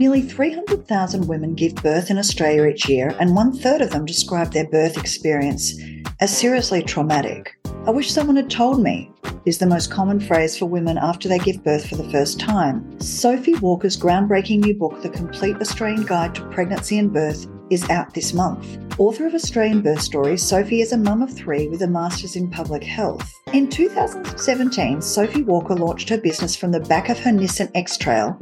Nearly 0.00 0.22
300,000 0.22 1.28
women 1.28 1.54
give 1.54 1.74
birth 1.74 2.10
in 2.10 2.16
Australia 2.16 2.64
each 2.64 2.88
year, 2.88 3.14
and 3.20 3.36
one 3.36 3.52
third 3.52 3.82
of 3.82 3.90
them 3.90 4.06
describe 4.06 4.50
their 4.50 4.66
birth 4.66 4.96
experience 4.96 5.78
as 6.20 6.34
seriously 6.34 6.82
traumatic. 6.82 7.54
I 7.86 7.90
wish 7.90 8.10
someone 8.10 8.36
had 8.36 8.48
told 8.48 8.82
me 8.82 9.12
is 9.44 9.58
the 9.58 9.66
most 9.66 9.90
common 9.90 10.18
phrase 10.18 10.56
for 10.56 10.64
women 10.64 10.96
after 10.96 11.28
they 11.28 11.38
give 11.38 11.62
birth 11.62 11.86
for 11.86 11.96
the 11.96 12.10
first 12.10 12.40
time. 12.40 12.98
Sophie 12.98 13.56
Walker's 13.56 13.98
groundbreaking 13.98 14.60
new 14.60 14.72
book, 14.72 15.02
The 15.02 15.10
Complete 15.10 15.56
Australian 15.60 16.06
Guide 16.06 16.34
to 16.36 16.48
Pregnancy 16.48 16.98
and 16.98 17.12
Birth, 17.12 17.46
is 17.68 17.86
out 17.90 18.14
this 18.14 18.32
month. 18.32 18.78
Author 18.98 19.26
of 19.26 19.34
Australian 19.34 19.82
Birth 19.82 20.00
Stories, 20.00 20.42
Sophie 20.42 20.80
is 20.80 20.94
a 20.94 20.96
mum 20.96 21.20
of 21.20 21.30
three 21.30 21.68
with 21.68 21.82
a 21.82 21.86
master's 21.86 22.36
in 22.36 22.50
public 22.50 22.82
health. 22.82 23.30
In 23.52 23.68
2017, 23.68 25.02
Sophie 25.02 25.42
Walker 25.42 25.74
launched 25.74 26.08
her 26.08 26.18
business 26.18 26.56
from 26.56 26.72
the 26.72 26.80
back 26.80 27.10
of 27.10 27.18
her 27.18 27.32
Nissan 27.32 27.70
X 27.74 27.98
Trail. 27.98 28.40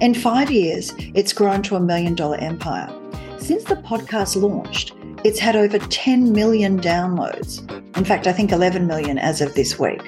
In 0.00 0.14
five 0.14 0.50
years, 0.50 0.92
it's 1.14 1.32
grown 1.32 1.62
to 1.62 1.76
a 1.76 1.80
million 1.80 2.14
dollar 2.14 2.36
empire. 2.36 2.88
Since 3.38 3.64
the 3.64 3.76
podcast 3.76 4.40
launched, 4.40 4.92
it's 5.24 5.38
had 5.38 5.56
over 5.56 5.78
10 5.78 6.32
million 6.32 6.78
downloads. 6.78 7.60
In 7.96 8.04
fact, 8.04 8.26
I 8.26 8.32
think 8.32 8.52
11 8.52 8.86
million 8.86 9.16
as 9.18 9.40
of 9.40 9.54
this 9.54 9.78
week. 9.78 10.02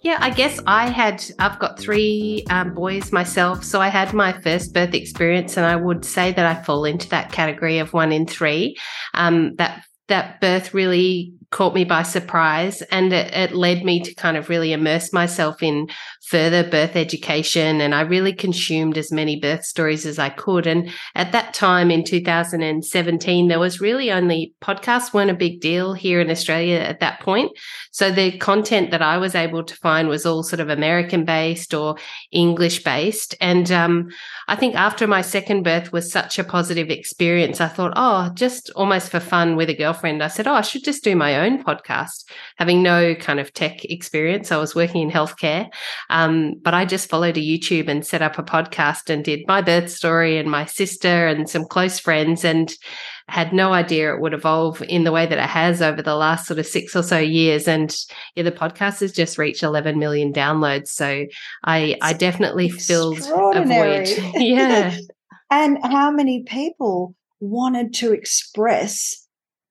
Yeah, 0.00 0.18
I 0.20 0.30
guess 0.30 0.60
I 0.66 0.88
had, 0.90 1.24
I've 1.38 1.58
got 1.58 1.78
three 1.78 2.44
um, 2.50 2.74
boys 2.74 3.10
myself. 3.12 3.64
So 3.64 3.80
I 3.80 3.88
had 3.88 4.12
my 4.12 4.32
first 4.40 4.72
birth 4.72 4.94
experience, 4.94 5.56
and 5.56 5.66
I 5.66 5.76
would 5.76 6.04
say 6.04 6.32
that 6.32 6.44
I 6.44 6.62
fall 6.62 6.84
into 6.84 7.08
that 7.10 7.32
category 7.32 7.78
of 7.78 7.92
one 7.92 8.12
in 8.12 8.26
three. 8.26 8.76
Um, 9.14 9.56
that 9.56 9.84
that 10.08 10.40
birth 10.40 10.74
really 10.74 11.32
caught 11.54 11.72
me 11.72 11.84
by 11.84 12.02
surprise 12.02 12.82
and 12.90 13.12
it, 13.12 13.32
it, 13.32 13.52
led 13.54 13.84
me 13.84 14.02
to 14.02 14.12
kind 14.14 14.36
of 14.36 14.48
really 14.48 14.72
immerse 14.72 15.12
myself 15.12 15.62
in 15.62 15.86
further 16.26 16.68
birth 16.68 16.96
education 16.96 17.80
and 17.80 17.94
i 17.94 18.00
really 18.00 18.32
consumed 18.32 18.98
as 18.98 19.12
many 19.12 19.38
birth 19.38 19.64
stories 19.64 20.04
as 20.04 20.18
i 20.18 20.28
could. 20.28 20.66
And 20.66 20.90
at 21.14 21.32
that 21.32 21.54
time 21.54 21.90
in 21.90 22.04
2017 22.04 23.48
there 23.48 23.58
was 23.58 23.80
really 23.80 24.10
only 24.10 24.54
podcasts 24.60 25.14
weren't 25.14 25.30
a 25.30 25.34
big 25.34 25.60
deal 25.60 25.94
here 25.94 26.20
in 26.20 26.30
australia 26.30 26.78
at 26.78 27.00
that 27.00 27.20
point. 27.20 27.52
So 27.92 28.10
the 28.10 28.36
content 28.38 28.90
that 28.90 29.02
i 29.02 29.16
was 29.16 29.34
able 29.34 29.64
to 29.64 29.76
find 29.76 30.08
was 30.08 30.26
all 30.26 30.42
sort 30.42 30.60
of 30.60 30.68
american 30.68 31.24
based 31.24 31.72
or 31.72 31.96
english 32.32 32.82
based 32.82 33.36
and 33.40 33.70
um, 33.70 34.08
i 34.48 34.56
think 34.56 34.74
after 34.74 35.06
my 35.06 35.22
second 35.22 35.62
birth 35.62 35.92
was 35.92 36.10
such 36.10 36.38
a 36.38 36.44
positive 36.44 36.90
experience 36.90 37.60
i 37.60 37.68
thought 37.68 37.92
oh 37.96 38.30
just 38.34 38.70
almost 38.70 39.10
for 39.10 39.20
fun 39.20 39.56
with 39.56 39.70
a 39.70 39.74
girlfriend 39.76 40.22
i 40.22 40.28
said 40.28 40.46
oh 40.46 40.54
i 40.54 40.60
should 40.60 40.84
just 40.84 41.04
do 41.04 41.14
my 41.14 41.36
own 41.36 41.44
own 41.44 41.62
podcast, 41.62 42.24
having 42.56 42.82
no 42.82 43.14
kind 43.14 43.40
of 43.40 43.52
tech 43.52 43.84
experience. 43.84 44.50
I 44.50 44.56
was 44.56 44.74
working 44.74 45.02
in 45.02 45.10
healthcare, 45.10 45.70
um, 46.14 46.54
but 46.62 46.74
I 46.74 46.84
just 46.84 47.10
followed 47.10 47.36
a 47.36 47.40
YouTube 47.40 47.88
and 47.88 48.06
set 48.06 48.22
up 48.22 48.38
a 48.38 48.44
podcast 48.44 49.10
and 49.10 49.24
did 49.24 49.40
my 49.48 49.60
birth 49.60 49.90
story 49.90 50.38
and 50.38 50.48
my 50.48 50.64
sister 50.64 51.26
and 51.26 51.50
some 51.50 51.64
close 51.64 51.98
friends 51.98 52.44
and 52.44 52.72
had 53.26 53.52
no 53.52 53.72
idea 53.72 54.14
it 54.14 54.20
would 54.20 54.32
evolve 54.32 54.80
in 54.82 55.02
the 55.02 55.10
way 55.10 55.26
that 55.26 55.38
it 55.38 55.50
has 55.50 55.82
over 55.82 56.02
the 56.02 56.14
last 56.14 56.46
sort 56.46 56.60
of 56.60 56.66
six 56.66 56.94
or 56.94 57.02
so 57.02 57.18
years. 57.18 57.66
And 57.66 57.92
yeah, 58.36 58.44
the 58.44 58.52
podcast 58.52 59.00
has 59.00 59.10
just 59.10 59.38
reached 59.38 59.64
11 59.64 59.98
million 59.98 60.32
downloads. 60.32 60.88
So 60.88 61.26
I, 61.64 61.96
I 62.00 62.12
definitely 62.12 62.68
filled 62.68 63.18
a 63.18 63.64
void. 63.64 64.06
yeah. 64.36 64.96
and 65.50 65.78
how 65.82 66.12
many 66.12 66.44
people 66.44 67.16
wanted 67.40 67.92
to 67.94 68.12
express 68.12 69.23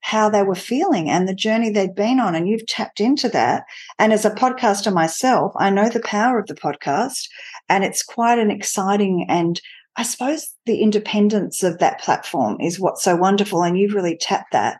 how 0.04 0.30
they 0.30 0.44
were 0.44 0.54
feeling 0.54 1.10
and 1.10 1.28
the 1.28 1.34
journey 1.34 1.70
they'd 1.70 1.96
been 1.96 2.20
on. 2.20 2.36
And 2.36 2.48
you've 2.48 2.68
tapped 2.68 3.00
into 3.00 3.30
that. 3.30 3.64
And 3.98 4.12
as 4.12 4.26
a 4.26 4.32
podcaster 4.32 4.94
myself, 4.94 5.54
I 5.58 5.70
know 5.70 5.88
the 5.88 6.02
power 6.02 6.38
of 6.38 6.48
the 6.48 6.56
podcast. 6.56 7.30
And 7.70 7.86
it's 7.86 8.04
quite 8.04 8.38
an 8.38 8.52
exciting 8.52 9.26
and 9.30 9.60
I 9.96 10.04
suppose 10.04 10.50
the 10.66 10.82
independence 10.82 11.62
of 11.62 11.78
that 11.78 12.02
platform 12.02 12.58
is 12.60 12.80
what's 12.80 13.04
so 13.04 13.16
wonderful. 13.16 13.64
And 13.64 13.78
you've 13.78 13.94
really 13.94 14.18
tapped 14.18 14.52
that. 14.52 14.80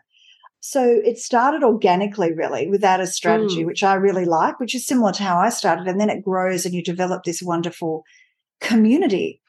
So 0.60 0.82
it 0.82 1.18
started 1.18 1.62
organically, 1.62 2.32
really, 2.34 2.68
without 2.68 3.00
a 3.00 3.06
strategy, 3.06 3.62
mm. 3.62 3.66
which 3.66 3.82
I 3.82 3.94
really 3.94 4.24
like, 4.24 4.58
which 4.58 4.74
is 4.74 4.86
similar 4.86 5.12
to 5.12 5.22
how 5.22 5.38
I 5.38 5.50
started. 5.50 5.86
And 5.86 6.00
then 6.00 6.10
it 6.10 6.24
grows 6.24 6.66
and 6.66 6.74
you 6.74 6.82
develop 6.82 7.22
this 7.22 7.42
wonderful 7.42 8.02
community. 8.60 9.40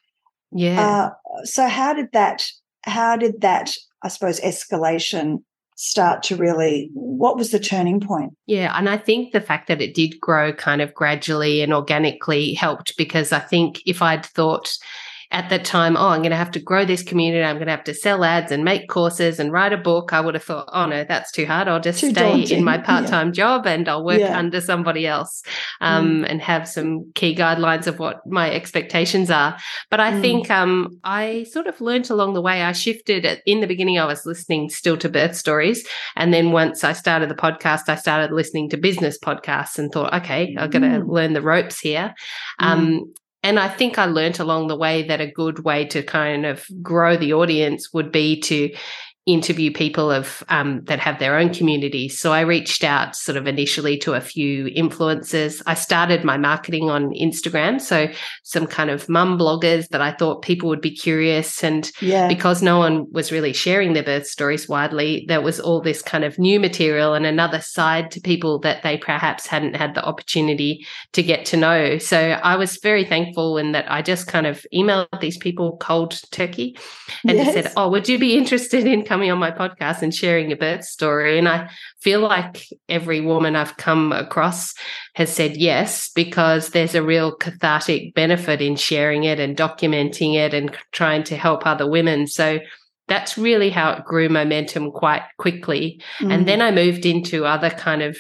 Yeah. 0.51 0.79
Uh, 0.79 1.43
so 1.45 1.67
how 1.67 1.93
did 1.93 2.11
that, 2.13 2.45
how 2.83 3.17
did 3.17 3.41
that, 3.41 3.75
I 4.03 4.09
suppose, 4.09 4.39
escalation 4.39 5.39
start 5.75 6.23
to 6.23 6.35
really 6.35 6.89
what 6.93 7.38
was 7.38 7.51
the 7.51 7.59
turning 7.59 7.99
point? 7.99 8.35
Yeah 8.45 8.73
and 8.77 8.89
i 8.89 8.97
think 8.97 9.31
the 9.31 9.41
fact 9.41 9.67
that 9.67 9.81
it 9.81 9.93
did 9.93 10.19
grow 10.19 10.53
kind 10.53 10.81
of 10.81 10.93
gradually 10.93 11.61
and 11.61 11.73
organically 11.73 12.53
helped 12.53 12.97
because 12.97 13.31
i 13.31 13.39
think 13.39 13.81
if 13.85 14.01
i'd 14.01 14.25
thought 14.25 14.77
at 15.35 15.49
that 15.49 15.65
time, 15.65 15.97
oh, 15.97 16.07
I'm 16.07 16.21
going 16.21 16.31
to 16.31 16.37
have 16.37 16.51
to 16.51 16.61
grow 16.61 16.86
this 16.86 17.03
community. 17.03 17.43
I'm 17.43 17.57
going 17.57 17.67
to 17.67 17.71
have 17.71 17.83
to 17.83 17.93
sell 17.93 18.23
ads 18.23 18.53
and 18.53 18.63
make 18.63 18.88
courses 18.88 19.38
and 19.38 19.51
write 19.51 19.73
a 19.73 19.77
book. 19.77 20.13
I 20.13 20.21
would 20.21 20.33
have 20.33 20.45
thought, 20.45 20.69
oh 20.71 20.86
no, 20.86 21.03
that's 21.03 21.29
too 21.29 21.45
hard. 21.45 21.67
I'll 21.67 21.81
just 21.81 21.99
stay 21.99 22.13
daunting. 22.13 22.59
in 22.59 22.63
my 22.63 22.77
part 22.77 23.05
time 23.07 23.27
yeah. 23.27 23.33
job 23.33 23.67
and 23.67 23.89
I'll 23.89 24.05
work 24.05 24.21
yeah. 24.21 24.39
under 24.39 24.61
somebody 24.61 25.05
else 25.05 25.43
um, 25.81 26.21
mm. 26.21 26.27
and 26.29 26.41
have 26.41 26.69
some 26.69 27.11
key 27.15 27.36
guidelines 27.36 27.86
of 27.86 27.99
what 27.99 28.25
my 28.25 28.49
expectations 28.49 29.29
are. 29.29 29.57
But 29.91 29.99
I 29.99 30.13
mm. 30.13 30.21
think 30.21 30.49
um, 30.49 31.01
I 31.03 31.43
sort 31.51 31.67
of 31.67 31.81
learned 31.81 32.09
along 32.09 32.33
the 32.33 32.41
way. 32.41 32.63
I 32.63 32.71
shifted 32.71 33.41
in 33.45 33.59
the 33.59 33.67
beginning, 33.67 33.99
I 33.99 34.05
was 34.05 34.25
listening 34.25 34.69
still 34.69 34.95
to 34.95 35.09
birth 35.09 35.36
stories. 35.36 35.86
And 36.15 36.33
then 36.33 36.53
once 36.53 36.86
I 36.86 36.93
started 36.93 37.29
the 37.29 37.36
podcast, 37.36 37.89
I 37.89 37.95
started 37.95 38.33
listening 38.33 38.69
to 38.69 38.77
business 38.77 39.19
podcasts 39.19 39.77
and 39.77 39.91
thought, 39.91 40.13
okay, 40.13 40.55
I've 40.57 40.71
got 40.71 40.79
to 40.79 40.86
mm. 40.86 41.09
learn 41.09 41.33
the 41.33 41.41
ropes 41.41 41.77
here. 41.77 42.13
Mm. 42.61 42.65
Um, 42.65 43.13
and 43.45 43.59
I 43.59 43.67
think 43.67 43.99
I 43.99 44.05
learnt 44.05 44.39
along 44.39 44.69
the 44.69 44.75
way 44.75 45.03
that 45.03 45.21
a 45.21 45.31
good 45.31 45.63
way 45.63 45.85
to 45.85 46.01
kind 46.01 46.47
of 46.47 46.65
grow 46.81 47.15
the 47.15 47.33
audience 47.33 47.93
would 47.93 48.11
be 48.11 48.41
to 48.41 48.73
interview 49.26 49.71
people 49.71 50.11
of 50.11 50.43
um, 50.49 50.84
that 50.84 50.99
have 50.99 51.17
their 51.17 51.38
own 51.38 51.51
communities. 51.51 52.19
So 52.19 52.32
I 52.32 52.41
reached 52.41 52.84
out 52.84 53.15
sort 53.15 53.38
of 53.38 53.47
initially 53.47 53.97
to 53.99 54.13
a 54.13 54.21
few 54.21 54.65
influencers. 54.65 55.63
I 55.65 55.73
started 55.73 56.23
my 56.23 56.38
marketing 56.38 56.91
on 56.91 57.09
Instagram, 57.09 57.82
so 57.82 58.07
some 58.43 58.67
kind 58.67 58.91
of 58.91 59.09
mum 59.09 59.39
bloggers 59.39 59.89
that 59.89 60.01
I 60.01 60.11
thought 60.11 60.43
people 60.43 60.69
would 60.69 60.82
be 60.82 60.95
curious. 60.95 61.63
And 61.63 61.91
yeah. 62.01 62.28
because 62.28 62.61
no 62.61 62.78
one 62.78 63.11
was 63.11 63.32
really 63.32 63.51
sharing 63.51 63.93
their 63.93 64.03
birth 64.03 64.28
stories 64.28 64.69
widely, 64.69 65.26
there 65.28 65.41
was 65.41 65.59
all 65.59 65.82
this 65.82 66.03
kind 66.03 66.23
of 66.23 66.38
new 66.38 66.59
material 66.59 67.15
and 67.15 67.26
another 67.26 67.61
side 67.61 68.11
to 68.11 68.21
people 68.21 68.59
that 68.59 68.84
they 68.84 68.95
perhaps 68.95 69.47
hadn't 69.47 69.76
had 69.76 69.95
the 69.95 70.05
opportunity 70.05 70.86
to 71.13 71.23
get 71.23 71.45
to 71.45 71.57
know. 71.57 71.97
So 71.97 72.19
I 72.19 72.57
was 72.57 72.78
very 72.78 73.05
thankful 73.05 73.57
in 73.57 73.71
that 73.71 73.91
I 73.91 74.03
just 74.03 74.28
kind 74.28 74.45
of 74.45 74.63
emailed 74.71 75.19
these 75.19 75.38
people 75.38 75.78
cold 75.78 76.21
turkey 76.30 76.78
and 77.28 77.38
yes. 77.38 77.53
said, 77.53 77.73
"Oh, 77.76 77.89
would 77.89 78.07
you 78.07 78.19
be 78.19 78.38
interested 78.38 78.86
in?" 78.86 79.03
Coming 79.16 79.32
on 79.32 79.39
my 79.39 79.49
podcast 79.49 80.01
and 80.01 80.13
sharing 80.13 80.49
your 80.49 80.57
birth 80.57 80.84
story. 80.84 81.39
And 81.39 81.47
I 81.47 81.70
feel 82.01 82.20
like 82.20 82.68
every 82.89 83.22
woman 83.22 83.55
I've 83.55 83.78
come 83.78 84.11
across 84.11 84.74
has 85.13 85.34
said 85.34 85.55
yes, 85.55 86.09
because 86.13 86.72
there's 86.72 86.95
a 86.95 87.01
real 87.01 87.34
cathartic 87.34 88.13
benefit 88.13 88.61
in 88.61 88.76
sharing 88.76 89.24
it 89.24 89.39
and 89.39 89.55
documenting 89.55 90.36
it 90.36 90.53
and 90.53 90.78
trying 90.91 91.24
to 91.24 91.38
help 91.38 91.66
other 91.66 91.89
women. 91.89 92.28
So 92.28 92.59
that's 93.07 93.38
really 93.38 93.70
how 93.70 93.93
it 93.93 94.03
grew 94.03 94.28
momentum 94.28 94.91
quite 94.91 95.24
quickly. 95.38 96.01
Mm. 96.20 96.34
And 96.34 96.45
then 96.45 96.61
I 96.61 96.72
moved 96.72 97.05
into 97.05 97.45
other 97.45 97.70
kind 97.70 98.01
of 98.01 98.18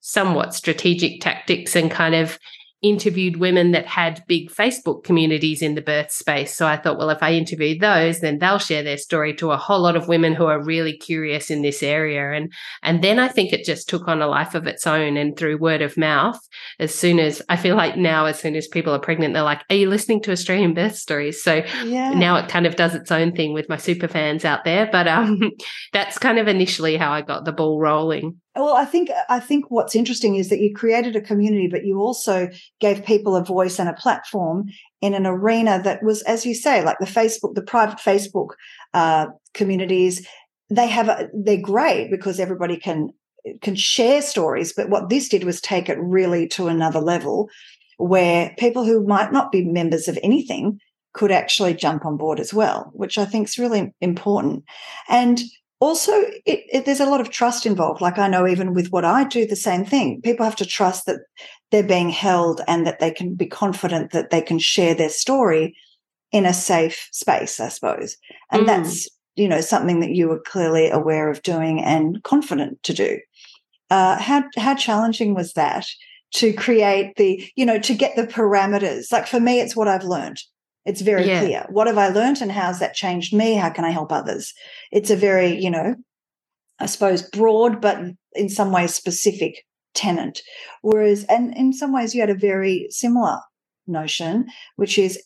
somewhat 0.00 0.54
strategic 0.54 1.20
tactics 1.20 1.76
and 1.76 1.90
kind 1.90 2.14
of 2.14 2.38
interviewed 2.82 3.36
women 3.36 3.70
that 3.70 3.86
had 3.86 4.24
big 4.26 4.50
Facebook 4.50 5.04
communities 5.04 5.62
in 5.62 5.76
the 5.76 5.80
birth 5.80 6.10
space. 6.10 6.54
So 6.54 6.66
I 6.66 6.76
thought, 6.76 6.98
well, 6.98 7.10
if 7.10 7.22
I 7.22 7.32
interview 7.32 7.78
those, 7.78 8.20
then 8.20 8.38
they'll 8.38 8.58
share 8.58 8.82
their 8.82 8.98
story 8.98 9.34
to 9.34 9.52
a 9.52 9.56
whole 9.56 9.80
lot 9.80 9.94
of 9.94 10.08
women 10.08 10.34
who 10.34 10.46
are 10.46 10.62
really 10.62 10.96
curious 10.96 11.50
in 11.50 11.62
this 11.62 11.82
area. 11.82 12.32
And 12.32 12.52
and 12.82 13.02
then 13.02 13.20
I 13.20 13.28
think 13.28 13.52
it 13.52 13.64
just 13.64 13.88
took 13.88 14.08
on 14.08 14.20
a 14.20 14.26
life 14.26 14.54
of 14.54 14.66
its 14.66 14.86
own. 14.86 15.16
And 15.16 15.36
through 15.36 15.58
word 15.58 15.80
of 15.80 15.96
mouth, 15.96 16.38
as 16.80 16.92
soon 16.92 17.20
as 17.20 17.40
I 17.48 17.56
feel 17.56 17.76
like 17.76 17.96
now, 17.96 18.26
as 18.26 18.40
soon 18.40 18.56
as 18.56 18.66
people 18.66 18.92
are 18.92 18.98
pregnant, 18.98 19.34
they're 19.34 19.42
like, 19.42 19.62
Are 19.70 19.76
you 19.76 19.88
listening 19.88 20.20
to 20.22 20.32
Australian 20.32 20.74
birth 20.74 20.96
stories? 20.96 21.42
So 21.42 21.62
yeah. 21.84 22.14
now 22.14 22.36
it 22.36 22.48
kind 22.48 22.66
of 22.66 22.74
does 22.74 22.94
its 22.94 23.12
own 23.12 23.32
thing 23.32 23.52
with 23.52 23.68
my 23.68 23.76
super 23.76 24.08
fans 24.08 24.44
out 24.44 24.64
there. 24.64 24.88
But 24.90 25.06
um 25.06 25.38
that's 25.92 26.18
kind 26.18 26.38
of 26.38 26.48
initially 26.48 26.96
how 26.96 27.12
I 27.12 27.22
got 27.22 27.44
the 27.44 27.52
ball 27.52 27.78
rolling. 27.78 28.40
Well, 28.54 28.74
I 28.74 28.84
think 28.84 29.10
I 29.30 29.40
think 29.40 29.70
what's 29.70 29.96
interesting 29.96 30.36
is 30.36 30.50
that 30.50 30.60
you 30.60 30.74
created 30.74 31.16
a 31.16 31.22
community, 31.22 31.68
but 31.68 31.86
you 31.86 31.98
also 32.00 32.50
gave 32.80 33.04
people 33.04 33.34
a 33.34 33.44
voice 33.44 33.78
and 33.78 33.88
a 33.88 33.94
platform 33.94 34.66
in 35.00 35.14
an 35.14 35.26
arena 35.26 35.80
that 35.82 36.02
was, 36.02 36.22
as 36.22 36.44
you 36.44 36.54
say, 36.54 36.84
like 36.84 36.98
the 36.98 37.06
Facebook, 37.06 37.54
the 37.54 37.62
private 37.62 37.98
Facebook 37.98 38.48
uh, 38.92 39.26
communities. 39.54 40.26
They 40.68 40.86
have 40.86 41.08
a, 41.08 41.28
they're 41.34 41.60
great 41.60 42.10
because 42.10 42.38
everybody 42.38 42.76
can 42.76 43.10
can 43.62 43.74
share 43.74 44.20
stories. 44.20 44.74
But 44.74 44.90
what 44.90 45.08
this 45.08 45.28
did 45.30 45.44
was 45.44 45.60
take 45.60 45.88
it 45.88 45.98
really 45.98 46.46
to 46.48 46.68
another 46.68 47.00
level, 47.00 47.48
where 47.96 48.54
people 48.58 48.84
who 48.84 49.06
might 49.06 49.32
not 49.32 49.50
be 49.50 49.64
members 49.64 50.08
of 50.08 50.18
anything 50.22 50.78
could 51.14 51.30
actually 51.30 51.74
jump 51.74 52.04
on 52.04 52.16
board 52.16 52.38
as 52.38 52.52
well, 52.52 52.90
which 52.94 53.16
I 53.16 53.24
think 53.24 53.48
is 53.48 53.58
really 53.58 53.92
important. 54.00 54.64
And 55.08 55.40
also 55.82 56.12
it, 56.46 56.64
it, 56.72 56.84
there's 56.84 57.00
a 57.00 57.10
lot 57.10 57.20
of 57.20 57.30
trust 57.30 57.66
involved. 57.66 58.00
Like 58.00 58.16
i 58.16 58.28
know 58.28 58.46
even 58.46 58.72
with 58.72 58.92
what 58.92 59.04
i 59.04 59.24
do 59.24 59.44
the 59.44 59.56
same 59.56 59.84
thing. 59.84 60.20
People 60.22 60.44
have 60.44 60.56
to 60.56 60.64
trust 60.64 61.06
that 61.06 61.20
they're 61.70 61.82
being 61.82 62.10
held 62.10 62.60
and 62.68 62.86
that 62.86 63.00
they 63.00 63.10
can 63.10 63.34
be 63.34 63.46
confident 63.46 64.12
that 64.12 64.30
they 64.30 64.40
can 64.40 64.58
share 64.58 64.94
their 64.94 65.08
story 65.08 65.76
in 66.30 66.46
a 66.46 66.54
safe 66.54 67.08
space 67.12 67.58
i 67.58 67.68
suppose. 67.68 68.16
And 68.52 68.62
mm. 68.62 68.66
that's 68.66 69.08
you 69.34 69.48
know 69.48 69.60
something 69.60 70.00
that 70.00 70.14
you 70.14 70.28
were 70.28 70.40
clearly 70.40 70.88
aware 70.88 71.28
of 71.28 71.42
doing 71.42 71.82
and 71.82 72.22
confident 72.22 72.82
to 72.84 72.94
do. 72.94 73.18
Uh, 73.90 74.16
how 74.18 74.44
how 74.56 74.74
challenging 74.76 75.34
was 75.34 75.54
that 75.54 75.84
to 76.34 76.52
create 76.52 77.16
the 77.16 77.44
you 77.56 77.66
know 77.66 77.80
to 77.80 77.94
get 77.94 78.14
the 78.14 78.26
parameters? 78.26 79.10
Like 79.10 79.26
for 79.26 79.40
me 79.40 79.60
it's 79.60 79.74
what 79.74 79.88
i've 79.88 80.04
learned 80.04 80.40
it's 80.84 81.00
very 81.00 81.26
yeah. 81.26 81.40
clear. 81.40 81.66
What 81.70 81.86
have 81.86 81.98
I 81.98 82.08
learned 82.08 82.40
and 82.40 82.50
how's 82.50 82.80
that 82.80 82.94
changed 82.94 83.34
me? 83.34 83.54
How 83.54 83.70
can 83.70 83.84
I 83.84 83.90
help 83.90 84.12
others? 84.12 84.52
It's 84.90 85.10
a 85.10 85.16
very, 85.16 85.52
mm. 85.52 85.62
you 85.62 85.70
know, 85.70 85.94
I 86.78 86.86
suppose 86.86 87.22
broad, 87.22 87.80
but 87.80 87.98
in 88.32 88.48
some 88.48 88.72
ways 88.72 88.94
specific 88.94 89.64
tenant. 89.94 90.42
Whereas, 90.80 91.24
and 91.24 91.56
in 91.56 91.72
some 91.72 91.92
ways, 91.92 92.14
you 92.14 92.20
had 92.20 92.30
a 92.30 92.34
very 92.34 92.88
similar 92.90 93.38
notion, 93.86 94.46
which 94.76 94.98
is 94.98 95.22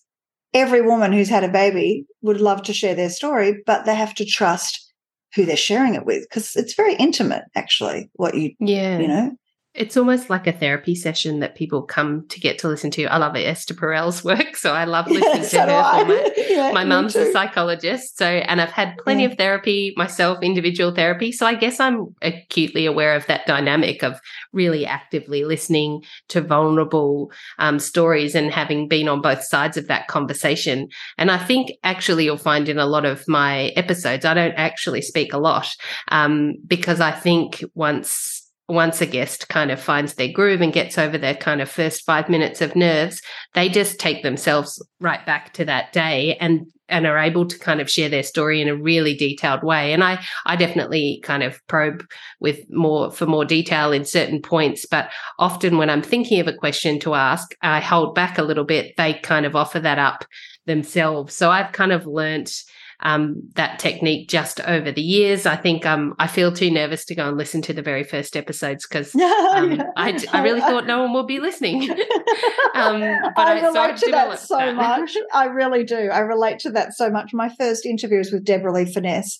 every 0.52 0.82
woman 0.82 1.12
who's 1.12 1.28
had 1.28 1.44
a 1.44 1.48
baby 1.48 2.06
would 2.22 2.40
love 2.40 2.62
to 2.64 2.74
share 2.74 2.94
their 2.94 3.10
story, 3.10 3.62
but 3.64 3.84
they 3.84 3.94
have 3.94 4.14
to 4.14 4.24
trust 4.24 4.92
who 5.34 5.44
they're 5.44 5.56
sharing 5.56 5.94
it 5.94 6.06
with 6.06 6.22
because 6.28 6.56
it's 6.56 6.74
very 6.74 6.94
intimate, 6.94 7.44
actually, 7.54 8.10
what 8.14 8.34
you, 8.34 8.52
yeah. 8.58 8.98
you 8.98 9.08
know, 9.08 9.32
it's 9.76 9.96
almost 9.96 10.30
like 10.30 10.46
a 10.46 10.52
therapy 10.52 10.94
session 10.94 11.40
that 11.40 11.54
people 11.54 11.82
come 11.82 12.26
to 12.28 12.40
get 12.40 12.58
to 12.58 12.68
listen 12.68 12.90
to. 12.92 13.04
I 13.04 13.18
love 13.18 13.36
Esther 13.36 13.74
Perel's 13.74 14.24
work, 14.24 14.56
so 14.56 14.72
I 14.72 14.84
love 14.84 15.06
listening 15.10 15.48
to 15.48 15.60
her 15.60 16.04
format. 16.06 16.32
yeah, 16.48 16.72
my 16.72 16.84
mum's 16.84 17.14
a 17.16 17.30
psychologist, 17.32 18.18
so 18.18 18.26
and 18.26 18.60
I've 18.60 18.70
had 18.70 18.96
plenty 18.98 19.24
yeah. 19.24 19.30
of 19.30 19.38
therapy 19.38 19.94
myself, 19.96 20.38
individual 20.42 20.94
therapy. 20.94 21.32
So 21.32 21.46
I 21.46 21.54
guess 21.54 21.80
I'm 21.80 22.14
acutely 22.22 22.86
aware 22.86 23.14
of 23.14 23.26
that 23.26 23.46
dynamic 23.46 24.02
of 24.02 24.20
really 24.52 24.86
actively 24.86 25.44
listening 25.44 26.02
to 26.28 26.40
vulnerable 26.40 27.30
um, 27.58 27.78
stories 27.78 28.34
and 28.34 28.50
having 28.50 28.88
been 28.88 29.08
on 29.08 29.20
both 29.20 29.44
sides 29.44 29.76
of 29.76 29.88
that 29.88 30.08
conversation. 30.08 30.88
And 31.18 31.30
I 31.30 31.38
think 31.38 31.72
actually 31.84 32.24
you'll 32.24 32.38
find 32.38 32.68
in 32.68 32.78
a 32.78 32.86
lot 32.86 33.04
of 33.04 33.26
my 33.28 33.66
episodes, 33.76 34.24
I 34.24 34.34
don't 34.34 34.54
actually 34.54 35.02
speak 35.02 35.32
a 35.32 35.38
lot 35.38 35.68
um, 36.08 36.54
because 36.66 37.00
I 37.00 37.12
think 37.12 37.62
once 37.74 38.45
once 38.68 39.00
a 39.00 39.06
guest 39.06 39.48
kind 39.48 39.70
of 39.70 39.80
finds 39.80 40.14
their 40.14 40.32
groove 40.32 40.60
and 40.60 40.72
gets 40.72 40.98
over 40.98 41.16
their 41.16 41.36
kind 41.36 41.60
of 41.60 41.70
first 41.70 42.04
five 42.04 42.28
minutes 42.28 42.60
of 42.60 42.74
nerves, 42.74 43.22
they 43.54 43.68
just 43.68 44.00
take 44.00 44.22
themselves 44.22 44.84
right 45.00 45.24
back 45.24 45.52
to 45.52 45.64
that 45.64 45.92
day 45.92 46.36
and 46.40 46.66
and 46.88 47.04
are 47.04 47.18
able 47.18 47.44
to 47.44 47.58
kind 47.58 47.80
of 47.80 47.90
share 47.90 48.08
their 48.08 48.22
story 48.22 48.62
in 48.62 48.68
a 48.68 48.76
really 48.76 49.16
detailed 49.16 49.62
way. 49.62 49.92
And 49.92 50.02
I 50.02 50.24
I 50.46 50.56
definitely 50.56 51.20
kind 51.22 51.42
of 51.42 51.64
probe 51.68 52.04
with 52.40 52.60
more 52.70 53.10
for 53.10 53.26
more 53.26 53.44
detail 53.44 53.92
in 53.92 54.04
certain 54.04 54.42
points, 54.42 54.84
but 54.84 55.10
often 55.38 55.78
when 55.78 55.90
I'm 55.90 56.02
thinking 56.02 56.40
of 56.40 56.48
a 56.48 56.52
question 56.52 56.98
to 57.00 57.14
ask, 57.14 57.54
I 57.62 57.80
hold 57.80 58.14
back 58.14 58.38
a 58.38 58.42
little 58.42 58.64
bit. 58.64 58.96
They 58.96 59.14
kind 59.14 59.46
of 59.46 59.54
offer 59.54 59.78
that 59.80 59.98
up 59.98 60.24
themselves. 60.66 61.34
So 61.34 61.50
I've 61.50 61.72
kind 61.72 61.92
of 61.92 62.06
learnt 62.06 62.52
um, 63.00 63.42
that 63.54 63.78
technique 63.78 64.28
just 64.28 64.60
over 64.60 64.90
the 64.90 65.02
years. 65.02 65.46
I 65.46 65.56
think 65.56 65.84
um, 65.84 66.14
I 66.18 66.26
feel 66.26 66.52
too 66.52 66.70
nervous 66.70 67.04
to 67.06 67.14
go 67.14 67.28
and 67.28 67.36
listen 67.36 67.62
to 67.62 67.72
the 67.72 67.82
very 67.82 68.04
first 68.04 68.36
episodes 68.36 68.86
because 68.86 69.14
um, 69.14 69.72
yeah. 69.72 69.84
I, 69.96 70.18
I 70.32 70.42
really 70.42 70.60
thought 70.60 70.86
no 70.86 71.02
one 71.02 71.12
would 71.12 71.26
be 71.26 71.40
listening. 71.40 71.90
um, 72.74 73.00
but 73.34 73.48
I, 73.48 73.58
I 73.58 73.66
relate 73.66 73.98
so 73.98 74.06
to 74.06 74.12
that 74.12 74.38
so 74.38 74.56
that. 74.56 74.74
much. 74.74 75.16
I 75.32 75.46
really 75.46 75.84
do. 75.84 76.10
I 76.10 76.20
relate 76.20 76.58
to 76.60 76.70
that 76.70 76.94
so 76.94 77.10
much. 77.10 77.30
My 77.32 77.50
first 77.58 77.84
interview 77.84 78.18
was 78.18 78.32
with 78.32 78.44
Deborah 78.44 78.72
Lee 78.72 78.90
Furness 78.92 79.38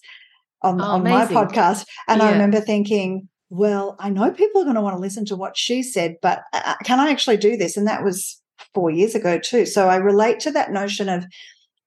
on, 0.63 0.81
oh, 0.81 0.85
on 0.85 1.05
my 1.05 1.27
podcast. 1.27 1.87
And 2.09 2.21
yeah. 2.21 2.29
I 2.29 2.33
remember 2.33 2.61
thinking, 2.61 3.29
well, 3.49 3.97
I 3.99 4.11
know 4.11 4.31
people 4.33 4.61
are 4.61 4.65
going 4.65 4.77
to 4.77 4.83
want 4.83 4.97
to 4.97 5.01
listen 5.01 5.25
to 5.27 5.37
what 5.37 5.57
she 5.57 5.83
said, 5.83 6.17
but 6.21 6.43
uh, 6.53 6.63
uh, 6.65 6.75
can 6.85 7.01
I 7.01 7.11
actually 7.11 7.37
do 7.37 7.57
this? 7.57 7.77
And 7.77 7.87
that 7.87 8.05
was 8.05 8.41
four 8.75 8.91
years 8.91 9.15
ago, 9.15 9.39
too. 9.39 9.67
So 9.67 9.89
I 9.89 9.97
relate 9.97 10.41
to 10.41 10.51
that 10.53 10.73
notion 10.73 11.09
of 11.09 11.25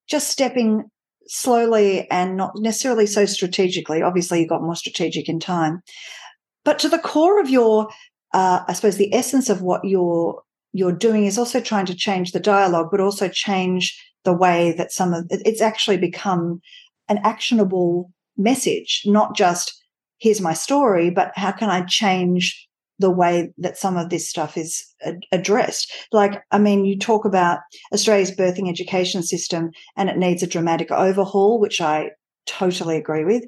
just 0.07 0.29
stepping 0.29 0.85
slowly 1.29 2.09
and 2.09 2.35
not 2.35 2.53
necessarily 2.55 3.05
so 3.05 3.25
strategically. 3.25 4.01
Obviously, 4.01 4.41
you 4.41 4.47
got 4.47 4.63
more 4.63 4.75
strategic 4.75 5.29
in 5.29 5.39
time, 5.39 5.81
but 6.65 6.79
to 6.79 6.89
the 6.89 6.99
core 6.99 7.39
of 7.39 7.49
your, 7.49 7.87
uh, 8.33 8.61
I 8.67 8.73
suppose, 8.73 8.97
the 8.97 9.13
essence 9.13 9.49
of 9.49 9.61
what 9.61 9.85
you're 9.85 10.41
you're 10.71 10.91
doing 10.91 11.25
is 11.25 11.37
also 11.37 11.59
trying 11.59 11.87
to 11.87 11.95
change 11.95 12.31
the 12.31 12.39
dialogue, 12.39 12.89
but 12.91 13.01
also 13.01 13.27
change 13.27 13.99
the 14.23 14.33
way 14.33 14.73
that 14.77 14.91
some 14.91 15.13
of 15.13 15.25
it's 15.29 15.61
actually 15.61 15.97
become 15.97 16.61
an 17.07 17.19
actionable 17.23 18.11
message, 18.37 19.01
not 19.05 19.35
just 19.35 19.73
here's 20.19 20.41
my 20.41 20.53
story, 20.53 21.09
but 21.09 21.31
how 21.35 21.51
can 21.51 21.69
I 21.69 21.81
change 21.81 22.67
the 22.99 23.09
way 23.09 23.51
that 23.57 23.77
some 23.77 23.97
of 23.97 24.09
this 24.09 24.29
stuff 24.29 24.57
is 24.57 24.85
addressed. 25.31 25.91
Like, 26.11 26.43
I 26.51 26.59
mean, 26.59 26.85
you 26.85 26.99
talk 26.99 27.25
about 27.25 27.59
Australia's 27.93 28.35
birthing 28.35 28.69
education 28.69 29.23
system 29.23 29.71
and 29.95 30.09
it 30.09 30.17
needs 30.17 30.43
a 30.43 30.47
dramatic 30.47 30.91
overhaul, 30.91 31.59
which 31.59 31.81
I 31.81 32.11
totally 32.45 32.97
agree 32.97 33.23
with. 33.23 33.43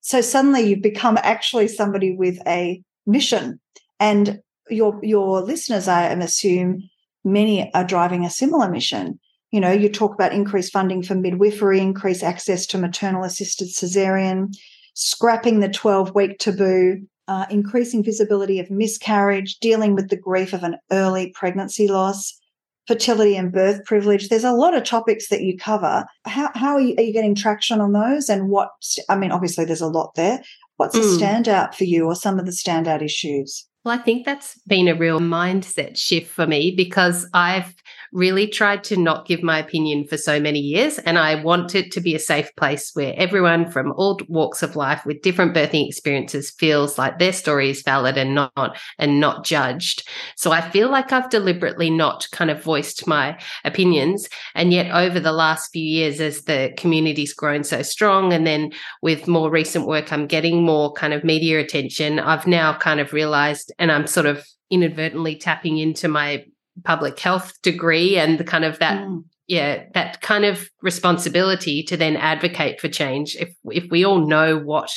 So 0.00 0.20
suddenly 0.20 0.62
you've 0.62 0.82
become 0.82 1.18
actually 1.22 1.68
somebody 1.68 2.16
with 2.16 2.38
a 2.46 2.82
mission. 3.06 3.60
And 4.00 4.40
your 4.70 4.98
your 5.02 5.42
listeners, 5.42 5.88
I 5.88 6.04
assume, 6.08 6.82
many 7.24 7.72
are 7.74 7.84
driving 7.84 8.24
a 8.24 8.30
similar 8.30 8.70
mission. 8.70 9.18
You 9.50 9.60
know, 9.60 9.70
you 9.70 9.88
talk 9.88 10.14
about 10.14 10.32
increased 10.32 10.72
funding 10.72 11.02
for 11.02 11.14
midwifery, 11.14 11.80
increased 11.80 12.22
access 12.22 12.66
to 12.66 12.78
maternal 12.78 13.24
assisted 13.24 13.68
cesarean, 13.68 14.54
scrapping 14.94 15.60
the 15.60 15.68
12 15.68 16.14
week 16.14 16.38
taboo, 16.38 17.06
uh, 17.28 17.46
increasing 17.50 18.02
visibility 18.02 18.58
of 18.58 18.70
miscarriage, 18.70 19.58
dealing 19.58 19.94
with 19.94 20.08
the 20.08 20.16
grief 20.16 20.52
of 20.52 20.62
an 20.62 20.76
early 20.90 21.32
pregnancy 21.34 21.88
loss, 21.88 22.38
fertility 22.86 23.36
and 23.36 23.52
birth 23.52 23.84
privilege. 23.84 24.28
There's 24.28 24.44
a 24.44 24.52
lot 24.52 24.76
of 24.76 24.84
topics 24.84 25.28
that 25.28 25.42
you 25.42 25.56
cover. 25.56 26.04
How, 26.24 26.50
how 26.54 26.74
are, 26.74 26.80
you, 26.80 26.94
are 26.98 27.02
you 27.02 27.12
getting 27.12 27.34
traction 27.34 27.80
on 27.80 27.92
those? 27.92 28.28
And 28.28 28.48
what, 28.48 28.70
I 29.08 29.16
mean, 29.16 29.32
obviously 29.32 29.64
there's 29.64 29.80
a 29.80 29.86
lot 29.86 30.14
there. 30.16 30.42
What's 30.76 30.96
mm. 30.96 31.00
a 31.00 31.20
standout 31.20 31.74
for 31.74 31.84
you 31.84 32.06
or 32.06 32.14
some 32.14 32.38
of 32.38 32.46
the 32.46 32.52
standout 32.52 33.02
issues? 33.02 33.66
Well, 33.84 33.98
I 33.98 34.02
think 34.02 34.24
that's 34.24 34.58
been 34.66 34.88
a 34.88 34.94
real 34.94 35.20
mindset 35.20 35.96
shift 35.96 36.30
for 36.30 36.46
me 36.46 36.72
because 36.74 37.28
I've 37.34 37.74
really 38.14 38.46
tried 38.46 38.84
to 38.84 38.96
not 38.96 39.26
give 39.26 39.42
my 39.42 39.58
opinion 39.58 40.06
for 40.06 40.16
so 40.16 40.38
many 40.38 40.60
years. 40.60 40.98
And 40.98 41.18
I 41.18 41.42
want 41.42 41.74
it 41.74 41.90
to 41.92 42.00
be 42.00 42.14
a 42.14 42.20
safe 42.20 42.48
place 42.56 42.92
where 42.94 43.12
everyone 43.16 43.70
from 43.70 43.92
all 43.92 44.20
walks 44.28 44.62
of 44.62 44.76
life 44.76 45.04
with 45.04 45.20
different 45.20 45.52
birthing 45.52 45.86
experiences 45.86 46.52
feels 46.52 46.96
like 46.96 47.18
their 47.18 47.32
story 47.32 47.70
is 47.70 47.82
valid 47.82 48.16
and 48.16 48.34
not, 48.34 48.78
and 48.98 49.18
not 49.18 49.44
judged. 49.44 50.08
So 50.36 50.52
I 50.52 50.60
feel 50.70 50.88
like 50.90 51.12
I've 51.12 51.28
deliberately 51.28 51.90
not 51.90 52.28
kind 52.30 52.50
of 52.50 52.62
voiced 52.62 53.06
my 53.08 53.38
opinions. 53.64 54.28
And 54.54 54.72
yet 54.72 54.94
over 54.94 55.18
the 55.18 55.32
last 55.32 55.72
few 55.72 55.82
years, 55.82 56.20
as 56.20 56.44
the 56.44 56.72
community's 56.76 57.34
grown 57.34 57.64
so 57.64 57.82
strong, 57.82 58.32
and 58.32 58.46
then 58.46 58.72
with 59.02 59.26
more 59.26 59.50
recent 59.50 59.88
work, 59.88 60.12
I'm 60.12 60.28
getting 60.28 60.62
more 60.62 60.92
kind 60.92 61.12
of 61.12 61.24
media 61.24 61.58
attention. 61.58 62.20
I've 62.20 62.46
now 62.46 62.78
kind 62.78 63.00
of 63.00 63.12
realized, 63.12 63.72
and 63.80 63.90
I'm 63.90 64.06
sort 64.06 64.26
of 64.26 64.46
inadvertently 64.70 65.36
tapping 65.36 65.78
into 65.78 66.06
my 66.06 66.44
public 66.82 67.18
health 67.18 67.60
degree 67.62 68.16
and 68.16 68.38
the 68.38 68.44
kind 68.44 68.64
of 68.64 68.78
that 68.78 69.00
mm. 69.00 69.22
yeah 69.46 69.84
that 69.94 70.20
kind 70.20 70.44
of 70.44 70.68
responsibility 70.82 71.82
to 71.82 71.96
then 71.96 72.16
advocate 72.16 72.80
for 72.80 72.88
change 72.88 73.36
if 73.36 73.54
if 73.70 73.84
we 73.90 74.04
all 74.04 74.26
know 74.26 74.58
what 74.58 74.90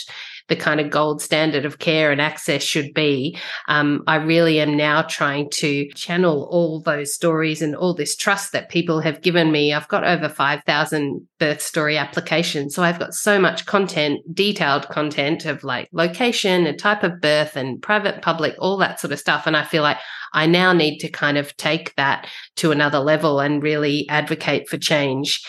the 0.47 0.55
kind 0.55 0.79
of 0.79 0.89
gold 0.89 1.21
standard 1.21 1.65
of 1.65 1.79
care 1.79 2.11
and 2.11 2.21
access 2.21 2.63
should 2.63 2.93
be. 2.93 3.37
Um, 3.67 4.03
I 4.07 4.15
really 4.15 4.59
am 4.59 4.77
now 4.77 5.01
trying 5.01 5.49
to 5.55 5.87
channel 5.89 6.47
all 6.51 6.81
those 6.81 7.13
stories 7.13 7.61
and 7.61 7.75
all 7.75 7.93
this 7.93 8.15
trust 8.15 8.51
that 8.53 8.69
people 8.69 8.99
have 9.01 9.21
given 9.21 9.51
me. 9.51 9.73
I've 9.73 9.87
got 9.87 10.03
over 10.03 10.29
5,000 10.29 11.27
birth 11.39 11.61
story 11.61 11.97
applications. 11.97 12.75
So 12.75 12.83
I've 12.83 12.99
got 12.99 13.13
so 13.13 13.39
much 13.39 13.65
content, 13.65 14.21
detailed 14.33 14.89
content 14.89 15.45
of 15.45 15.63
like 15.63 15.89
location 15.91 16.65
and 16.65 16.79
type 16.79 17.03
of 17.03 17.21
birth 17.21 17.55
and 17.55 17.81
private, 17.81 18.21
public, 18.21 18.55
all 18.59 18.77
that 18.77 18.99
sort 18.99 19.13
of 19.13 19.19
stuff. 19.19 19.47
And 19.47 19.57
I 19.57 19.63
feel 19.63 19.83
like 19.83 19.97
I 20.33 20.45
now 20.45 20.73
need 20.73 20.99
to 20.99 21.09
kind 21.09 21.37
of 21.37 21.55
take 21.57 21.95
that 21.95 22.27
to 22.57 22.71
another 22.71 22.99
level 22.99 23.39
and 23.39 23.63
really 23.63 24.07
advocate 24.09 24.67
for 24.69 24.77
change 24.77 25.41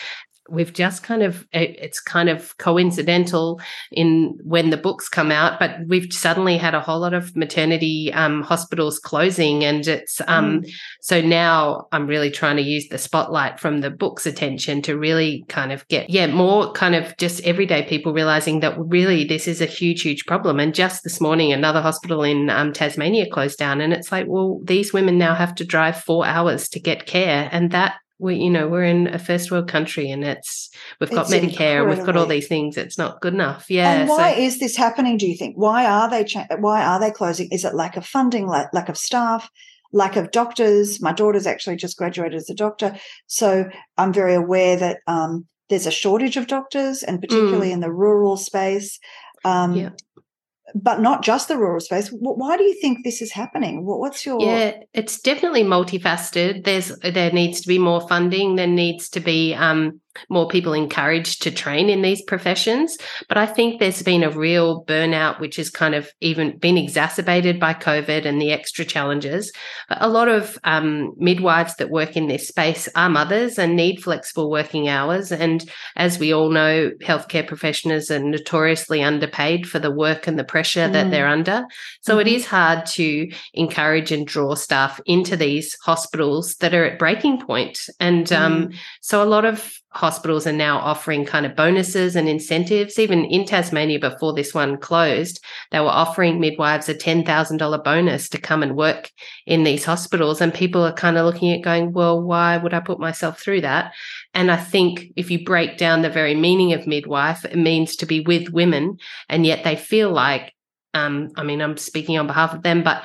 we've 0.51 0.73
just 0.73 1.03
kind 1.03 1.23
of 1.23 1.47
it's 1.51 1.99
kind 1.99 2.29
of 2.29 2.57
coincidental 2.57 3.59
in 3.91 4.37
when 4.43 4.69
the 4.69 4.77
books 4.77 5.09
come 5.09 5.31
out 5.31 5.59
but 5.59 5.77
we've 5.87 6.11
suddenly 6.11 6.57
had 6.57 6.73
a 6.75 6.79
whole 6.79 6.99
lot 6.99 7.13
of 7.13 7.35
maternity 7.35 8.11
um, 8.13 8.41
hospitals 8.41 8.99
closing 8.99 9.63
and 9.63 9.87
it's 9.87 10.21
um, 10.27 10.61
mm. 10.61 10.71
so 11.01 11.21
now 11.21 11.87
i'm 11.91 12.07
really 12.07 12.31
trying 12.31 12.55
to 12.55 12.61
use 12.61 12.87
the 12.89 12.97
spotlight 12.97 13.59
from 13.59 13.81
the 13.81 13.89
books 13.89 14.25
attention 14.25 14.81
to 14.81 14.97
really 14.97 15.43
kind 15.47 15.71
of 15.71 15.87
get 15.87 16.09
yeah 16.09 16.27
more 16.27 16.71
kind 16.73 16.95
of 16.95 17.15
just 17.17 17.41
everyday 17.41 17.83
people 17.83 18.13
realizing 18.13 18.59
that 18.59 18.77
really 18.77 19.23
this 19.23 19.47
is 19.47 19.61
a 19.61 19.65
huge 19.65 20.01
huge 20.01 20.25
problem 20.25 20.59
and 20.59 20.75
just 20.75 21.03
this 21.03 21.21
morning 21.21 21.51
another 21.51 21.81
hospital 21.81 22.23
in 22.23 22.49
um, 22.49 22.73
tasmania 22.73 23.29
closed 23.29 23.57
down 23.57 23.81
and 23.81 23.93
it's 23.93 24.11
like 24.11 24.25
well 24.27 24.59
these 24.63 24.93
women 24.93 25.17
now 25.17 25.33
have 25.33 25.55
to 25.55 25.65
drive 25.65 25.97
four 25.97 26.25
hours 26.25 26.69
to 26.69 26.79
get 26.79 27.05
care 27.05 27.49
and 27.51 27.71
that 27.71 27.95
we 28.19 28.35
you 28.35 28.49
know 28.49 28.67
we're 28.67 28.83
in 28.83 29.07
a 29.07 29.17
first 29.17 29.49
world 29.49 29.67
country 29.67 30.11
and 30.11 30.23
it's 30.23 30.69
we've 30.99 31.09
got 31.09 31.31
it's 31.31 31.33
medicare 31.33 31.87
we've 31.87 32.05
got 32.05 32.17
all 32.17 32.25
these 32.25 32.47
things 32.47 32.77
it's 32.77 32.97
not 32.97 33.21
good 33.21 33.33
enough. 33.33 33.69
Yeah 33.69 33.93
and 33.93 34.09
why 34.09 34.33
so, 34.33 34.39
is 34.39 34.59
this 34.59 34.75
happening 34.75 35.17
do 35.17 35.27
you 35.27 35.35
think? 35.35 35.55
Why 35.55 35.85
are 35.85 36.09
they 36.09 36.23
cha- 36.25 36.47
why 36.59 36.83
are 36.83 36.99
they 36.99 37.11
closing? 37.11 37.49
Is 37.51 37.65
it 37.65 37.73
lack 37.73 37.97
of 37.97 38.05
funding 38.05 38.47
lack, 38.47 38.73
lack 38.73 38.89
of 38.89 38.97
staff 38.97 39.49
lack 39.91 40.17
of 40.17 40.31
doctors? 40.31 41.01
My 41.01 41.13
daughter's 41.13 41.47
actually 41.47 41.77
just 41.77 41.97
graduated 41.97 42.35
as 42.35 42.49
a 42.49 42.55
doctor. 42.55 42.97
So 43.27 43.69
i'm 43.97 44.13
very 44.13 44.35
aware 44.35 44.75
that 44.77 44.99
um, 45.07 45.47
there's 45.69 45.87
a 45.87 45.91
shortage 45.91 46.37
of 46.37 46.47
doctors 46.47 47.03
and 47.03 47.21
particularly 47.21 47.69
mm. 47.69 47.73
in 47.73 47.79
the 47.79 47.91
rural 47.91 48.37
space. 48.37 48.99
Um, 49.45 49.73
yeah 49.73 49.89
but 50.75 51.01
not 51.01 51.23
just 51.23 51.47
the 51.47 51.57
rural 51.57 51.79
space. 51.79 52.09
Why 52.09 52.57
do 52.57 52.63
you 52.63 52.79
think 52.81 53.03
this 53.03 53.21
is 53.21 53.31
happening? 53.31 53.85
What's 53.85 54.25
your 54.25 54.41
yeah? 54.41 54.73
It's 54.93 55.19
definitely 55.19 55.63
multifaceted. 55.63 56.63
There's 56.63 56.97
there 56.99 57.31
needs 57.31 57.61
to 57.61 57.67
be 57.67 57.79
more 57.79 58.07
funding. 58.07 58.55
There 58.55 58.67
needs 58.67 59.09
to 59.09 59.19
be 59.19 59.53
um, 59.53 59.99
more 60.29 60.47
people 60.47 60.73
encouraged 60.73 61.41
to 61.43 61.51
train 61.51 61.89
in 61.89 62.01
these 62.01 62.21
professions. 62.21 62.97
But 63.27 63.37
I 63.37 63.45
think 63.45 63.79
there's 63.79 64.03
been 64.03 64.23
a 64.23 64.31
real 64.31 64.83
burnout, 64.85 65.39
which 65.39 65.55
has 65.57 65.69
kind 65.69 65.95
of 65.95 66.11
even 66.21 66.57
been 66.57 66.77
exacerbated 66.77 67.59
by 67.59 67.73
COVID 67.73 68.25
and 68.25 68.41
the 68.41 68.51
extra 68.51 68.85
challenges. 68.85 69.51
But 69.87 69.99
a 70.01 70.07
lot 70.07 70.27
of 70.27 70.57
um, 70.63 71.13
midwives 71.17 71.75
that 71.75 71.89
work 71.89 72.17
in 72.17 72.27
this 72.27 72.47
space 72.47 72.89
are 72.95 73.09
mothers 73.09 73.57
and 73.57 73.75
need 73.75 74.03
flexible 74.03 74.49
working 74.49 74.89
hours. 74.89 75.31
And 75.31 75.69
as 75.95 76.19
we 76.19 76.33
all 76.33 76.49
know, 76.49 76.91
healthcare 77.01 77.47
professionals 77.47 78.11
are 78.11 78.19
notoriously 78.19 79.03
underpaid 79.03 79.67
for 79.67 79.79
the 79.79 79.91
work 79.91 80.27
and 80.27 80.37
the 80.37 80.43
pressure 80.43 80.87
mm. 80.87 80.93
that 80.93 81.11
they're 81.11 81.27
under. 81.27 81.65
So 82.01 82.13
mm-hmm. 82.17 82.27
it 82.27 82.33
is 82.33 82.45
hard 82.45 82.85
to 82.87 83.31
encourage 83.53 84.11
and 84.11 84.27
draw 84.27 84.55
staff 84.55 84.99
into 85.05 85.37
these 85.37 85.77
hospitals 85.83 86.55
that 86.55 86.73
are 86.73 86.85
at 86.85 86.99
breaking 86.99 87.41
point. 87.41 87.87
And 87.99 88.31
um, 88.33 88.67
mm. 88.67 88.75
so 89.01 89.23
a 89.23 89.25
lot 89.25 89.45
of 89.45 89.79
hospitals 89.91 90.45
are 90.45 90.53
now 90.53 90.77
offering 90.77 91.25
kind 91.25 91.45
of 91.45 91.55
bonuses 91.55 92.15
and 92.15 92.29
incentives. 92.29 92.99
Even 92.99 93.25
in 93.25 93.45
Tasmania, 93.45 93.99
before 93.99 94.33
this 94.33 94.53
one 94.53 94.77
closed, 94.77 95.43
they 95.71 95.79
were 95.79 95.87
offering 95.87 96.39
midwives 96.39 96.89
a 96.89 96.93
$10,000 96.93 97.83
bonus 97.83 98.29
to 98.29 98.37
come 98.37 98.61
and 98.61 98.75
work 98.75 99.11
in 99.45 99.63
these 99.63 99.85
hospitals. 99.85 100.41
And 100.41 100.53
people 100.53 100.85
are 100.85 100.93
kind 100.93 101.17
of 101.17 101.25
looking 101.25 101.51
at 101.51 101.63
going, 101.63 101.91
well, 101.91 102.21
why 102.21 102.57
would 102.57 102.73
I 102.73 102.79
put 102.79 102.99
myself 102.99 103.39
through 103.39 103.61
that? 103.61 103.93
And 104.33 104.51
I 104.51 104.57
think 104.57 105.11
if 105.15 105.31
you 105.31 105.43
break 105.43 105.77
down 105.77 106.01
the 106.01 106.09
very 106.09 106.35
meaning 106.35 106.73
of 106.73 106.85
midwife, 106.85 107.43
it 107.45 107.57
means 107.57 107.95
to 107.97 108.05
be 108.05 108.19
with 108.21 108.49
women. 108.49 108.97
And 109.27 109.45
yet 109.45 109.63
they 109.63 109.75
feel 109.75 110.11
like, 110.11 110.53
um, 110.93 111.29
I 111.35 111.43
mean, 111.43 111.61
I'm 111.61 111.77
speaking 111.77 112.17
on 112.17 112.27
behalf 112.27 112.53
of 112.53 112.61
them, 112.61 112.83
but 112.83 113.03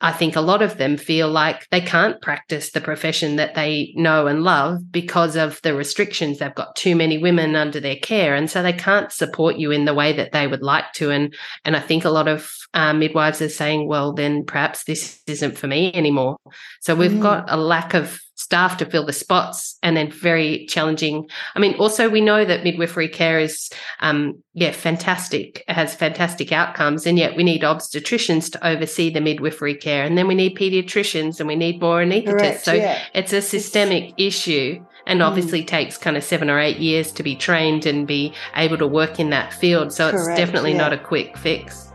I 0.00 0.12
think 0.12 0.36
a 0.36 0.42
lot 0.42 0.60
of 0.60 0.76
them 0.76 0.98
feel 0.98 1.28
like 1.30 1.66
they 1.70 1.80
can't 1.80 2.20
practice 2.20 2.70
the 2.70 2.82
profession 2.82 3.36
that 3.36 3.54
they 3.54 3.94
know 3.96 4.26
and 4.26 4.42
love 4.42 4.92
because 4.92 5.36
of 5.36 5.60
the 5.62 5.74
restrictions. 5.74 6.38
They've 6.38 6.54
got 6.54 6.76
too 6.76 6.94
many 6.94 7.16
women 7.16 7.56
under 7.56 7.80
their 7.80 7.96
care, 7.96 8.34
and 8.34 8.50
so 8.50 8.62
they 8.62 8.74
can't 8.74 9.10
support 9.10 9.56
you 9.56 9.70
in 9.70 9.86
the 9.86 9.94
way 9.94 10.12
that 10.12 10.32
they 10.32 10.46
would 10.46 10.62
like 10.62 10.92
to. 10.96 11.10
And 11.10 11.34
and 11.64 11.74
I 11.74 11.80
think 11.80 12.04
a 12.04 12.10
lot 12.10 12.28
of 12.28 12.50
uh, 12.74 12.92
midwives 12.92 13.40
are 13.40 13.48
saying, 13.48 13.88
well, 13.88 14.12
then 14.12 14.44
perhaps 14.44 14.84
this 14.84 15.20
isn't 15.26 15.56
for 15.56 15.66
me 15.66 15.92
anymore. 15.94 16.36
So 16.80 16.94
we've 16.94 17.10
mm. 17.10 17.22
got 17.22 17.46
a 17.48 17.56
lack 17.56 17.94
of 17.94 18.20
staff 18.36 18.76
to 18.76 18.86
fill 18.86 19.04
the 19.04 19.12
spots 19.12 19.76
and 19.82 19.96
then 19.96 20.10
very 20.10 20.66
challenging. 20.66 21.28
I 21.54 21.58
mean, 21.58 21.74
also 21.76 22.08
we 22.08 22.20
know 22.20 22.44
that 22.44 22.64
midwifery 22.64 23.08
care 23.08 23.40
is, 23.40 23.70
um, 24.00 24.42
yeah, 24.52 24.72
fantastic, 24.72 25.64
has 25.68 25.94
fantastic 25.94 26.52
outcomes. 26.52 27.06
And 27.06 27.18
yet 27.18 27.34
we 27.34 27.42
need 27.42 27.62
obstetricians 27.62 28.52
to 28.52 28.66
oversee 28.66 29.10
the 29.10 29.20
midwifery 29.20 29.74
care. 29.74 30.04
And 30.04 30.16
then 30.16 30.28
we 30.28 30.34
need 30.34 30.56
pediatricians 30.56 31.40
and 31.40 31.48
we 31.48 31.56
need 31.56 31.80
more 31.80 32.02
anaesthetists. 32.02 32.60
So 32.60 32.74
yeah. 32.74 33.02
it's 33.14 33.32
a 33.32 33.40
systemic 33.40 34.12
it's, 34.16 34.36
issue 34.36 34.84
and 35.06 35.20
mm. 35.20 35.26
obviously 35.26 35.62
mm. 35.62 35.66
takes 35.66 35.96
kind 35.96 36.16
of 36.16 36.22
seven 36.22 36.50
or 36.50 36.60
eight 36.60 36.78
years 36.78 37.12
to 37.12 37.22
be 37.22 37.34
trained 37.34 37.86
and 37.86 38.06
be 38.06 38.34
able 38.54 38.76
to 38.78 38.86
work 38.86 39.18
in 39.18 39.30
that 39.30 39.54
field. 39.54 39.92
So 39.92 40.10
Correct, 40.10 40.28
it's 40.28 40.38
definitely 40.38 40.72
yeah. 40.72 40.78
not 40.78 40.92
a 40.92 40.98
quick 40.98 41.38
fix. 41.38 41.90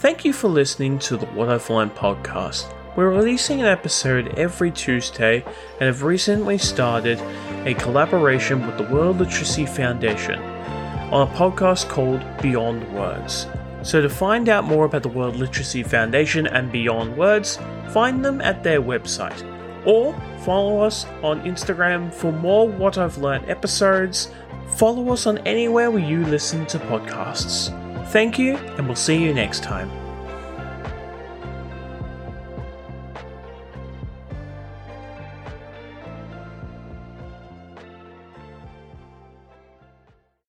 Thank 0.00 0.24
you 0.24 0.32
for 0.32 0.48
listening 0.48 0.98
to 1.00 1.18
the 1.18 1.26
What 1.26 1.50
I've 1.50 1.68
Learned 1.68 1.94
podcast. 1.94 2.74
We're 2.96 3.10
releasing 3.10 3.60
an 3.60 3.66
episode 3.66 4.28
every 4.38 4.70
Tuesday 4.70 5.44
and 5.72 5.82
have 5.82 6.02
recently 6.02 6.56
started 6.56 7.20
a 7.66 7.74
collaboration 7.74 8.66
with 8.66 8.78
the 8.78 8.92
World 8.92 9.18
Literacy 9.18 9.66
Foundation 9.66 10.40
on 11.12 11.28
a 11.28 11.30
podcast 11.32 11.90
called 11.90 12.24
Beyond 12.40 12.90
Words. 12.94 13.46
So, 13.82 14.00
to 14.00 14.08
find 14.08 14.48
out 14.48 14.64
more 14.64 14.86
about 14.86 15.02
the 15.02 15.10
World 15.10 15.36
Literacy 15.36 15.82
Foundation 15.82 16.46
and 16.46 16.72
Beyond 16.72 17.16
Words, 17.18 17.58
find 17.90 18.24
them 18.24 18.40
at 18.40 18.64
their 18.64 18.80
website 18.80 19.44
or 19.86 20.18
follow 20.44 20.80
us 20.80 21.04
on 21.22 21.42
Instagram 21.42 22.10
for 22.12 22.32
more 22.32 22.66
What 22.66 22.96
I've 22.96 23.18
Learned 23.18 23.50
episodes 23.50 24.32
Follow 24.76 25.12
us 25.12 25.26
on 25.26 25.38
anywhere 25.38 25.90
where 25.90 26.02
you 26.02 26.24
listen 26.24 26.64
to 26.66 26.78
podcasts. 26.78 27.89
Thank 28.10 28.38
you, 28.40 28.56
and 28.56 28.86
we'll 28.86 28.96
see 28.96 29.22
you 29.22 29.32
next 29.32 29.62
time. 29.62 29.99